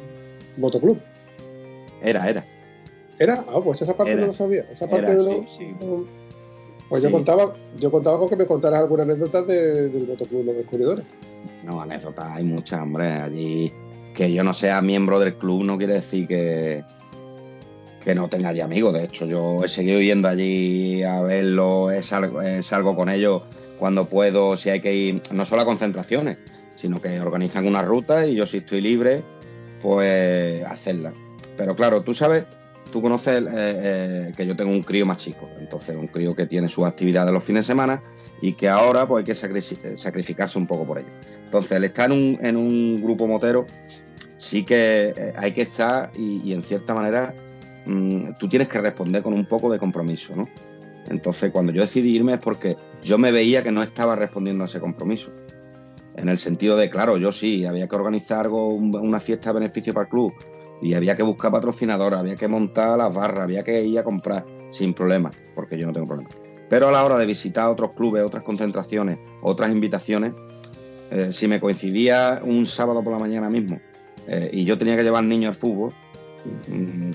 motoclub. 0.57 0.99
Era, 2.01 2.27
era. 2.27 2.45
¿Era? 3.19 3.45
Ah, 3.47 3.61
pues 3.63 3.83
esa 3.83 3.95
parte 3.95 4.15
no 4.15 4.27
lo 4.27 4.33
sabía. 4.33 4.65
Esa 4.71 4.89
parte 4.89 5.15
de 5.15 5.45
Pues 6.89 7.03
yo 7.03 7.11
contaba, 7.11 7.53
yo 7.77 7.91
contaba 7.91 8.17
con 8.17 8.29
que 8.29 8.35
me 8.35 8.47
contaras 8.47 8.79
alguna 8.79 9.03
anécdota 9.03 9.43
del 9.43 10.07
motoclub 10.07 10.45
Los 10.45 10.55
Descubridores. 10.55 11.05
No, 11.63 11.79
anécdotas 11.79 12.25
hay 12.37 12.43
muchas, 12.43 12.81
hombre. 12.81 13.05
Allí 13.05 13.71
que 14.15 14.33
yo 14.33 14.43
no 14.43 14.53
sea 14.55 14.81
miembro 14.81 15.19
del 15.19 15.35
club 15.35 15.63
no 15.63 15.77
quiere 15.77 15.93
decir 15.93 16.27
que, 16.27 16.83
que 18.03 18.15
no 18.15 18.29
tenga 18.29 18.49
allí 18.49 18.61
amigos. 18.61 18.93
De 18.93 19.03
hecho, 19.05 19.25
yo 19.25 19.63
he 19.63 19.69
seguido 19.69 19.99
yendo 20.01 20.27
allí 20.27 21.03
a 21.03 21.21
verlo, 21.21 21.89
salgo 22.01 22.95
con 22.95 23.09
ellos 23.09 23.43
cuando 23.77 24.05
puedo, 24.05 24.57
si 24.57 24.69
hay 24.69 24.79
que 24.79 24.93
ir, 24.93 25.21
no 25.31 25.45
solo 25.45 25.63
a 25.63 25.65
concentraciones, 25.65 26.37
sino 26.75 27.01
que 27.01 27.19
organizan 27.19 27.65
una 27.65 27.81
ruta 27.81 28.27
y 28.27 28.35
yo 28.35 28.45
si 28.45 28.57
estoy 28.57 28.81
libre, 28.81 29.23
pues 29.81 30.63
hacerla. 30.65 31.13
Pero 31.57 31.75
claro, 31.75 32.01
tú 32.01 32.13
sabes, 32.13 32.45
tú 32.91 33.01
conoces 33.01 33.43
eh, 33.43 33.47
eh, 33.53 34.31
que 34.35 34.45
yo 34.45 34.55
tengo 34.55 34.71
un 34.71 34.83
crío 34.83 35.05
más 35.05 35.17
chico, 35.17 35.49
entonces 35.59 35.95
un 35.95 36.07
crío 36.07 36.35
que 36.35 36.45
tiene 36.45 36.69
sus 36.69 36.85
actividades 36.85 37.33
los 37.33 37.43
fines 37.43 37.65
de 37.65 37.71
semana 37.71 38.03
y 38.41 38.53
que 38.53 38.69
ahora 38.69 39.07
pues 39.07 39.25
hay 39.43 39.53
que 39.53 39.97
sacrificarse 39.97 40.57
un 40.57 40.67
poco 40.67 40.85
por 40.85 40.99
ello. 40.99 41.09
Entonces, 41.43 41.71
el 41.71 41.83
estar 41.83 42.11
en 42.11 42.57
un, 42.57 43.01
grupo 43.01 43.27
motero 43.27 43.65
sí 44.37 44.63
que 44.63 45.13
eh, 45.15 45.33
hay 45.37 45.51
que 45.51 45.61
estar 45.63 46.11
y, 46.17 46.53
en 46.53 46.63
cierta 46.63 46.93
manera 46.93 47.33
mm, 47.85 48.33
tú 48.39 48.47
tienes 48.47 48.67
que 48.67 48.79
responder 48.79 49.23
con 49.23 49.33
un 49.33 49.45
poco 49.45 49.71
de 49.71 49.79
compromiso, 49.79 50.35
¿no? 50.35 50.47
Entonces, 51.09 51.51
cuando 51.51 51.73
yo 51.73 51.81
decidí 51.81 52.15
irme 52.15 52.33
es 52.33 52.39
porque 52.39 52.77
yo 53.03 53.17
me 53.17 53.31
veía 53.31 53.63
que 53.63 53.71
no 53.71 53.81
estaba 53.81 54.15
respondiendo 54.15 54.63
a 54.63 54.67
ese 54.67 54.79
compromiso. 54.79 55.31
En 56.15 56.29
el 56.29 56.37
sentido 56.37 56.77
de, 56.77 56.89
claro, 56.89 57.17
yo 57.17 57.31
sí, 57.31 57.65
había 57.65 57.87
que 57.87 57.95
organizar 57.95 58.45
algo, 58.45 58.69
una 58.73 59.19
fiesta 59.19 59.49
de 59.49 59.59
beneficio 59.59 59.93
para 59.93 60.03
el 60.03 60.09
club, 60.09 60.33
y 60.81 60.93
había 60.95 61.15
que 61.15 61.23
buscar 61.23 61.51
patrocinadores, 61.51 62.19
había 62.19 62.35
que 62.35 62.47
montar 62.47 62.97
las 62.97 63.13
barras, 63.13 63.43
había 63.43 63.63
que 63.63 63.83
ir 63.83 63.99
a 63.99 64.03
comprar 64.03 64.45
sin 64.71 64.93
problema, 64.93 65.31
porque 65.55 65.77
yo 65.77 65.85
no 65.85 65.93
tengo 65.93 66.07
problema. 66.07 66.29
Pero 66.69 66.87
a 66.87 66.91
la 66.91 67.03
hora 67.03 67.17
de 67.17 67.25
visitar 67.25 67.69
otros 67.69 67.91
clubes, 67.91 68.23
otras 68.23 68.43
concentraciones, 68.43 69.19
otras 69.41 69.71
invitaciones, 69.71 70.33
eh, 71.11 71.29
si 71.31 71.47
me 71.47 71.59
coincidía 71.59 72.41
un 72.43 72.65
sábado 72.65 73.03
por 73.03 73.11
la 73.11 73.19
mañana 73.19 73.49
mismo 73.49 73.81
eh, 74.27 74.49
y 74.53 74.63
yo 74.63 74.77
tenía 74.77 74.95
que 74.95 75.03
llevar 75.03 75.25
niños 75.25 75.49
al 75.49 75.55
fútbol, 75.55 75.93
mm, 76.67 77.11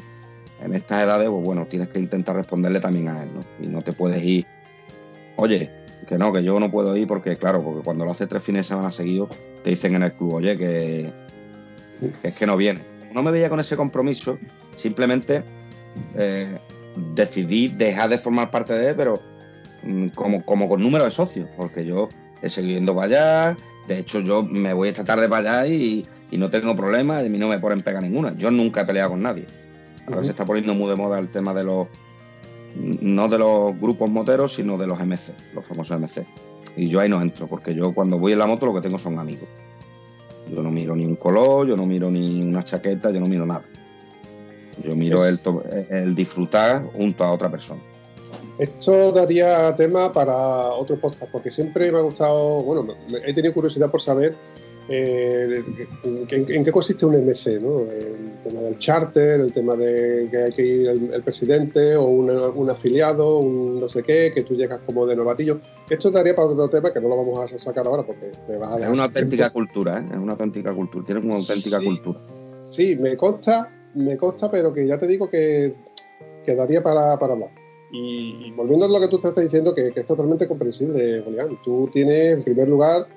en 0.60 0.74
estas 0.74 1.02
edades, 1.02 1.28
pues 1.28 1.44
bueno, 1.44 1.66
tienes 1.66 1.88
que 1.88 1.98
intentar 1.98 2.36
responderle 2.36 2.80
también 2.80 3.08
a 3.08 3.22
él, 3.22 3.30
¿no? 3.34 3.40
Y 3.60 3.68
no 3.68 3.82
te 3.82 3.92
puedes 3.92 4.22
ir, 4.22 4.46
oye, 5.36 5.70
que 6.06 6.18
no, 6.18 6.32
que 6.32 6.42
yo 6.42 6.58
no 6.60 6.70
puedo 6.70 6.96
ir 6.96 7.06
porque, 7.06 7.36
claro, 7.36 7.62
porque 7.62 7.82
cuando 7.82 8.04
lo 8.04 8.12
haces 8.12 8.28
tres 8.28 8.42
fines 8.42 8.60
de 8.60 8.68
semana 8.68 8.90
seguidos, 8.90 9.30
te 9.62 9.70
dicen 9.70 9.94
en 9.94 10.02
el 10.04 10.12
club, 10.12 10.34
oye, 10.34 10.56
que, 10.56 11.12
es 12.22 12.32
que 12.32 12.46
no 12.46 12.56
viene 12.56 12.96
no 13.16 13.22
me 13.22 13.30
veía 13.30 13.48
con 13.48 13.58
ese 13.58 13.78
compromiso, 13.78 14.38
simplemente 14.74 15.42
eh, 16.16 16.58
decidí 17.14 17.68
dejar 17.68 18.10
de 18.10 18.18
formar 18.18 18.50
parte 18.50 18.74
de 18.74 18.90
él, 18.90 18.94
pero 18.94 19.22
mm, 19.84 20.08
como, 20.08 20.44
como 20.44 20.68
con 20.68 20.82
número 20.82 21.06
de 21.06 21.10
socios, 21.10 21.48
porque 21.56 21.86
yo 21.86 22.10
he 22.42 22.50
seguido 22.50 22.74
yendo 22.74 22.94
para 22.94 23.06
allá, 23.06 23.56
de 23.88 24.00
hecho 24.00 24.20
yo 24.20 24.42
me 24.42 24.74
voy 24.74 24.90
esta 24.90 25.02
tarde 25.02 25.30
para 25.30 25.62
allá 25.62 25.66
y, 25.66 26.06
no 26.32 26.50
tengo 26.50 26.76
problemas, 26.76 27.22
y 27.22 27.28
a 27.28 27.30
mí 27.30 27.38
no 27.38 27.48
me 27.48 27.58
ponen 27.58 27.80
pega 27.80 28.02
ninguna, 28.02 28.36
yo 28.36 28.50
nunca 28.50 28.82
he 28.82 28.84
peleado 28.84 29.12
con 29.12 29.22
nadie. 29.22 29.46
Ahora 30.06 30.22
se 30.22 30.30
está 30.30 30.44
poniendo 30.44 30.74
muy 30.74 30.88
de 30.88 30.96
moda 30.96 31.18
el 31.18 31.28
tema 31.28 31.52
de 31.52 31.64
los, 31.64 31.88
no 32.74 33.28
de 33.28 33.38
los 33.38 33.78
grupos 33.80 34.08
moteros, 34.08 34.54
sino 34.54 34.78
de 34.78 34.86
los 34.86 34.98
MC, 34.98 35.34
los 35.54 35.66
famosos 35.66 35.98
MC. 35.98 36.26
Y 36.76 36.88
yo 36.88 37.00
ahí 37.00 37.08
no 37.08 37.20
entro, 37.20 37.46
porque 37.46 37.74
yo 37.74 37.94
cuando 37.94 38.18
voy 38.18 38.32
en 38.32 38.38
la 38.38 38.46
moto 38.46 38.66
lo 38.66 38.74
que 38.74 38.80
tengo 38.80 38.98
son 38.98 39.18
amigos. 39.18 39.48
Yo 40.50 40.62
no 40.62 40.70
miro 40.70 40.94
ni 40.94 41.04
un 41.04 41.16
color, 41.16 41.66
yo 41.66 41.76
no 41.76 41.86
miro 41.86 42.10
ni 42.10 42.42
una 42.42 42.62
chaqueta, 42.62 43.10
yo 43.10 43.18
no 43.18 43.26
miro 43.26 43.46
nada. 43.46 43.64
Yo 44.84 44.94
miro 44.94 45.26
el, 45.26 45.40
el 45.90 46.14
disfrutar 46.14 46.84
junto 46.92 47.24
a 47.24 47.32
otra 47.32 47.50
persona. 47.50 47.80
Esto 48.58 49.12
daría 49.12 49.74
tema 49.76 50.12
para 50.12 50.36
otro 50.36 50.98
podcast, 50.98 51.30
porque 51.30 51.50
siempre 51.50 51.90
me 51.92 51.98
ha 51.98 52.02
gustado, 52.02 52.62
bueno, 52.62 52.94
he 53.24 53.34
tenido 53.34 53.52
curiosidad 53.52 53.90
por 53.90 54.00
saber 54.00 54.36
eh, 54.88 55.64
¿en, 56.04 56.64
qué 56.64 56.72
consiste 56.72 57.04
un 57.06 57.14
MC? 57.14 57.60
¿no? 57.60 57.80
El 57.90 58.38
tema 58.42 58.60
del 58.60 58.78
charter, 58.78 59.40
el 59.40 59.52
tema 59.52 59.74
de 59.74 60.28
que 60.30 60.36
hay 60.36 60.52
que 60.52 60.62
ir 60.62 60.88
el, 60.88 61.22
presidente 61.22 61.96
o 61.96 62.04
un 62.04 62.70
afiliado, 62.70 63.38
un 63.38 63.80
no 63.80 63.88
sé 63.88 64.02
qué, 64.02 64.32
que 64.34 64.44
tú 64.44 64.54
llegas 64.54 64.80
como 64.86 65.06
de 65.06 65.16
novatillo. 65.16 65.60
Esto 65.90 66.10
daría 66.10 66.34
para 66.36 66.48
otro 66.48 66.68
tema 66.68 66.92
que 66.92 67.00
no 67.00 67.08
lo 67.08 67.16
vamos 67.16 67.52
a 67.52 67.58
sacar 67.58 67.86
ahora 67.86 68.04
porque 68.04 68.30
me 68.48 68.56
vas 68.58 68.72
a 68.72 68.76
dejar. 68.76 68.92
Es 68.92 68.94
una 68.94 69.04
auténtica 69.04 69.50
cultura, 69.50 69.98
¿eh? 69.98 70.06
es 70.12 70.18
una 70.18 70.32
auténtica 70.32 70.72
cultura, 70.72 71.04
tiene 71.04 71.20
una 71.20 71.34
auténtica 71.34 71.80
cultura. 71.80 72.20
Sí, 72.62 72.96
me 72.96 73.16
consta, 73.16 73.72
me 73.94 74.16
consta, 74.16 74.50
pero 74.50 74.72
que 74.72 74.86
ya 74.86 74.98
te 74.98 75.06
digo 75.06 75.28
que, 75.28 75.74
daría 76.46 76.80
para, 76.80 77.14
hablar. 77.14 77.50
Y, 77.90 78.52
volviendo 78.52 78.86
a 78.86 78.88
lo 78.88 79.00
que 79.00 79.08
tú 79.08 79.16
estás 79.16 79.34
diciendo, 79.34 79.74
que, 79.74 79.90
que 79.92 80.00
es 80.00 80.06
totalmente 80.06 80.46
comprensible, 80.46 81.22
Julián. 81.22 81.58
Tú 81.64 81.88
tienes, 81.92 82.34
en 82.34 82.44
primer 82.44 82.68
lugar, 82.68 83.08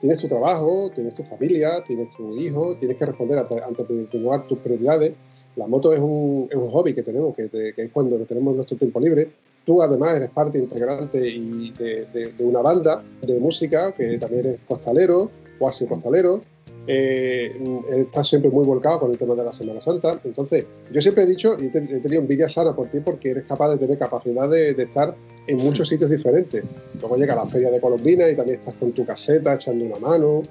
tienes 0.00 0.18
tu 0.18 0.26
trabajo, 0.26 0.90
tienes 0.94 1.14
tu 1.14 1.22
familia, 1.22 1.82
tienes 1.84 2.08
tu 2.16 2.34
hijo, 2.36 2.76
tienes 2.76 2.96
que 2.96 3.06
responder 3.06 3.38
ante, 3.38 3.62
ante 3.62 3.84
lugar 4.18 4.46
tus 4.46 4.58
prioridades. 4.58 5.12
La 5.56 5.66
moto 5.66 5.92
es 5.92 6.00
un, 6.00 6.48
es 6.50 6.56
un 6.56 6.70
hobby 6.70 6.94
que 6.94 7.02
tenemos, 7.02 7.36
que, 7.36 7.74
es 7.76 7.92
cuando 7.92 8.16
tenemos 8.24 8.56
nuestro 8.56 8.76
tiempo 8.76 8.98
libre. 9.00 9.30
Tú 9.64 9.82
además 9.82 10.16
eres 10.16 10.30
parte 10.30 10.58
integrante 10.58 11.28
y 11.28 11.70
de, 11.72 12.06
de, 12.06 12.44
una 12.44 12.62
banda 12.62 13.04
de 13.20 13.38
música 13.38 13.92
que 13.92 14.18
también 14.18 14.46
eres 14.46 14.60
costalero, 14.66 15.30
o 15.58 15.68
así 15.68 15.86
costalero. 15.86 16.42
Eh, 16.86 17.60
estás 17.90 18.28
siempre 18.28 18.50
muy 18.50 18.64
volcado 18.64 19.00
con 19.00 19.10
el 19.10 19.18
tema 19.18 19.34
de 19.34 19.44
la 19.44 19.52
Semana 19.52 19.80
Santa. 19.80 20.20
Entonces, 20.24 20.66
yo 20.90 21.00
siempre 21.00 21.24
he 21.24 21.26
dicho, 21.26 21.56
y 21.60 21.66
he 21.66 21.70
tenido 22.00 22.20
envidia, 22.20 22.48
Sara, 22.48 22.74
por 22.74 22.88
ti, 22.88 23.00
porque 23.00 23.30
eres 23.30 23.44
capaz 23.44 23.70
de 23.70 23.78
tener 23.78 23.98
capacidad 23.98 24.48
de, 24.48 24.74
de 24.74 24.82
estar 24.82 25.14
en 25.46 25.56
muchos 25.58 25.88
sitios 25.88 26.10
diferentes. 26.10 26.64
Luego 27.00 27.16
llega 27.16 27.34
la 27.34 27.46
feria 27.46 27.70
de 27.70 27.80
Colombina 27.80 28.28
y 28.28 28.36
también 28.36 28.58
estás 28.58 28.74
con 28.74 28.92
tu 28.92 29.04
caseta 29.04 29.54
echando 29.54 29.84
una 29.84 29.98
mano. 29.98 30.42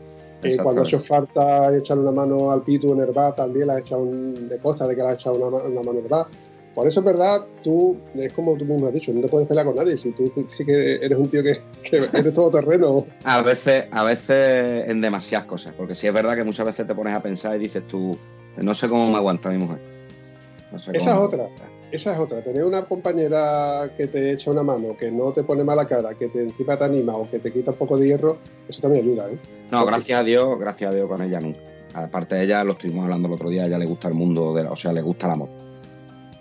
Eh, 0.43 0.57
cuando 0.63 0.81
ha 0.81 0.85
hecho 0.85 1.01
falta 1.01 1.75
echarle 1.75 2.03
una 2.03 2.13
mano 2.13 2.51
al 2.51 2.63
Pitu 2.63 2.93
en 2.93 2.99
Herbat, 3.01 3.35
también 3.35 3.67
la 3.67 3.73
has 3.73 3.81
echado 3.81 4.05
de 4.05 4.57
costa 4.59 4.87
de 4.87 4.95
que 4.95 5.01
la 5.01 5.09
has 5.09 5.19
echado 5.19 5.35
una, 5.35 5.63
una 5.63 5.81
mano 5.81 5.99
en 5.99 6.05
Herbat. 6.05 6.27
Por 6.75 6.87
eso 6.87 6.99
es 6.99 7.05
verdad, 7.05 7.45
tú, 7.63 7.97
es 8.15 8.31
como 8.33 8.55
tú 8.55 8.65
mismo 8.65 8.87
has 8.87 8.93
dicho, 8.93 9.11
no 9.11 9.21
te 9.21 9.27
puedes 9.27 9.47
pelear 9.47 9.65
con 9.65 9.75
nadie. 9.75 9.97
Si 9.97 10.11
tú 10.11 10.31
sí 10.47 10.65
que 10.65 10.95
eres 10.95 11.17
un 11.17 11.27
tío 11.27 11.43
que, 11.43 11.61
que 11.83 11.97
eres 11.97 12.33
todo 12.33 12.51
terreno. 12.51 13.05
A 13.23 13.41
veces, 13.41 13.85
a 13.91 14.03
veces 14.03 14.87
en 14.87 15.01
demasiadas 15.01 15.47
cosas, 15.47 15.73
porque 15.75 15.95
sí 15.95 16.07
es 16.07 16.13
verdad 16.13 16.35
que 16.35 16.43
muchas 16.43 16.65
veces 16.65 16.87
te 16.87 16.95
pones 16.95 17.13
a 17.13 17.21
pensar 17.21 17.55
y 17.55 17.59
dices 17.59 17.85
tú, 17.87 18.17
no 18.57 18.73
sé 18.73 18.87
cómo 18.87 19.09
me 19.09 19.17
aguanta 19.17 19.49
mi 19.49 19.57
mujer. 19.57 19.79
Esa 20.73 20.91
es 20.91 21.07
otra. 21.07 21.49
Esa 21.91 22.13
es 22.13 22.19
otra, 22.19 22.43
tener 22.43 22.63
una 22.63 22.85
compañera 22.85 23.91
que 23.97 24.05
te 24.05 24.31
echa 24.31 24.51
una 24.51 24.61
mano, 24.61 24.95
que 24.95 25.11
no 25.11 25.31
te 25.31 25.41
pone 25.41 25.63
mala 25.63 25.87
cara, 25.87 26.13
que 26.13 26.27
te 26.27 26.43
encima 26.43 26.77
te 26.77 26.85
anima 26.85 27.13
o 27.13 27.27
que 27.27 27.39
te 27.39 27.51
quita 27.51 27.71
un 27.71 27.77
poco 27.77 27.97
de 27.97 28.05
hierro, 28.05 28.37
eso 28.67 28.79
también 28.79 29.05
ayuda, 29.05 29.27
¿eh? 29.27 29.39
No, 29.71 29.83
gracias 29.87 30.19
a 30.19 30.23
Dios, 30.23 30.59
gracias 30.59 30.91
a 30.91 30.93
Dios 30.93 31.07
con 31.07 31.23
ella 31.23 31.39
nunca. 31.41 31.61
Aparte 31.95 32.35
de 32.35 32.43
ella, 32.43 32.63
lo 32.63 32.73
estuvimos 32.73 33.05
hablando 33.05 33.27
el 33.27 33.33
otro 33.33 33.49
día, 33.49 33.63
a 33.63 33.65
ella 33.65 33.79
le 33.79 33.87
gusta 33.87 34.07
el 34.07 34.13
mundo, 34.13 34.53
de 34.53 34.65
la, 34.65 34.71
o 34.71 34.75
sea, 34.75 34.93
le 34.93 35.01
gusta 35.01 35.27
la 35.27 35.35
moto. 35.35 35.68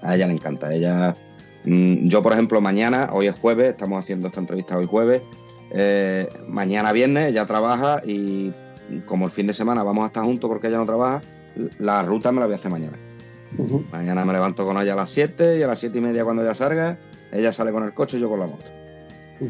A 0.03 0.15
ella 0.15 0.27
le 0.27 0.33
encanta. 0.35 0.73
Ella, 0.73 1.17
mm, 1.65 2.09
yo, 2.09 2.23
por 2.23 2.33
ejemplo, 2.33 2.61
mañana, 2.61 3.11
hoy 3.13 3.27
es 3.27 3.35
jueves, 3.39 3.71
estamos 3.71 3.99
haciendo 3.99 4.27
esta 4.29 4.41
entrevista 4.41 4.77
hoy 4.77 4.87
jueves. 4.87 5.23
eh, 5.71 6.27
mañana 6.47 6.93
viernes 6.93 7.31
ella 7.31 7.45
trabaja 7.45 8.01
y 8.03 8.53
como 9.05 9.27
el 9.27 9.31
fin 9.31 9.47
de 9.47 9.53
semana 9.53 9.83
vamos 9.83 10.05
a 10.05 10.07
estar 10.07 10.25
juntos 10.25 10.49
porque 10.49 10.69
ella 10.69 10.79
no 10.79 10.87
trabaja, 10.87 11.21
la 11.79 12.03
ruta 12.03 12.33
me 12.33 12.41
la 12.41 12.47
voy 12.47 12.55
a 12.55 12.57
hacer 12.57 12.71
mañana. 12.71 12.97
Mañana 13.93 14.25
me 14.25 14.33
levanto 14.33 14.65
con 14.65 14.79
ella 14.81 14.95
a 14.95 14.97
las 14.97 15.11
7 15.11 15.59
y 15.59 15.63
a 15.63 15.67
las 15.67 15.79
7 15.79 15.99
y 15.99 16.01
media 16.01 16.25
cuando 16.25 16.43
ella 16.43 16.55
salga, 16.55 16.99
ella 17.33 17.53
sale 17.53 17.71
con 17.73 17.85
el 17.85 17.93
coche 17.93 18.17
y 18.17 18.21
yo 18.21 18.31
con 18.31 18.41
la 18.41 18.47
moto. 18.47 18.65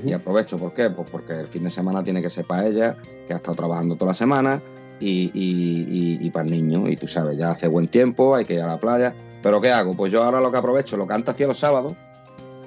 Y 0.08 0.12
aprovecho, 0.12 0.58
¿por 0.58 0.74
qué? 0.74 0.90
Pues 0.90 1.08
porque 1.10 1.34
el 1.34 1.46
fin 1.46 1.62
de 1.64 1.70
semana 1.70 2.02
tiene 2.02 2.20
que 2.20 2.30
ser 2.30 2.44
para 2.46 2.66
ella, 2.66 2.96
que 3.28 3.32
ha 3.32 3.36
estado 3.36 3.54
trabajando 3.56 3.94
toda 3.96 4.10
la 4.10 4.14
semana, 4.16 4.60
y, 5.00 5.30
y- 5.32 5.86
y- 5.88 6.26
y 6.26 6.30
para 6.30 6.46
el 6.46 6.50
niño. 6.50 6.88
Y 6.88 6.96
tú 6.96 7.06
sabes, 7.06 7.36
ya 7.38 7.52
hace 7.52 7.68
buen 7.68 7.86
tiempo, 7.86 8.34
hay 8.34 8.44
que 8.44 8.54
ir 8.54 8.60
a 8.62 8.66
la 8.66 8.80
playa. 8.80 9.14
Pero 9.42 9.60
¿qué 9.60 9.70
hago? 9.70 9.94
Pues 9.94 10.12
yo 10.12 10.22
ahora 10.22 10.40
lo 10.40 10.50
que 10.50 10.58
aprovecho, 10.58 10.96
lo 10.96 11.06
que 11.06 11.14
antes 11.14 11.34
hacía 11.34 11.46
los 11.46 11.58
sábados, 11.58 11.94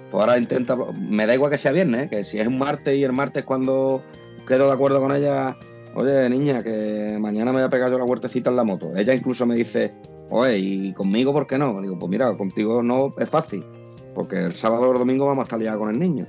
pues 0.10 0.22
ahora 0.22 0.38
intento, 0.38 0.94
me 0.94 1.26
da 1.26 1.34
igual 1.34 1.52
que 1.52 1.58
sea 1.58 1.72
viernes, 1.72 2.04
¿eh? 2.04 2.10
que 2.10 2.24
si 2.24 2.40
es 2.40 2.48
un 2.48 2.58
martes 2.58 2.96
y 2.98 3.04
el 3.04 3.14
martes 3.14 3.46
cuando 3.46 4.02
quedo 4.48 4.68
de 4.68 4.74
acuerdo 4.74 5.00
con 5.00 5.16
ella, 5.16 5.58
oye 5.96 6.30
niña, 6.30 6.64
que 6.64 7.18
mañana 7.20 7.52
me 7.52 7.60
voy 7.60 7.68
a 7.68 7.70
pegar 7.70 7.92
yo 7.92 7.98
la 7.98 8.04
huertecita 8.04 8.50
en 8.50 8.56
la 8.58 8.64
moto. 8.64 8.96
Ella 8.96 9.14
incluso 9.14 9.46
me 9.46 9.56
dice, 9.56 9.94
oye, 10.30 10.58
¿y 10.58 10.94
conmigo 10.94 11.32
por 11.32 11.48
qué 11.48 11.58
no? 11.58 11.82
Digo, 11.82 11.98
pues 11.98 12.10
mira, 12.10 12.36
contigo 12.38 12.84
no 12.84 13.14
es 13.18 13.30
fácil, 13.30 13.66
porque 14.14 14.38
el 14.38 14.54
sábado 14.54 14.90
o 14.90 14.94
el 14.94 15.00
domingo 15.00 15.26
vamos 15.26 15.44
a 15.44 15.46
estar 15.46 15.60
liados 15.60 15.80
con 15.80 15.90
el 15.90 16.00
niño. 16.00 16.28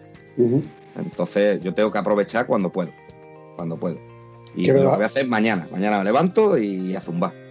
Entonces 0.97 1.61
yo 1.61 1.75
tengo 1.75 1.91
que 1.91 1.99
aprovechar 1.99 2.47
cuando 2.47 2.71
puedo. 2.71 2.93
Cuando 3.57 3.77
puedo. 3.77 3.99
Y 4.55 4.67
¿Qué 4.67 4.73
me 4.73 4.83
lo 4.83 4.91
voy 4.95 5.03
a 5.03 5.07
hacer 5.07 5.27
mañana. 5.27 5.67
Mañana 5.73 5.99
me 5.99 6.05
levanto 6.05 6.59
y 6.59 6.95
a 6.95 7.01
zumbar. 7.01 7.42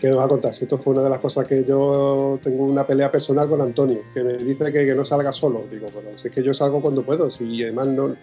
¿Qué 0.00 0.08
me 0.10 0.16
vas 0.16 0.26
a 0.26 0.28
contar? 0.28 0.54
Si 0.54 0.64
esto 0.64 0.78
fue 0.78 0.92
una 0.92 1.02
de 1.02 1.10
las 1.10 1.18
cosas 1.18 1.46
que 1.46 1.64
yo 1.64 2.38
tengo 2.42 2.64
una 2.64 2.86
pelea 2.86 3.10
personal 3.10 3.48
con 3.48 3.60
Antonio, 3.60 4.02
que 4.14 4.22
me 4.22 4.34
dice 4.34 4.72
que, 4.72 4.86
que 4.86 4.94
no 4.94 5.04
salga 5.04 5.32
solo. 5.32 5.64
Digo, 5.70 5.88
bueno, 5.92 6.10
si 6.16 6.28
es 6.28 6.34
que 6.34 6.42
yo 6.42 6.54
salgo 6.54 6.80
cuando 6.80 7.04
puedo, 7.04 7.30
si 7.30 7.62
además 7.62 7.88
no, 7.88 8.16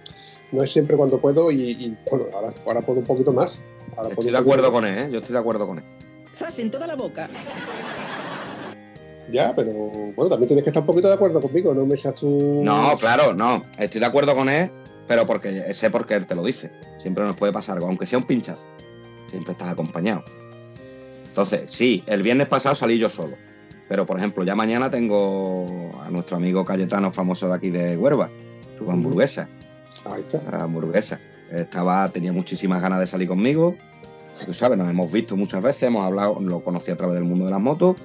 no 0.52 0.64
es 0.64 0.72
siempre 0.72 0.96
cuando 0.96 1.20
puedo 1.20 1.52
y, 1.52 1.72
y, 1.72 1.98
bueno, 2.10 2.28
ahora, 2.34 2.54
ahora 2.66 2.82
puedo 2.82 3.00
un 3.00 3.06
poquito 3.06 3.34
más. 3.34 3.64
Ahora 3.98 4.10
Estoy 4.10 4.32
de 4.32 4.38
acuerdo 4.38 4.72
con 4.72 4.86
él, 4.86 4.98
¿eh? 4.98 5.10
Yo 5.12 5.20
estoy 5.20 5.34
de 5.34 5.40
acuerdo 5.40 5.68
con 5.68 5.80
él. 5.80 5.84
¡Zas 6.36 6.58
en 6.60 6.72
toda 6.72 6.88
la 6.88 6.96
boca! 6.96 7.30
Ya, 9.32 9.54
pero 9.56 9.74
bueno, 9.74 10.30
también 10.30 10.48
tienes 10.48 10.64
que 10.64 10.70
estar 10.70 10.82
un 10.82 10.88
poquito 10.88 11.08
de 11.08 11.16
acuerdo 11.16 11.42
conmigo, 11.42 11.74
no 11.74 11.86
me 11.86 11.98
seas 11.98 12.16
tú... 12.16 12.62
No, 12.64 12.96
claro, 12.98 13.34
no. 13.34 13.64
Estoy 13.80 14.00
de 14.00 14.06
acuerdo 14.06 14.36
con 14.36 14.50
él, 14.50 14.70
pero 15.08 15.26
porque 15.26 15.52
sé 15.74 15.90
por 15.90 16.06
qué 16.06 16.14
él 16.14 16.28
te 16.28 16.36
lo 16.36 16.44
dice. 16.44 16.72
Siempre 17.00 17.24
nos 17.24 17.36
puede 17.36 17.52
pasar 17.52 17.78
algo, 17.78 17.88
aunque 17.88 18.06
sea 18.06 18.20
un 18.20 18.28
pinchazo. 18.28 18.68
Siempre 19.30 19.54
estás 19.54 19.70
acompañado. 19.70 20.24
Entonces, 21.36 21.66
sí, 21.68 22.02
el 22.08 22.24
viernes 22.24 22.48
pasado 22.48 22.76
salí 22.76 22.98
yo 22.98 23.10
solo. 23.10 23.36
Pero, 23.90 24.06
por 24.06 24.16
ejemplo, 24.16 24.46
ya 24.46 24.56
mañana 24.56 24.90
tengo 24.90 25.92
a 26.02 26.10
nuestro 26.10 26.38
amigo 26.38 26.64
Cayetano, 26.64 27.12
famoso 27.12 27.50
de 27.50 27.56
aquí 27.56 27.72
de 27.72 27.98
Huerva, 27.98 28.30
su 28.78 28.90
hamburguesa. 28.90 29.50
Ahí 30.06 30.22
está. 30.22 30.42
la 30.50 30.64
hamburguesa. 30.64 31.20
Estaba, 31.52 32.08
tenía 32.08 32.32
muchísimas 32.32 32.82
ganas 32.82 33.02
de 33.02 33.08
salir 33.08 33.28
conmigo. 33.28 33.76
Tú 34.46 34.54
sabes, 34.54 34.78
nos 34.78 34.90
hemos 34.90 35.12
visto 35.12 35.36
muchas 35.36 35.62
veces, 35.62 35.84
hemos 35.84 36.06
hablado, 36.06 36.40
lo 36.40 36.64
conocí 36.64 36.92
a 36.92 36.96
través 36.96 37.16
del 37.16 37.26
mundo 37.26 37.44
de 37.44 37.52
las 37.52 37.60
motos. 37.60 37.98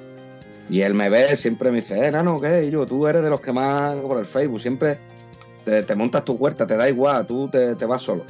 Y 0.68 0.81
él 0.81 0.95
me 0.95 1.09
ve, 1.09 1.37
siempre 1.37 1.70
me 1.70 1.76
dice, 1.76 2.05
eh, 2.05 2.11
nano, 2.11 2.41
¿qué? 2.41 2.64
Y 2.64 2.72
yo, 2.72 2.85
tú 2.85 3.07
eres 3.07 3.22
de 3.22 3.31
los 3.31 3.41
que 3.41 3.53
más 3.53 3.95
por 3.95 4.18
el 4.18 4.26
Facebook, 4.26 4.61
siempre 4.61 4.99
te, 5.64 5.85
te 5.85 5.95
montas 5.95 6.24
tu 6.24 6.33
huerta, 6.33 6.66
te 6.66 6.76
da 6.76 6.89
igual, 6.89 7.28
tú 7.28 7.49
te, 7.49 7.76
te 7.76 7.87
vas 7.87 8.03
solo. 8.03 8.26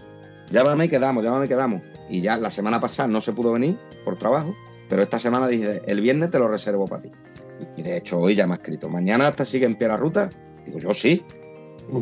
Llámame 0.51 0.85
y 0.85 0.89
quedamos, 0.91 1.25
llámame 1.25 1.47
y 1.47 1.49
quedamos. 1.49 1.81
Y 2.11 2.21
ya 2.21 2.37
la 2.37 2.51
semana 2.51 2.81
pasada 2.81 3.09
no 3.09 3.23
se 3.23 3.33
pudo 3.33 3.53
venir 3.53 3.79
por 4.05 4.17
trabajo, 4.17 4.55
pero 4.91 5.03
esta 5.03 5.19
semana 5.19 5.49
dije, 5.49 5.81
el 5.87 6.03
viernes 6.03 6.29
te 6.31 6.39
lo 6.39 6.49
reservo 6.49 6.85
para 6.85 7.01
ti. 7.03 7.11
Y 7.79 7.83
de 7.83 7.97
hecho 7.97 8.19
hoy 8.19 8.35
ya 8.35 8.47
me 8.47 8.53
ha 8.55 8.57
escrito, 8.57 8.89
mañana 8.91 9.29
hasta 9.29 9.45
sigue 9.47 9.65
en 9.65 9.77
pie 9.77 9.89
la 9.89 9.97
ruta. 9.97 10.29
Digo, 10.67 10.79
yo 10.81 10.93
sí, 10.93 11.25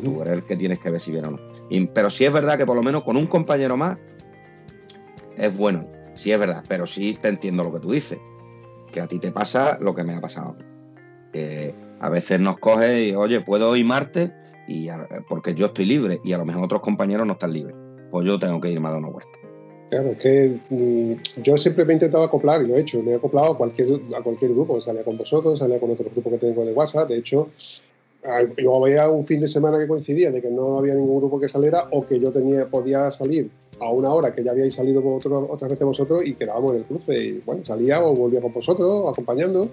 tú 0.02 0.20
eres 0.22 0.34
el 0.34 0.44
que 0.44 0.56
tienes 0.56 0.78
que 0.80 0.90
ver 0.90 1.00
si 1.00 1.12
viene 1.12 1.28
o 1.28 1.30
no. 1.32 1.38
Y- 1.70 1.86
pero 1.86 2.10
sí 2.10 2.24
es 2.24 2.32
verdad 2.32 2.58
que 2.58 2.66
por 2.66 2.74
lo 2.76 2.82
menos 2.82 3.04
con 3.04 3.16
un 3.16 3.26
compañero 3.28 3.76
más 3.76 3.98
es 5.36 5.56
bueno. 5.56 5.86
Sí 6.14 6.32
es 6.32 6.38
verdad, 6.38 6.64
pero 6.68 6.86
sí 6.86 7.16
te 7.20 7.28
entiendo 7.28 7.62
lo 7.62 7.72
que 7.72 7.80
tú 7.80 7.92
dices. 7.92 8.18
Que 8.90 9.00
a 9.00 9.06
ti 9.06 9.18
te 9.18 9.30
pasa 9.30 9.78
lo 9.80 9.94
que 9.94 10.02
me 10.04 10.14
ha 10.14 10.20
pasado. 10.20 10.56
Que 11.32 11.74
a 12.00 12.08
veces 12.08 12.40
nos 12.40 12.58
coge 12.58 13.04
y, 13.08 13.14
oye, 13.14 13.40
puedo 13.40 13.76
ir 13.76 13.84
martes 13.84 14.30
y 14.66 14.88
a- 14.88 15.06
porque 15.28 15.54
yo 15.54 15.66
estoy 15.66 15.84
libre 15.84 16.20
y 16.24 16.32
a 16.32 16.38
lo 16.38 16.44
mejor 16.44 16.64
otros 16.64 16.80
compañeros 16.82 17.26
no 17.26 17.34
están 17.34 17.52
libres. 17.52 17.76
Pues 18.10 18.26
yo 18.26 18.38
tengo 18.38 18.60
que 18.60 18.70
irme 18.70 18.88
a 18.88 18.92
dar 18.92 19.00
una 19.00 19.10
vuelta. 19.10 19.37
Claro, 19.90 20.10
es 20.10 20.18
que 20.18 20.60
mm, 20.68 21.42
yo 21.42 21.56
siempre 21.56 21.84
me 21.84 21.92
he 21.92 21.96
intentado 21.96 22.22
acoplar 22.22 22.62
y 22.62 22.66
lo 22.66 22.76
he 22.76 22.80
hecho. 22.80 23.02
Me 23.02 23.12
he 23.12 23.14
acoplado 23.14 23.52
a 23.52 23.56
cualquier, 23.56 23.88
a 24.16 24.22
cualquier 24.22 24.52
grupo. 24.52 24.80
Salía 24.80 25.04
con 25.04 25.16
vosotros, 25.16 25.58
salía 25.58 25.80
con 25.80 25.90
otro 25.90 26.10
grupo 26.10 26.30
que 26.30 26.38
tengo 26.38 26.64
de 26.64 26.72
WhatsApp. 26.72 27.08
De 27.08 27.18
hecho, 27.18 27.48
yo 28.58 28.84
había 28.84 29.08
un 29.08 29.26
fin 29.26 29.40
de 29.40 29.48
semana 29.48 29.78
que 29.78 29.88
coincidía 29.88 30.30
de 30.30 30.42
que 30.42 30.50
no 30.50 30.78
había 30.78 30.94
ningún 30.94 31.18
grupo 31.18 31.40
que 31.40 31.48
saliera 31.48 31.88
o 31.90 32.06
que 32.06 32.20
yo 32.20 32.32
tenía, 32.32 32.66
podía 32.66 33.10
salir 33.10 33.50
a 33.80 33.90
una 33.90 34.12
hora 34.12 34.34
que 34.34 34.42
ya 34.44 34.50
habíais 34.52 34.74
salido 34.74 35.00
vosotros, 35.02 35.46
otras 35.50 35.70
veces 35.70 35.86
vosotros 35.86 36.22
y 36.26 36.34
quedábamos 36.34 36.72
en 36.72 36.78
el 36.78 36.84
cruce. 36.84 37.16
Y 37.18 37.42
bueno, 37.46 37.64
salía 37.64 38.02
o 38.04 38.14
volvía 38.14 38.40
con 38.40 38.52
vosotros, 38.52 39.04
acompañando, 39.10 39.68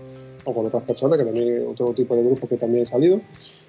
o 0.46 0.54
con 0.54 0.66
otras 0.66 0.84
personas, 0.84 1.18
que 1.18 1.26
también 1.26 1.66
otro 1.68 1.94
tipo 1.94 2.16
de 2.16 2.24
grupos 2.24 2.50
que 2.50 2.58
también 2.58 2.84
he 2.84 2.86
salido. 2.86 3.20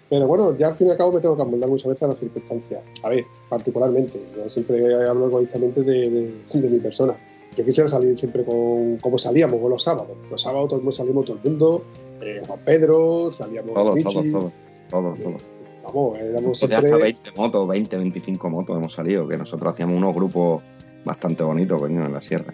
Pero 0.09 0.26
bueno, 0.28 0.57
ya 0.57 0.68
al 0.68 0.74
fin 0.74 0.87
y 0.87 0.91
al 0.91 0.97
cabo 0.97 1.12
me 1.12 1.20
tengo 1.20 1.34
que 1.37 1.43
amoldar 1.43 1.68
muchas 1.68 1.89
veces 1.89 2.03
a 2.05 2.09
las 2.09 2.18
circunstancias. 2.18 2.80
A 3.03 3.09
ver, 3.09 3.24
particularmente, 3.49 4.20
yo 4.37 4.49
siempre 4.49 4.95
hablo 5.07 5.26
egoístamente 5.26 5.82
de, 5.82 6.11
de- 6.11 6.34
de 6.61 6.68
mi 6.68 6.78
persona. 6.78 7.18
Yo 7.57 7.64
quisiera 7.64 7.89
salir 7.89 8.16
siempre 8.18 8.45
con 8.45 8.99
como 8.99 9.16
salíamos 9.18 9.61
con 9.61 9.70
los 9.70 9.82
sábados. 9.82 10.16
Los 10.30 10.43
sábados 10.43 10.68
todos 10.68 10.95
salimos 10.95 11.24
todo 11.24 11.39
el 11.43 11.51
mundo, 11.51 11.82
eh, 12.20 12.43
Juan 12.47 12.61
Pedro, 12.64 13.30
salíamos 13.30 13.72
Todos, 13.74 13.95
Michi, 13.95 14.12
todos, 14.14 14.30
todos. 14.30 14.53
Todos, 14.91 15.18
todos. 15.20 15.43
Vamos, 15.87 16.18
éramos 16.18 16.59
Pues 16.59 16.70
ya 16.70 16.78
hasta 16.78 16.89
siempre... 16.89 17.03
20 17.03 17.30
motos, 17.32 17.68
20, 17.68 17.97
25 17.97 18.51
motos 18.51 18.76
hemos 18.76 18.93
salido, 18.93 19.26
que 19.28 19.37
nosotros 19.37 19.72
hacíamos 19.72 19.97
unos 19.97 20.14
grupos 20.14 20.62
bastante 21.05 21.43
bonitos, 21.43 21.80
coño, 21.80 22.05
en 22.05 22.12
la 22.12 22.20
sierra. 22.20 22.53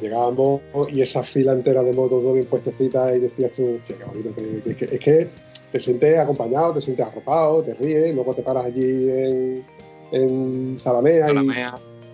Llegábamos 0.00 0.62
y 0.92 1.00
esa 1.00 1.22
fila 1.22 1.52
entera 1.52 1.82
de 1.84 1.92
motos 1.92 2.20
todo 2.22 2.32
bien 2.32 2.46
puestecitas 2.46 3.16
y 3.16 3.20
decías 3.20 3.52
tú, 3.52 3.74
hostia, 3.74 3.96
qué 3.98 4.04
bonito. 4.04 4.34
que- 4.34 4.62
que- 4.62 4.74
que- 4.74 4.94
es 4.96 5.00
que 5.00 5.28
te 5.70 5.78
sientes 5.80 6.18
acompañado, 6.18 6.72
te 6.72 6.80
sientes 6.80 7.06
arropado, 7.06 7.62
te 7.62 7.74
ríes, 7.74 8.14
luego 8.14 8.34
te 8.34 8.42
paras 8.42 8.64
allí 8.66 9.08
en, 9.10 9.64
en 10.12 10.76
Zalamea 10.80 11.30
y 11.32 11.50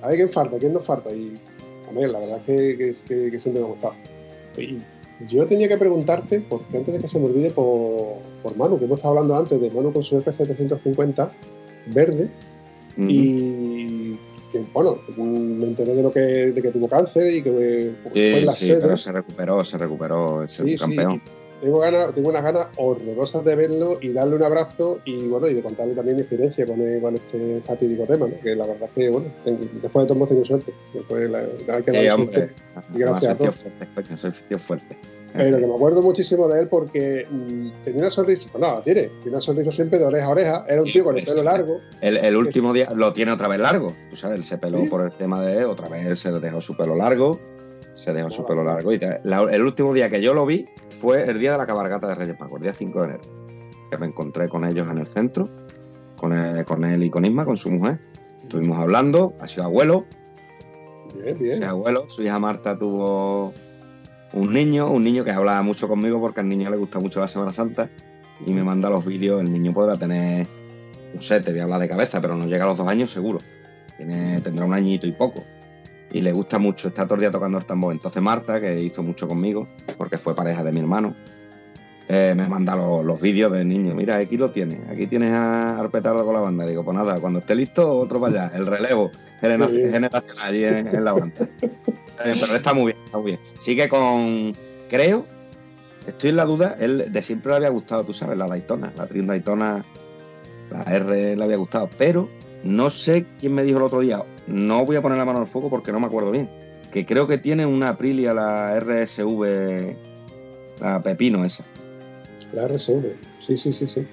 a 0.03 0.09
ver 0.09 0.17
quién 0.17 0.29
falta, 0.29 0.59
quién 0.59 0.73
nos 0.75 0.85
falta. 0.85 1.11
Y 1.13 1.39
a 1.89 1.93
la 1.95 2.19
verdad 2.19 2.41
es 2.41 2.47
que, 2.47 2.77
que, 2.77 2.89
es- 2.91 3.03
que- 3.03 3.31
que 3.31 3.39
siempre 3.39 3.63
me 3.63 3.69
ha 3.69 3.73
gustado. 3.73 3.95
Y 4.59 4.79
yo 5.29 5.47
tenía 5.47 5.69
que 5.69 5.77
preguntarte, 5.77 6.41
porque 6.41 6.77
antes 6.77 6.95
de 6.95 7.01
que 7.01 7.09
se 7.09 7.19
me 7.19 7.27
olvide, 7.27 7.51
por, 7.51 8.19
por 8.43 8.57
Manu, 8.57 8.79
que 8.79 8.85
hemos 8.87 8.99
estado 8.99 9.15
hablando 9.15 9.37
antes 9.37 9.61
de 9.61 9.71
Manu 9.71 9.93
con 9.93 10.03
su 10.03 10.21
FZ750 10.21 11.31
verde, 11.95 12.31
y 13.09 14.13
que, 14.53 14.61
bueno, 14.75 14.99
me 15.17 15.67
enteré 15.67 15.95
de 15.95 16.03
lo 16.03 16.13
que, 16.13 16.21
de 16.21 16.63
que 16.63 16.71
tuvo 16.71 16.87
cáncer 16.89 17.33
y 17.35 17.43
que 17.43 17.93
fue 18.03 18.13
Sí, 18.13 18.45
la 18.45 18.53
sí, 18.53 18.75
pero 18.81 18.97
se 18.97 19.13
recuperó, 19.13 19.65
se 19.65 19.79
recuperó, 19.79 20.43
es 20.43 20.51
Sí, 20.53 20.77
campeón. 20.77 21.23
Tengo, 21.63 21.79
ganas, 21.79 22.13
tengo 22.13 22.29
unas 22.31 22.43
ganas 22.43 22.67
horrorosas 22.77 23.45
de 23.45 23.55
verlo 23.55 23.99
y 24.03 24.13
darle 24.13 24.35
un 24.35 24.43
abrazo 24.43 24.99
y 25.05 25.29
bueno 25.29 25.47
y 25.49 25.55
de 25.55 25.63
contarle 25.63 25.95
también 25.95 26.17
mi 26.17 26.23
experiencia 26.23 26.67
con, 26.67 26.81
el- 26.81 27.01
con 27.01 27.15
este 27.15 27.61
fatídico 27.61 28.05
tema, 28.05 28.27
¿no? 28.27 28.41
que 28.41 28.57
la 28.57 28.67
verdad 28.67 28.89
es 28.89 28.95
que 28.97 29.09
bueno, 29.09 29.29
tengo- 29.45 29.61
después 29.81 30.03
de 30.03 30.09
todo 30.09 30.17
hemos 30.17 30.29
tenido 30.29 30.45
suerte. 30.45 30.75
Después 30.93 31.31
la, 31.31 31.43
la- 31.43 32.15
hombre. 32.17 32.35
suerte. 32.35 32.55
Y 32.95 32.99
gracias 32.99 33.33
a 33.33 33.39
todos. 33.39 33.55
fuerte, 33.95 34.17
soy 34.17 34.33
tío 34.49 34.59
fuerte. 34.59 34.99
Pero 35.35 35.59
que 35.59 35.67
me 35.67 35.75
acuerdo 35.75 36.03
muchísimo 36.03 36.47
de 36.49 36.61
él 36.61 36.69
porque 36.69 37.27
mm, 37.31 37.83
tenía 37.85 38.01
una 38.03 38.11
sonrisa, 38.11 38.51
la 38.59 38.83
tiene, 38.83 39.11
tiene 39.23 39.31
una 39.31 39.41
sonrisa 39.41 39.71
siempre 39.71 39.99
de 39.99 40.05
oreja 40.05 40.27
a 40.27 40.31
oreja, 40.31 40.65
era 40.69 40.83
un 40.83 40.91
tío 40.91 41.05
con 41.05 41.17
el 41.17 41.25
pelo 41.25 41.43
largo, 41.43 41.79
El, 42.01 42.17
el 42.19 42.37
último 42.37 42.73
día 42.73 42.91
lo 42.95 43.13
tiene 43.13 43.33
otra 43.33 43.49
vez 43.49 43.61
largo. 43.61 43.95
Tú 44.11 44.17
sabes, 44.17 44.37
él 44.37 44.45
se 44.45 44.59
peló 44.59 44.81
¿Sí? 44.81 44.89
por 44.89 45.03
el 45.03 45.13
tema 45.13 45.43
de 45.43 45.65
otra 45.65 45.89
vez 45.89 46.19
se 46.19 46.31
dejó 46.33 46.61
su 46.61 46.77
pelo 46.77 46.95
largo. 46.97 47.39
Se 47.95 48.13
dejó 48.15 48.31
su 48.31 48.45
pelo 48.47 48.65
largo. 48.65 48.91
Y 48.93 48.99
la- 49.25 49.43
el 49.51 49.63
último 49.63 49.93
día 49.93 50.09
que 50.09 50.23
yo 50.23 50.33
lo 50.35 50.47
vi 50.47 50.67
fue 50.99 51.25
el 51.31 51.39
día 51.39 51.53
de 51.53 51.59
la 51.59 51.67
cabalgata 51.67 52.09
de 52.09 52.15
Reyes 52.15 52.41
Magos, 52.41 52.57
el 52.57 52.63
día 52.63 52.73
5 52.73 53.01
de 53.03 53.05
enero. 53.09 53.23
Que 53.91 53.99
me 53.99 54.07
encontré 54.07 54.49
con 54.49 54.65
ellos 54.65 54.89
en 54.91 54.97
el 54.99 55.07
centro, 55.07 55.49
con 56.17 56.33
él, 56.33 56.65
con 56.65 56.85
él 56.85 57.03
y 57.05 57.11
con 57.11 57.25
Isma, 57.27 57.45
con 57.45 57.57
su 57.59 57.71
mujer. 57.71 58.01
Estuvimos 58.43 58.79
hablando, 58.79 59.35
ha 59.41 59.47
sido 59.47 59.65
abuelo, 59.65 60.07
bien, 61.23 61.39
bien. 61.39 61.57
Sí, 61.59 61.63
abuelo, 61.65 62.09
su 62.09 62.23
hija 62.23 62.39
Marta 62.39 62.79
tuvo 62.79 63.53
un 64.33 64.53
niño, 64.53 64.91
un 64.91 65.05
niño 65.05 65.25
que 65.25 65.31
hablaba 65.31 65.63
mucho 65.63 65.89
conmigo 65.89 66.21
porque 66.21 66.41
al 66.41 66.49
niño 66.49 66.71
le 66.71 66.77
gusta 66.77 66.99
mucho 66.99 67.21
la 67.21 67.29
Semana 67.29 67.53
Santa 67.53 67.91
y 68.47 68.53
me 68.53 68.65
manda 68.65 68.91
los 68.91 69.05
vídeos. 69.05 69.41
El 69.41 69.53
niño 69.53 69.73
podrá 69.73 69.97
tener, 69.97 70.47
no 71.15 71.21
sé, 71.21 71.41
te 71.41 71.51
voy 71.51 71.61
a 71.61 71.65
hablar 71.65 71.81
de 71.81 71.89
cabeza, 71.89 72.21
pero 72.21 72.35
no 72.37 72.47
llega 72.47 72.65
a 72.65 72.69
los 72.69 72.79
dos 72.79 72.89
años 72.89 73.11
seguro. 73.11 73.41
Tiene, 73.97 74.41
tendrá 74.41 74.65
un 74.65 74.75
añito 74.75 75.07
y 75.07 75.13
poco. 75.13 75.45
Y 76.11 76.21
le 76.21 76.33
gusta 76.33 76.59
mucho, 76.59 76.89
está 76.89 77.05
todo 77.05 77.15
el 77.15 77.21
día 77.21 77.31
tocando 77.31 77.59
el 77.59 77.65
tambor. 77.65 77.93
Entonces 77.93 78.23
Marta, 78.23 78.61
que 78.61 78.81
hizo 78.81 79.03
mucho 79.03 79.29
conmigo, 79.29 79.69
porque 79.97 80.19
fue 80.19 80.35
pareja 80.35 80.63
de 80.63 80.73
mi 80.73 80.81
hermano, 80.81 81.15
eh, 82.09 82.35
me 82.37 82.49
manda 82.49 82.77
los, 82.77 83.21
vídeos 83.21 83.53
del 83.53 83.69
niño. 83.69 83.95
Mira, 83.95 84.17
aquí 84.17 84.37
lo 84.37 84.51
tienes. 84.51 84.89
Aquí 84.89 85.07
tienes 85.07 85.33
a 85.33 85.79
Arpetardo 85.79 86.25
con 86.25 86.35
la 86.35 86.41
banda. 86.41 86.67
Digo, 86.67 86.85
pues 86.85 86.97
nada, 86.97 87.21
cuando 87.21 87.39
esté 87.41 87.55
listo, 87.55 87.97
otro 87.97 88.21
para 88.21 88.45
allá. 88.45 88.57
El 88.57 88.67
relevo 88.67 89.11
generacional 89.41 90.47
allí 90.47 90.65
en, 90.65 91.05
la 91.05 91.13
banda. 91.13 91.49
Eh, 92.25 92.37
pero 92.39 92.55
está 92.55 92.73
muy 92.73 92.93
bien, 92.93 93.05
está 93.05 93.19
muy 93.19 93.33
bien. 93.33 93.41
Sigue 93.59 93.89
con, 93.89 94.55
creo, 94.89 95.27
estoy 96.07 96.31
en 96.31 96.37
la 96.37 96.45
duda, 96.45 96.77
él 96.79 97.11
de 97.11 97.23
siempre 97.23 97.51
le 97.51 97.57
había 97.57 97.71
gustado, 97.71 98.05
tú 98.05 98.13
sabes, 98.13 98.39
la 98.39 98.47
Daytona, 98.47 98.93
la 98.97 99.07
Trin 99.07 99.27
Daytona, 99.27 99.85
la 100.71 100.83
R 100.83 101.35
le 101.35 101.43
había 101.43 101.57
gustado, 101.57 101.89
pero 101.99 102.29
no 102.63 102.91
sé 102.91 103.27
quién 103.41 103.55
me 103.55 103.65
dijo 103.65 103.79
el 103.79 103.85
otro 103.85 104.01
día, 104.01 104.25
no 104.47 104.85
voy 104.87 104.97
a 104.97 105.03
poner 105.03 105.19
la 105.19 105.25
mano 105.25 105.41
al 105.41 105.47
fuego 105.47 105.71
porque 105.71 105.91
no 105.91 105.99
me 105.99 106.07
acuerdo 106.07 106.31
bien, 106.31 106.49
que 106.93 107.05
creo 107.07 107.27
que 107.27 107.39
tiene 107.39 107.67
una 107.67 107.89
Aprilia, 107.89 108.35
la 108.35 108.79
RSV, 108.79 109.97
la 110.81 111.03
Pepino 111.03 111.45
esa. 111.45 111.65
La 112.53 112.69
RSV, 112.69 113.15
sí, 113.41 113.57
sí, 113.57 113.73
sí, 113.73 113.87
sí. 113.87 114.07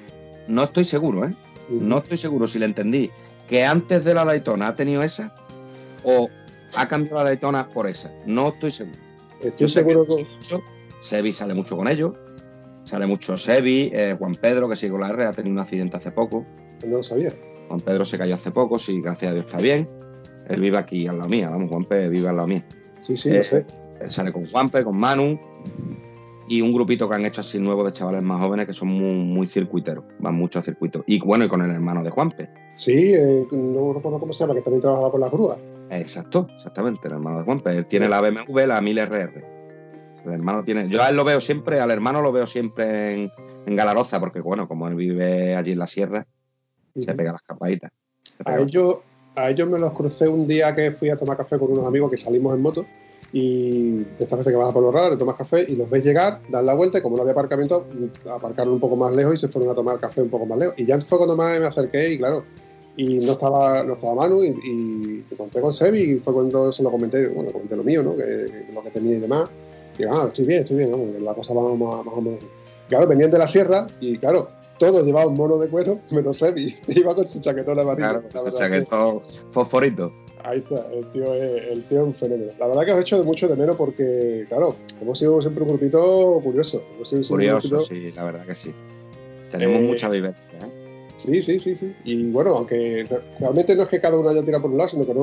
No 0.47 0.63
estoy 0.63 0.83
seguro, 0.83 1.25
¿eh? 1.25 1.33
No 1.69 1.99
estoy 1.99 2.17
seguro 2.17 2.47
si 2.47 2.59
le 2.59 2.65
entendí. 2.65 3.11
Que 3.47 3.65
antes 3.65 4.03
de 4.03 4.13
la 4.13 4.25
Daytona 4.25 4.69
ha 4.69 4.75
tenido 4.75 5.03
esa 5.03 5.33
o 6.03 6.29
ha 6.75 6.87
cambiado 6.87 7.17
la 7.17 7.25
Daytona 7.25 7.69
por 7.69 7.87
esa. 7.87 8.11
No 8.25 8.49
estoy 8.49 8.71
seguro. 8.71 8.99
Estoy 9.41 9.67
seguro 9.67 10.05
que. 10.05 10.27
Sebi 10.99 11.33
sale 11.33 11.53
mucho 11.53 11.77
con 11.77 11.87
ellos. 11.87 12.13
Sale 12.83 13.05
mucho 13.05 13.37
Sebi, 13.37 13.91
eh, 13.93 14.15
Juan 14.17 14.35
Pedro, 14.35 14.67
que 14.67 14.75
sigue 14.75 14.91
con 14.91 15.01
la 15.01 15.09
R, 15.09 15.25
ha 15.25 15.33
tenido 15.33 15.53
un 15.53 15.59
accidente 15.59 15.97
hace 15.97 16.11
poco. 16.11 16.45
No 16.85 16.97
lo 16.97 17.03
sabía. 17.03 17.35
Juan 17.67 17.81
Pedro 17.81 18.03
se 18.03 18.17
cayó 18.17 18.33
hace 18.33 18.51
poco, 18.51 18.79
sí, 18.79 18.99
gracias 19.01 19.31
a 19.31 19.33
Dios 19.35 19.45
está 19.45 19.59
bien. 19.59 19.87
Él 20.47 20.59
vive 20.59 20.77
aquí 20.77 21.05
al 21.05 21.17
lado 21.17 21.29
mía, 21.29 21.49
vamos, 21.49 21.69
Juan 21.69 21.85
Pedro 21.85 22.09
vive 22.09 22.27
al 22.27 22.37
lado 22.37 22.47
mía. 22.47 22.65
Sí, 22.99 23.15
sí, 23.15 23.29
lo 23.29 23.35
eh, 23.35 23.43
sé. 23.43 23.65
Él 24.01 24.09
sale 24.09 24.31
con 24.33 24.47
Juanpe, 24.47 24.83
con 24.83 24.97
Manu, 24.97 25.39
y 26.49 26.61
un 26.61 26.73
grupito 26.73 27.07
que 27.07 27.15
han 27.15 27.25
hecho 27.25 27.41
así 27.41 27.59
nuevo 27.59 27.83
de 27.83 27.91
chavales 27.91 28.23
más 28.23 28.41
jóvenes 28.41 28.65
que 28.65 28.73
son 28.73 28.87
muy, 28.87 29.13
muy 29.13 29.45
circuiteros, 29.45 30.03
van 30.17 30.33
mucho 30.33 30.57
a 30.57 30.61
circuitos. 30.63 31.03
Y 31.05 31.19
bueno, 31.19 31.45
y 31.45 31.47
con 31.47 31.61
el 31.61 31.69
hermano 31.69 32.03
de 32.03 32.09
Juanpe. 32.09 32.49
Sí, 32.75 33.13
eh, 33.13 33.45
no 33.51 33.93
recuerdo 33.93 34.19
cómo 34.19 34.33
se 34.33 34.39
llama, 34.39 34.55
que 34.55 34.61
también 34.61 34.81
trabajaba 34.81 35.11
con 35.11 35.21
las 35.21 35.31
grúas. 35.31 35.59
Exacto, 35.91 36.47
exactamente, 36.55 37.07
el 37.07 37.13
hermano 37.13 37.37
de 37.37 37.45
Juanpe. 37.45 37.69
Él 37.69 37.85
tiene 37.85 38.09
la 38.09 38.19
BMW, 38.19 38.65
la 38.65 38.81
1000RR. 38.81 39.45
El 40.25 40.33
hermano 40.33 40.63
tiene. 40.63 40.89
Yo 40.89 41.03
a 41.03 41.09
él 41.09 41.15
lo 41.15 41.23
veo 41.23 41.39
siempre, 41.39 41.79
al 41.79 41.91
hermano 41.91 42.21
lo 42.23 42.31
veo 42.31 42.47
siempre 42.47 43.11
en, 43.13 43.31
en 43.67 43.75
Galaroza, 43.75 44.19
porque 44.19 44.41
bueno, 44.41 44.67
como 44.67 44.87
él 44.87 44.95
vive 44.95 45.55
allí 45.55 45.73
en 45.73 45.79
la 45.79 45.87
sierra, 45.87 46.25
se 46.99 47.13
pega 47.13 47.31
las 47.31 47.43
capaditas. 47.43 47.91
A 48.43 48.57
ellos, 48.59 48.97
a 49.35 49.51
ellos 49.51 49.69
me 49.69 49.77
los 49.77 49.93
crucé 49.93 50.27
un 50.27 50.47
día 50.47 50.73
que 50.73 50.91
fui 50.93 51.11
a 51.11 51.15
tomar 51.15 51.37
café 51.37 51.59
con 51.59 51.71
unos 51.71 51.87
amigos 51.87 52.09
que 52.09 52.17
salimos 52.17 52.55
en 52.55 52.61
moto 52.63 52.85
y 53.31 53.91
de 53.91 54.17
estas 54.19 54.37
veces 54.37 54.51
que 54.51 54.57
vas 54.57 54.69
a 54.69 54.73
por 54.73 54.83
los 54.83 54.93
radar, 54.93 55.11
te 55.11 55.17
tomas 55.17 55.35
café 55.35 55.65
y 55.67 55.75
los 55.75 55.89
ves 55.89 56.03
llegar, 56.03 56.41
dan 56.49 56.65
la 56.65 56.73
vuelta 56.73 56.97
y 56.97 57.01
como 57.01 57.15
no 57.15 57.21
había 57.21 57.33
aparcamiento, 57.33 57.85
aparcaron 58.31 58.73
un 58.73 58.79
poco 58.79 58.95
más 58.95 59.15
lejos 59.15 59.35
y 59.35 59.37
se 59.37 59.47
fueron 59.47 59.71
a 59.71 59.75
tomar 59.75 59.99
café 59.99 60.21
un 60.21 60.29
poco 60.29 60.45
más 60.45 60.57
lejos. 60.57 60.75
Y 60.77 60.85
ya 60.85 60.99
fue 61.01 61.17
cuando 61.17 61.35
más 61.35 61.59
me 61.59 61.67
acerqué 61.67 62.13
y 62.13 62.17
claro, 62.17 62.43
y 62.97 63.19
no 63.19 63.31
estaba, 63.31 63.83
no 63.83 63.93
estaba 63.93 64.15
Manu 64.15 64.43
y, 64.43 65.23
me 65.29 65.37
conté 65.37 65.61
con 65.61 65.71
Sebi 65.71 65.99
y 65.99 66.15
fue 66.17 66.33
cuando 66.33 66.71
se 66.71 66.83
lo 66.83 66.91
comenté, 66.91 67.27
bueno, 67.27 67.51
comenté 67.51 67.75
lo 67.75 67.83
mío, 67.83 68.03
¿no? 68.03 68.15
Que, 68.15 68.67
lo 68.73 68.83
que 68.83 68.91
tenía 68.91 69.17
y 69.17 69.19
demás. 69.19 69.49
Y 69.97 70.03
ah, 70.03 70.25
estoy 70.27 70.45
bien, 70.45 70.61
estoy 70.61 70.77
bien, 70.77 71.23
la 71.23 71.33
cosa 71.33 71.53
va 71.53 71.63
más, 71.75 72.05
más 72.05 72.15
o 72.15 72.21
menos. 72.21 72.39
Claro, 72.87 73.07
venían 73.07 73.29
de 73.29 73.37
la 73.37 73.47
sierra 73.47 73.85
y 74.01 74.17
claro, 74.17 74.49
todos 74.79 75.05
llevaban 75.05 75.35
mono 75.35 75.57
de 75.57 75.69
cuero, 75.69 75.99
menos 76.11 76.37
Sebi. 76.39 76.75
Iba 76.87 77.13
con 77.13 77.25
su 77.25 77.39
chaquetón 77.39 77.79
amarillo. 77.79 78.23
Claro, 78.31 78.49
su 78.51 78.57
chaquetón 78.57 79.21
fosforito. 79.51 80.11
Ahí 80.43 80.59
está, 80.59 80.87
el 80.93 81.11
tío, 81.11 81.33
es, 81.35 81.63
el 81.69 81.83
tío 81.87 82.05
un 82.05 82.15
fenómeno. 82.15 82.53
La 82.57 82.67
verdad 82.67 82.85
que 82.85 82.91
os 82.93 82.97
he 82.99 83.01
hecho 83.01 83.17
de 83.19 83.25
mucho 83.25 83.47
de 83.47 83.57
menos 83.57 83.75
porque, 83.75 84.45
claro, 84.47 84.75
hemos 85.01 85.19
sido 85.19 85.41
siempre 85.41 85.63
un 85.63 85.69
grupito 85.69 86.39
curioso. 86.41 86.81
curioso, 87.27 87.81
sí, 87.81 88.11
la 88.13 88.23
verdad 88.23 88.45
que 88.45 88.55
sí. 88.55 88.73
Tenemos 89.51 89.81
eh, 89.81 89.83
mucha 89.83 90.09
vivencia. 90.09 90.41
¿eh? 90.53 90.79
Sí, 91.17 91.41
sí, 91.41 91.59
sí, 91.59 91.75
sí. 91.75 91.93
Y 92.05 92.31
bueno, 92.31 92.55
aunque 92.55 93.05
realmente 93.37 93.75
no 93.75 93.83
es 93.83 93.89
que 93.89 93.99
cada 93.99 94.17
uno 94.17 94.29
haya 94.29 94.41
tirado 94.45 94.61
por 94.61 94.71
un 94.71 94.77
lado, 94.77 94.89
sino 94.89 95.05
que 95.05 95.13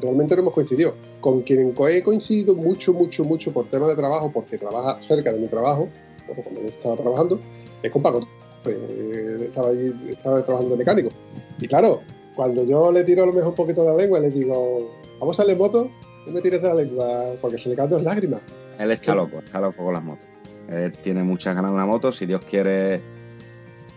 realmente 0.00 0.34
no 0.34 0.42
hemos 0.42 0.54
coincidido. 0.54 0.94
Con 1.20 1.42
quien 1.42 1.72
he 1.88 2.02
coincidido 2.02 2.56
mucho, 2.56 2.92
mucho, 2.92 3.22
mucho 3.22 3.52
por 3.52 3.68
temas 3.68 3.90
de 3.90 3.94
trabajo, 3.94 4.32
porque 4.32 4.58
trabaja 4.58 4.98
cerca 5.06 5.32
de 5.32 5.38
mi 5.38 5.46
trabajo, 5.46 5.88
cuando 6.26 6.62
yo 6.62 6.66
estaba 6.66 6.96
trabajando, 6.96 7.38
es 7.80 7.92
con 7.92 8.02
Paco. 8.02 8.26
Pues, 8.66 9.40
estaba, 9.42 9.68
ahí, 9.68 9.94
estaba 10.08 10.44
trabajando 10.44 10.72
de 10.72 10.78
mecánico. 10.78 11.10
Y 11.58 11.68
claro, 11.68 12.02
cuando 12.34 12.64
yo 12.64 12.92
le 12.92 13.04
tiro 13.04 13.22
a 13.22 13.26
lo 13.26 13.32
mejor 13.32 13.50
un 13.50 13.54
poquito 13.54 13.82
de 13.82 13.90
la 13.90 13.96
lengua, 13.96 14.20
le 14.20 14.30
digo, 14.30 14.90
vamos 15.20 15.38
a 15.38 15.42
darle 15.42 15.56
moto, 15.56 15.90
no 16.26 16.32
me 16.32 16.40
tires 16.40 16.60
de 16.60 16.68
la 16.68 16.74
lengua, 16.74 17.34
porque 17.40 17.58
se 17.58 17.70
le 17.70 17.76
caen 17.76 17.90
dos 17.90 18.02
lágrimas. 18.02 18.42
Él 18.78 18.90
está 18.90 19.14
loco, 19.14 19.38
está 19.38 19.60
loco 19.60 19.84
con 19.84 19.94
las 19.94 20.02
motos. 20.02 20.26
Él 20.68 20.92
tiene 20.92 21.22
muchas 21.22 21.54
ganas 21.54 21.70
de 21.70 21.76
una 21.76 21.86
moto, 21.86 22.12
si 22.12 22.26
Dios 22.26 22.44
quiere, 22.44 23.00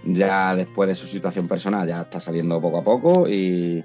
ya 0.05 0.55
después 0.55 0.88
de 0.88 0.95
su 0.95 1.07
situación 1.07 1.47
personal, 1.47 1.88
ya 1.88 2.01
está 2.01 2.20
saliendo 2.20 2.61
poco 2.61 2.80
a 2.80 2.84
poco 2.84 3.28
y 3.28 3.84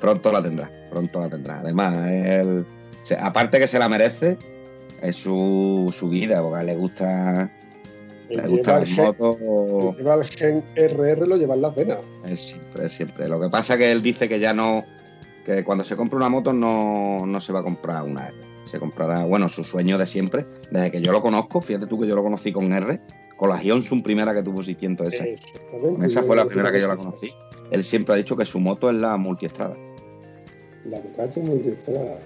pronto 0.00 0.32
la 0.32 0.42
tendrá, 0.42 0.70
pronto 0.90 1.20
la 1.20 1.28
tendrá. 1.28 1.60
Además, 1.60 2.08
él, 2.10 2.66
aparte 3.20 3.58
que 3.58 3.66
se 3.66 3.78
la 3.78 3.88
merece, 3.88 4.38
es 5.02 5.16
su, 5.16 5.94
su 5.96 6.08
vida, 6.08 6.42
porque 6.42 6.58
a 6.58 6.60
él 6.62 6.66
le 6.66 6.76
gusta 6.76 7.52
le 8.36 8.48
gusta 8.48 8.82
el 8.82 8.96
moto. 8.96 9.94
Lleva 9.96 10.14
el 10.14 10.24
gen 10.24 10.64
RR, 10.76 11.26
lo 11.26 11.36
lleva 11.36 11.54
en 11.54 11.62
las 11.62 11.74
venas. 11.74 11.98
Es 12.24 12.40
siempre, 12.40 12.88
siempre. 12.88 13.28
Lo 13.28 13.40
que 13.40 13.48
pasa 13.48 13.74
es 13.74 13.80
que 13.80 13.92
él 13.92 14.02
dice 14.02 14.28
que 14.28 14.38
ya 14.38 14.52
no. 14.52 14.84
Que 15.44 15.64
cuando 15.64 15.82
se 15.82 15.96
compra 15.96 16.18
una 16.18 16.28
moto 16.28 16.52
no, 16.52 17.26
no 17.26 17.40
se 17.40 17.52
va 17.52 17.60
a 17.60 17.62
comprar 17.62 18.02
una 18.04 18.28
R. 18.28 18.36
Se 18.64 18.78
comprará, 18.78 19.24
bueno, 19.24 19.48
su 19.48 19.64
sueño 19.64 19.98
de 19.98 20.06
siempre, 20.06 20.46
desde 20.70 20.92
que 20.92 21.00
yo 21.00 21.10
lo 21.10 21.20
conozco, 21.20 21.60
fíjate 21.60 21.86
tú 21.86 21.98
que 22.00 22.06
yo 22.06 22.14
lo 22.14 22.22
conocí 22.22 22.52
con 22.52 22.72
R, 22.72 23.00
con 23.36 23.48
la 23.48 23.60
Hyunsun 23.60 24.04
primera 24.04 24.32
que 24.34 24.42
tuvo 24.44 24.62
600 24.62 25.12
esa. 25.12 25.24
Esa 26.04 26.22
fue 26.22 26.36
la 26.36 26.44
primera 26.44 26.70
que 26.70 26.80
yo 26.80 26.86
la 26.86 26.96
conocí. 26.96 27.32
Él 27.72 27.82
siempre 27.82 28.14
ha 28.14 28.18
dicho 28.18 28.36
que 28.36 28.46
su 28.46 28.60
moto 28.60 28.88
es 28.88 28.96
la 28.96 29.16
multiestrada. 29.16 29.76
La 30.84 31.00
Ducati 31.00 31.40
multiestrada. 31.40 32.20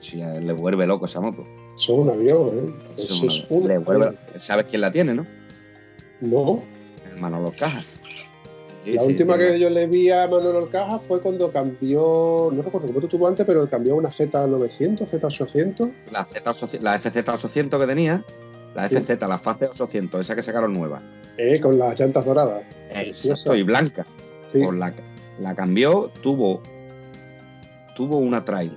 Sí, 0.00 0.20
a 0.20 0.36
él 0.36 0.46
le 0.46 0.52
vuelve 0.52 0.86
loco 0.86 1.06
esa 1.06 1.20
moto. 1.20 1.46
Son 1.76 2.00
un 2.00 2.10
avión, 2.10 2.48
¿eh? 2.58 2.74
Eso 2.96 3.26
es 3.26 3.46
un 3.48 4.16
¿Sabes 4.36 4.66
quién 4.68 4.80
la 4.80 4.90
tiene, 4.90 5.14
no? 5.14 5.24
No. 6.20 6.62
Manolo 7.20 7.52
Cajas. 7.58 8.00
la 8.84 9.02
última 9.02 9.36
que 9.36 9.58
yo 9.58 9.70
le 9.70 9.86
vi 9.86 10.10
a 10.10 10.28
Manolo 10.28 10.68
Cajas 10.70 11.00
fue 11.06 11.20
cuando 11.20 11.50
cambió, 11.50 12.48
no 12.52 12.62
recuerdo 12.62 12.92
cómo 12.92 13.06
tuvo 13.06 13.28
antes, 13.28 13.44
pero 13.46 13.68
cambió 13.68 13.96
una 13.96 14.10
Z900, 14.10 15.00
Z800. 15.00 15.92
La, 16.12 16.24
Z, 16.24 16.78
la 16.80 16.98
FZ800 16.98 17.80
que 17.80 17.86
tenía, 17.86 18.24
la 18.74 18.88
FZ, 18.88 19.20
la 19.20 19.38
FAZ 19.38 19.62
800, 19.80 20.20
esa 20.20 20.34
que 20.34 20.42
sacaron 20.42 20.72
nueva. 20.72 21.02
Eh, 21.36 21.60
con 21.60 21.78
las 21.78 21.98
llantas 21.98 22.24
doradas. 22.24 22.64
Exacto, 22.90 23.54
y 23.54 23.62
blanca. 23.62 24.06
la, 24.52 24.94
la 25.38 25.54
cambió, 25.54 26.10
tuvo, 26.22 26.62
tuvo 27.94 28.18
una 28.18 28.44
trail, 28.44 28.76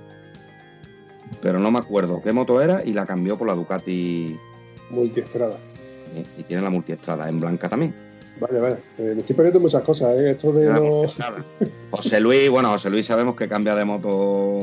pero 1.40 1.58
no 1.58 1.70
me 1.70 1.78
acuerdo 1.78 2.20
qué 2.22 2.32
moto 2.32 2.60
era 2.60 2.84
y 2.84 2.92
la 2.92 3.06
cambió 3.06 3.38
por 3.38 3.48
la 3.48 3.54
Ducati. 3.54 4.38
Multiestrada 4.90 5.58
y 6.38 6.42
tiene 6.42 6.62
la 6.62 6.70
multiestrada 6.70 7.28
en 7.28 7.40
blanca 7.40 7.68
también. 7.68 7.94
Vale, 8.40 8.60
vale. 8.60 8.76
Eh, 8.98 9.12
me 9.14 9.20
estoy 9.20 9.36
perdiendo 9.36 9.60
muchas 9.60 9.82
cosas, 9.82 10.18
¿eh? 10.18 10.30
Esto 10.30 10.52
de 10.52 10.72
los... 10.72 11.14
José 11.90 12.20
Luis, 12.20 12.50
bueno, 12.50 12.70
José 12.70 12.90
Luis 12.90 13.06
sabemos 13.06 13.36
que 13.36 13.48
cambia 13.48 13.74
de 13.74 13.84
moto. 13.84 14.60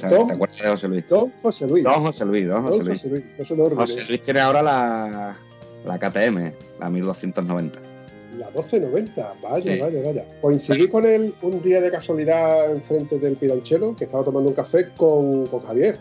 ¿Te 0.00 0.06
acuerdas 0.06 0.62
de 0.62 0.68
José 0.68 0.88
Luis? 0.88 1.08
Don 1.08 1.32
José 1.42 1.66
Luis. 1.66 1.84
Don 1.84 2.02
José 2.02 2.24
Luis, 2.24 2.48
don 2.48 2.62
José 2.62 2.84
Luis. 2.84 3.02
José 3.38 3.56
Luis, 3.56 3.74
José 3.74 4.04
Luis 4.08 4.22
tiene 4.22 4.40
ahora 4.40 4.62
la, 4.62 5.36
la 5.84 5.98
KTM, 5.98 6.52
la 6.80 6.90
1290. 6.90 7.80
La 8.38 8.46
1290, 8.46 9.34
vaya, 9.42 9.84
vaya, 9.84 10.02
vaya. 10.02 10.26
Coincidí 10.40 10.88
con 10.88 11.06
él 11.06 11.34
un 11.42 11.62
día 11.62 11.80
de 11.80 11.90
casualidad 11.90 12.72
enfrente 12.72 13.18
del 13.18 13.36
Piranchelo, 13.36 13.94
que 13.94 14.04
estaba 14.04 14.24
tomando 14.24 14.48
un 14.48 14.56
café 14.56 14.88
con, 14.96 15.46
con 15.46 15.60
Javier. 15.60 15.98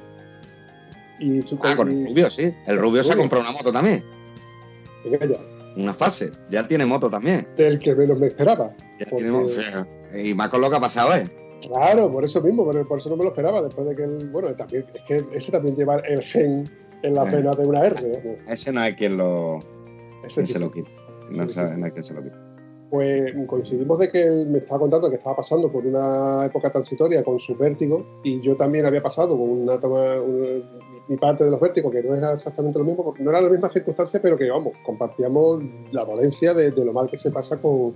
Y 1.20 1.42
ah, 1.62 1.76
con 1.76 1.90
el 1.90 2.08
Rubio, 2.08 2.30
sí. 2.32 2.54
El 2.66 2.80
Rubio 2.80 3.04
se 3.04 3.14
ha 3.14 3.16
comprado 3.16 3.44
una 3.44 3.54
moto 3.54 3.72
también. 3.72 4.04
Una 5.76 5.93
fase, 5.93 6.32
ya 6.49 6.68
tiene 6.68 6.86
moto 6.86 7.10
también. 7.10 7.47
Del 7.58 7.80
que 7.80 7.95
menos 7.95 8.20
me 8.20 8.28
esperaba. 8.28 8.74
y 10.16 10.34
más 10.34 10.49
con 10.49 10.62
lo 10.62 10.70
que 10.70 10.76
ha 10.76 10.80
pasado, 10.80 11.16
¿eh? 11.16 11.28
Claro, 11.62 12.12
por 12.12 12.26
eso 12.26 12.41
mismo, 12.41 12.66
por, 12.66 12.99
eso 12.99 13.10
no 13.10 13.18
me 13.18 13.24
lo 13.24 13.30
esperaba. 13.30 13.62
Después 13.62 13.88
de 13.88 13.95
que 13.95 14.04
él, 14.04 14.30
bueno, 14.32 14.54
también, 14.56 14.86
es 14.93 15.01
que 15.08 15.26
ese 15.36 15.51
también 15.51 15.76
lleva 15.76 15.99
el 15.99 16.22
gen 16.22 16.70
en 17.04 17.16
la 17.16 17.26
pena 17.26 17.56
de 17.56 17.66
una 17.66 17.86
R. 17.86 18.39
Ese 18.47 18.72
no 18.72 18.82
hay 18.82 18.93
quien 18.93 19.18
lo. 19.18 19.60
Ese 20.24 20.45
se 20.45 20.60
lo 20.60 20.72
quite. 20.72 20.89
No, 21.30 21.43
hay 21.43 21.91
quien 21.91 22.04
se 22.04 22.14
lo 22.14 22.24
quite. 22.24 22.36
Pues 22.89 23.34
coincidimos 23.47 23.97
de 23.97 24.12
que 24.12 24.22
él 24.22 24.47
me 24.49 24.60
estaba 24.60 24.82
contando 24.82 25.10
que 25.10 25.16
estaba 25.16 25.38
pasando 25.38 25.72
por 25.72 25.84
una 25.86 26.45
época 26.45 26.72
transitoria 26.72 27.24
con 27.24 27.39
su 27.39 27.56
vértigo 27.56 28.06
y 28.24 28.39
yo 28.41 28.56
también 28.56 28.86
había 28.86 29.01
pasado 29.01 29.30
con 29.30 29.49
una 29.49 29.80
toma, 29.80 30.18
mi 31.08 31.18
parte 31.18 31.43
de 31.43 31.51
los 31.51 31.60
vértigos, 31.60 31.91
que 31.91 32.01
no 32.01 32.16
era 32.16 32.34
exactamente 32.34 32.80
lo 32.80 32.86
mismo, 32.86 33.04
porque 33.04 33.24
no 33.24 33.30
era 33.32 33.41
la 33.41 33.49
misma 33.49 33.70
circunstancia, 33.70 34.22
pero 34.22 34.38
que, 34.38 34.49
vamos, 34.49 34.74
compartíamos 34.86 35.62
la 35.91 36.06
dolencia 36.06 36.54
de, 36.54 36.72
lo 36.72 36.93
mal 36.93 37.10
que 37.10 37.18
se 37.18 37.32
pasa 37.32 37.58
con, 37.58 37.93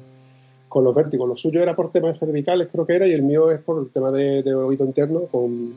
con, 0.67 0.83
los 0.83 0.93
vértigos. 0.93 1.27
Lo 1.27 1.35
suyo 1.35 1.61
era 1.61 1.75
por 1.75 1.91
temas 1.91 2.19
cervicales, 2.19 2.67
creo 2.71 2.85
que 2.85 2.95
era, 2.95 3.07
y 3.07 3.13
el 3.13 3.23
mío 3.23 3.49
es 3.51 3.59
por 3.59 3.81
el 3.81 3.89
tema 3.91 4.11
de, 4.11 4.53
oído 4.53 4.85
interno, 4.85 5.21
con... 5.31 5.75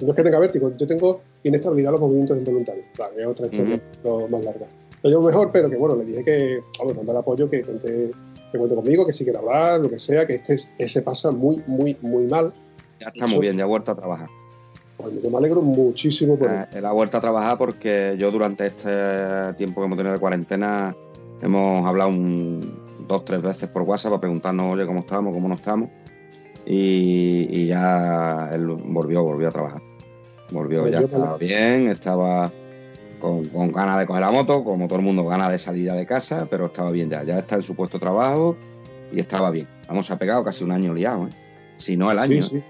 No 0.00 0.08
es 0.08 0.14
que 0.14 0.22
tenga 0.22 0.38
vértigo, 0.38 0.72
yo 0.78 0.86
tengo 0.86 1.20
inestabilidad 1.42 1.90
los 1.90 2.00
movimientos 2.00 2.38
involuntarios. 2.38 2.86
Vale, 2.98 3.20
es 3.20 3.26
otra 3.26 3.46
historia 3.46 3.82
más 4.30 4.44
larga. 4.44 4.66
lo 5.02 5.10
llevo 5.10 5.22
mejor, 5.22 5.50
pero 5.52 5.68
que 5.68 5.76
bueno, 5.76 5.94
le 5.96 6.06
dije 6.06 6.24
que, 6.24 6.60
vamos, 6.78 6.96
el 7.06 7.16
apoyo, 7.16 7.50
que 7.50 7.62
cuente, 7.62 8.10
que 8.50 8.58
cuente 8.58 8.76
conmigo, 8.76 9.04
que 9.04 9.12
si 9.12 9.24
quiere 9.24 9.38
hablar, 9.38 9.80
lo 9.80 9.90
que 9.90 9.98
sea, 9.98 10.26
que 10.26 10.36
es 10.36 10.42
que 10.42 10.58
ese 10.78 11.02
pasa 11.02 11.30
muy, 11.30 11.62
muy, 11.66 11.98
muy 12.00 12.26
mal. 12.28 12.54
Ya 12.98 13.08
está 13.08 13.26
muy 13.26 13.40
bien, 13.40 13.58
ya 13.58 13.64
ha 13.64 13.66
vuelto 13.66 13.92
a 13.92 13.94
trabajar. 13.94 14.30
Pues 15.02 15.30
me 15.30 15.38
alegro 15.38 15.62
muchísimo 15.62 16.36
por 16.38 16.50
eh, 16.50 16.66
él. 16.72 16.84
ha 16.84 16.92
vuelto 16.92 17.18
a 17.18 17.20
trabajar 17.20 17.58
porque 17.58 18.16
yo 18.18 18.30
durante 18.30 18.66
este 18.66 19.54
tiempo 19.54 19.80
que 19.80 19.86
hemos 19.86 19.96
tenido 19.96 20.14
de 20.14 20.20
cuarentena 20.20 20.96
hemos 21.42 21.86
hablado 21.86 22.10
un, 22.10 23.06
dos, 23.06 23.24
tres 23.24 23.42
veces 23.42 23.68
por 23.68 23.82
WhatsApp 23.82 24.12
para 24.12 24.20
preguntarnos, 24.20 24.72
oye, 24.74 24.86
cómo 24.86 25.00
estamos, 25.00 25.32
cómo 25.32 25.48
no 25.48 25.56
estamos. 25.56 25.90
Y, 26.66 27.66
ya 27.66 28.50
él 28.52 28.66
volvió, 28.66 29.24
volvió 29.24 29.48
a 29.48 29.52
trabajar. 29.52 29.82
Volvió, 30.50 30.88
ya 30.88 31.00
estaba 31.00 31.36
bien, 31.36 31.88
estaba 31.88 32.52
con, 33.20 33.72
ganas 33.72 33.98
de 33.98 34.06
coger 34.06 34.22
la 34.22 34.30
moto, 34.30 34.64
como 34.64 34.86
todo 34.86 34.98
el 34.98 35.04
mundo, 35.04 35.24
ganas 35.24 35.52
de 35.52 35.58
salida 35.58 35.94
de 35.94 36.06
casa, 36.06 36.46
pero 36.50 36.66
estaba 36.66 36.90
bien 36.90 37.10
ya. 37.10 37.22
Ya 37.22 37.38
está 37.38 37.56
en 37.56 37.62
su 37.62 37.74
puesto 37.74 37.98
de 37.98 38.02
trabajo 38.02 38.56
y 39.12 39.20
estaba 39.20 39.50
bien. 39.50 39.68
Vamos, 39.88 40.10
ha 40.10 40.18
pegado 40.18 40.44
casi 40.44 40.64
un 40.64 40.72
año 40.72 40.94
liado, 40.94 41.26
¿eh? 41.26 41.30
Si 41.76 41.96
no 41.96 42.10
el 42.10 42.18
año. 42.18 42.42
Sí, 42.42 42.62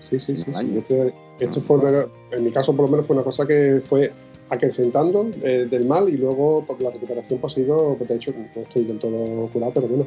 sí, 0.00 0.18
sí. 0.18 0.36
sí, 0.36 0.76
Este, 0.76 1.14
esto 1.38 1.60
fue, 1.60 2.08
en 2.30 2.44
mi 2.44 2.50
caso, 2.50 2.74
por 2.74 2.86
lo 2.86 2.90
menos, 2.92 3.06
fue 3.06 3.16
una 3.16 3.24
cosa 3.24 3.46
que 3.46 3.82
fue 3.84 4.12
acrecentando 4.50 5.30
eh, 5.42 5.66
del 5.70 5.86
mal 5.86 6.08
y 6.08 6.16
luego 6.16 6.64
pues, 6.66 6.80
la 6.80 6.90
recuperación 6.90 7.40
pues, 7.40 7.52
ha 7.52 7.56
sido, 7.56 7.96
pues, 7.96 8.08
de 8.08 8.16
hecho, 8.16 8.32
no 8.32 8.62
estoy 8.62 8.84
del 8.84 8.98
todo 8.98 9.48
curado, 9.52 9.72
pero 9.74 9.88
bueno, 9.88 10.06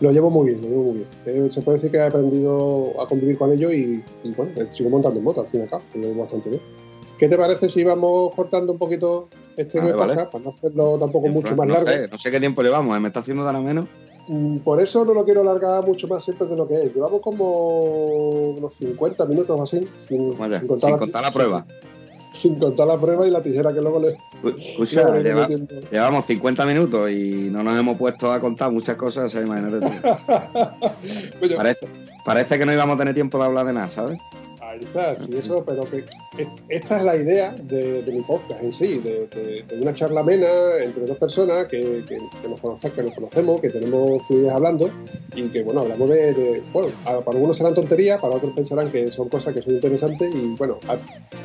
lo 0.00 0.10
llevo 0.10 0.30
muy 0.30 0.48
bien, 0.48 0.62
lo 0.62 0.68
llevo 0.68 0.82
muy 0.84 0.94
bien. 0.94 1.08
Eh, 1.26 1.48
se 1.50 1.62
puede 1.62 1.78
decir 1.78 1.90
que 1.90 1.98
he 1.98 2.02
aprendido 2.02 3.00
a 3.00 3.06
convivir 3.06 3.38
con 3.38 3.52
ello 3.52 3.72
y, 3.72 4.02
bueno, 4.36 4.52
sigo 4.70 4.90
montando 4.90 5.18
en 5.18 5.24
moto 5.24 5.42
al 5.42 5.48
fin 5.48 5.60
y 5.60 5.62
al 5.64 5.70
cabo, 5.70 5.82
lo 5.94 6.02
llevo 6.02 6.22
bastante 6.22 6.50
bien. 6.50 6.62
¿Qué 7.18 7.28
te 7.28 7.36
parece 7.36 7.68
si 7.68 7.84
vamos 7.84 8.32
cortando 8.34 8.72
un 8.72 8.78
poquito 8.78 9.28
este 9.56 9.78
vale, 9.78 9.92
podcast 9.92 10.32
para 10.32 10.44
no 10.44 10.50
hacerlo 10.50 10.98
tampoco 10.98 11.28
mucho 11.28 11.54
más 11.54 11.68
largo? 11.68 12.08
no 12.10 12.18
sé 12.18 12.30
qué 12.32 12.40
tiempo 12.40 12.60
llevamos, 12.62 12.96
¿eh? 12.96 13.00
¿me 13.00 13.06
está 13.06 13.20
haciendo 13.20 13.44
dar 13.44 13.54
a 13.54 13.60
menos? 13.60 13.86
Mm, 14.26 14.58
por 14.58 14.80
eso 14.80 15.04
no 15.04 15.12
lo 15.12 15.24
quiero 15.24 15.42
alargar 15.42 15.86
mucho 15.86 16.08
más 16.08 16.24
siempre 16.24 16.46
de 16.46 16.56
lo 16.56 16.66
que 16.66 16.82
es. 16.82 16.94
Llevamos 16.94 17.20
como 17.20 18.56
unos 18.56 18.74
50 18.74 19.26
minutos 19.26 19.58
o 19.58 19.62
así, 19.62 19.86
sin, 19.98 20.34
contar, 20.34 21.22
la, 21.22 21.30
prueba. 21.30 21.66
Sin, 22.32 22.58
contar 22.58 22.86
la 22.86 22.98
prueba 22.98 23.26
y 23.26 23.30
la 23.30 23.42
tijera 23.42 23.72
que 23.72 23.82
luego 23.82 24.00
le. 24.00 24.16
Escucha, 24.58 25.20
llevamos 25.90 26.24
50 26.24 26.66
minutos 26.66 27.10
y 27.10 27.50
no 27.50 27.62
nos 27.62 27.78
hemos 27.78 27.98
puesto 27.98 28.32
a 28.32 28.40
contar 28.40 28.72
muchas 28.72 28.96
cosas, 28.96 29.34
imagínate 29.34 29.80
tú. 29.80 29.92
parece, 31.56 31.86
parece 32.24 32.58
que 32.58 32.64
no 32.64 32.72
íbamos 32.72 32.96
a 32.96 32.98
tener 32.98 33.14
tiempo 33.14 33.38
de 33.38 33.44
hablar 33.44 33.66
de 33.66 33.74
nada, 33.74 33.88
¿sabes? 33.88 34.18
Ahí 34.74 34.80
está, 34.82 35.14
sí, 35.14 35.30
eso, 35.36 35.64
pero 35.64 35.88
que 35.88 36.04
esta 36.68 36.98
es 36.98 37.04
la 37.04 37.14
idea 37.14 37.52
de, 37.52 38.02
mi 38.12 38.22
podcast 38.22 38.60
en 38.60 38.72
sí, 38.72 38.98
de, 38.98 39.64
una 39.80 39.94
charla 39.94 40.20
amena 40.20 40.48
entre 40.82 41.06
dos 41.06 41.16
personas 41.16 41.66
que, 41.66 42.02
nos 42.48 42.60
conocen, 42.60 42.90
que 42.90 43.04
nos 43.04 43.14
conocemos, 43.14 43.60
que 43.60 43.68
tenemos 43.68 44.20
fluidez 44.26 44.50
hablando 44.50 44.90
y 45.36 45.42
que, 45.44 45.62
bueno, 45.62 45.82
hablamos 45.82 46.08
de, 46.08 46.60
bueno, 46.72 46.88
para 47.04 47.36
algunos 47.36 47.56
serán 47.56 47.74
tonterías, 47.74 48.20
para 48.20 48.34
otros 48.34 48.52
pensarán 48.56 48.90
que 48.90 49.12
son 49.12 49.28
cosas 49.28 49.54
que 49.54 49.62
son 49.62 49.74
interesantes 49.74 50.34
y, 50.34 50.56
bueno, 50.56 50.80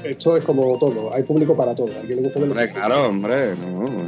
esto 0.04 0.36
es 0.36 0.44
como 0.44 0.80
todo, 0.80 1.14
hay 1.14 1.22
público 1.22 1.56
para 1.56 1.76
todo, 1.76 1.92
a 2.02 2.04
le 2.04 2.16
gusta 2.16 2.40
hombre, 2.40 2.72
Claro, 2.72 3.10
hombre, 3.10 3.54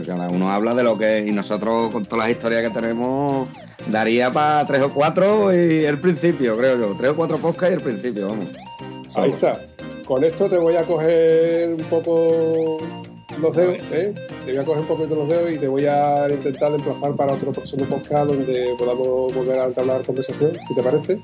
cada 0.04 0.30
uno 0.30 0.52
habla 0.52 0.74
de 0.74 0.84
lo 0.84 0.98
que 0.98 1.20
es 1.20 1.28
y 1.28 1.32
nosotros 1.32 1.92
con 1.92 2.06
todas 2.06 2.26
las 2.26 2.36
historias 2.36 2.64
que 2.64 2.74
tenemos 2.74 3.48
daría 3.88 4.34
para 4.34 4.66
tres 4.66 4.82
o 4.82 4.92
cuatro 4.92 5.54
y 5.54 5.86
el 5.86 6.00
principio, 6.00 6.58
creo 6.58 6.80
yo, 6.80 6.98
tres 6.98 7.12
o 7.12 7.16
cuatro 7.16 7.38
podcasts 7.38 7.70
y 7.70 7.74
el 7.76 7.82
principio, 7.82 8.30
vamos. 8.30 8.48
Ahí 9.16 9.32
está. 9.32 9.60
Con 10.06 10.24
esto 10.24 10.50
te 10.50 10.58
voy 10.58 10.76
a 10.76 10.84
coger 10.84 11.70
un 11.70 11.84
poco 11.90 12.78
los 13.40 13.56
dedos, 13.56 13.78
¿eh? 13.92 14.14
Te 14.46 14.52
voy 14.52 14.62
a 14.62 14.66
coger 14.66 14.82
un 14.82 14.88
poquito 14.88 15.16
los 15.16 15.30
dedos 15.30 15.52
y 15.52 15.58
te 15.58 15.68
voy 15.68 15.86
a 15.86 16.28
intentar 16.30 16.72
desplazar 16.72 17.16
para 17.16 17.34
otro 17.34 17.52
próximo 17.52 17.86
podcast 17.86 18.32
donde 18.32 18.76
podamos 18.78 19.34
volver 19.34 19.60
a 19.60 19.66
entablar 19.66 20.04
conversación, 20.04 20.52
si 20.68 20.76
te 20.76 20.84
parece. 20.84 21.20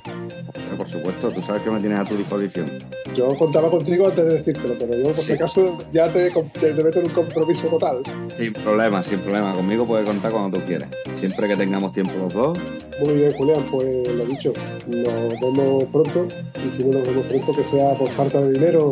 por 0.78 0.88
supuesto, 0.88 1.32
tú 1.32 1.42
sabes 1.42 1.62
que 1.64 1.72
me 1.72 1.80
tienes 1.80 2.00
a 2.00 2.06
tu 2.06 2.16
disposición. 2.18 2.70
Yo 3.16 3.36
contaba 3.36 3.70
contigo 3.70 4.08
antes 4.08 4.26
de 4.26 4.34
decírtelo, 4.36 4.76
pero 4.80 4.96
yo 4.96 5.06
por 5.06 5.16
si 5.16 5.34
acaso 5.34 5.78
ya 5.92 6.12
te, 6.12 6.30
te, 6.30 6.84
meto 6.84 7.00
en 7.00 7.06
un 7.06 7.14
compromiso 7.14 7.68
total. 7.68 8.04
Sin 8.38 8.54
problema, 8.54 9.02
sin 9.02 9.20
problema. 9.20 9.54
Conmigo 9.54 9.86
puedes 9.86 10.06
contar 10.06 10.32
cuando 10.32 10.60
tú 10.60 10.66
quieras. 10.66 10.90
Siempre 11.14 11.48
que 11.48 11.56
tengamos 11.56 11.94
tiempo 11.94 12.14
los 12.20 12.34
dos. 12.34 12.58
Muy 13.00 13.14
bien, 13.14 13.34
Julián, 13.34 13.66
pues 13.72 14.08
lo 14.08 14.26
dicho, 14.26 14.54
nos 14.88 15.40
vemos 15.40 15.84
pronto 15.86 16.28
y 16.66 16.70
si 16.70 16.84
no 16.84 16.98
nos 16.98 17.08
vemos 17.08 17.26
pronto 17.26 17.56
que 17.56 17.64
sea 17.64 17.94
por 17.94 18.10
falta 18.10 18.42
de 18.42 18.52
dinero. 18.54 18.92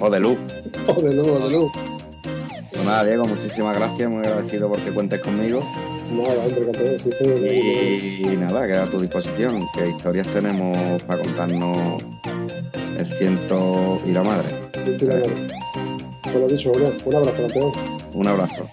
O 0.00 0.10
de 0.10 0.20
luz. 0.20 0.38
O 0.88 1.02
de 1.02 1.12
luz, 1.12 1.26
o 1.26 1.48
de 1.48 1.50
luz. 1.50 1.95
Nada, 2.86 3.02
Diego, 3.02 3.26
muchísimas 3.26 3.76
gracias, 3.76 4.08
muy 4.08 4.24
agradecido 4.24 4.68
porque 4.68 4.92
cuentes 4.92 5.20
conmigo. 5.20 5.60
Nada, 6.12 6.44
hombre, 6.44 6.66
campeón, 6.66 7.00
sí, 7.00 8.22
Y 8.22 8.36
nada, 8.36 8.64
queda 8.64 8.84
a 8.84 8.86
tu 8.86 9.00
disposición. 9.00 9.60
¿Qué 9.74 9.88
historias 9.88 10.28
tenemos 10.28 11.02
para 11.02 11.20
contarnos 11.20 12.00
el 12.96 13.06
ciento 13.06 14.00
y 14.06 14.12
la 14.12 14.22
madre? 14.22 14.48
Ciento 14.84 15.04
y 15.04 15.08
la 15.08 15.14
madre. 15.14 15.34
Pues 16.22 16.34
lo 16.36 16.46
dicho, 16.46 16.70
un 16.70 17.14
abrazo, 17.16 17.42
campeón. 17.42 17.72
Un 18.12 18.28
abrazo. 18.28 18.70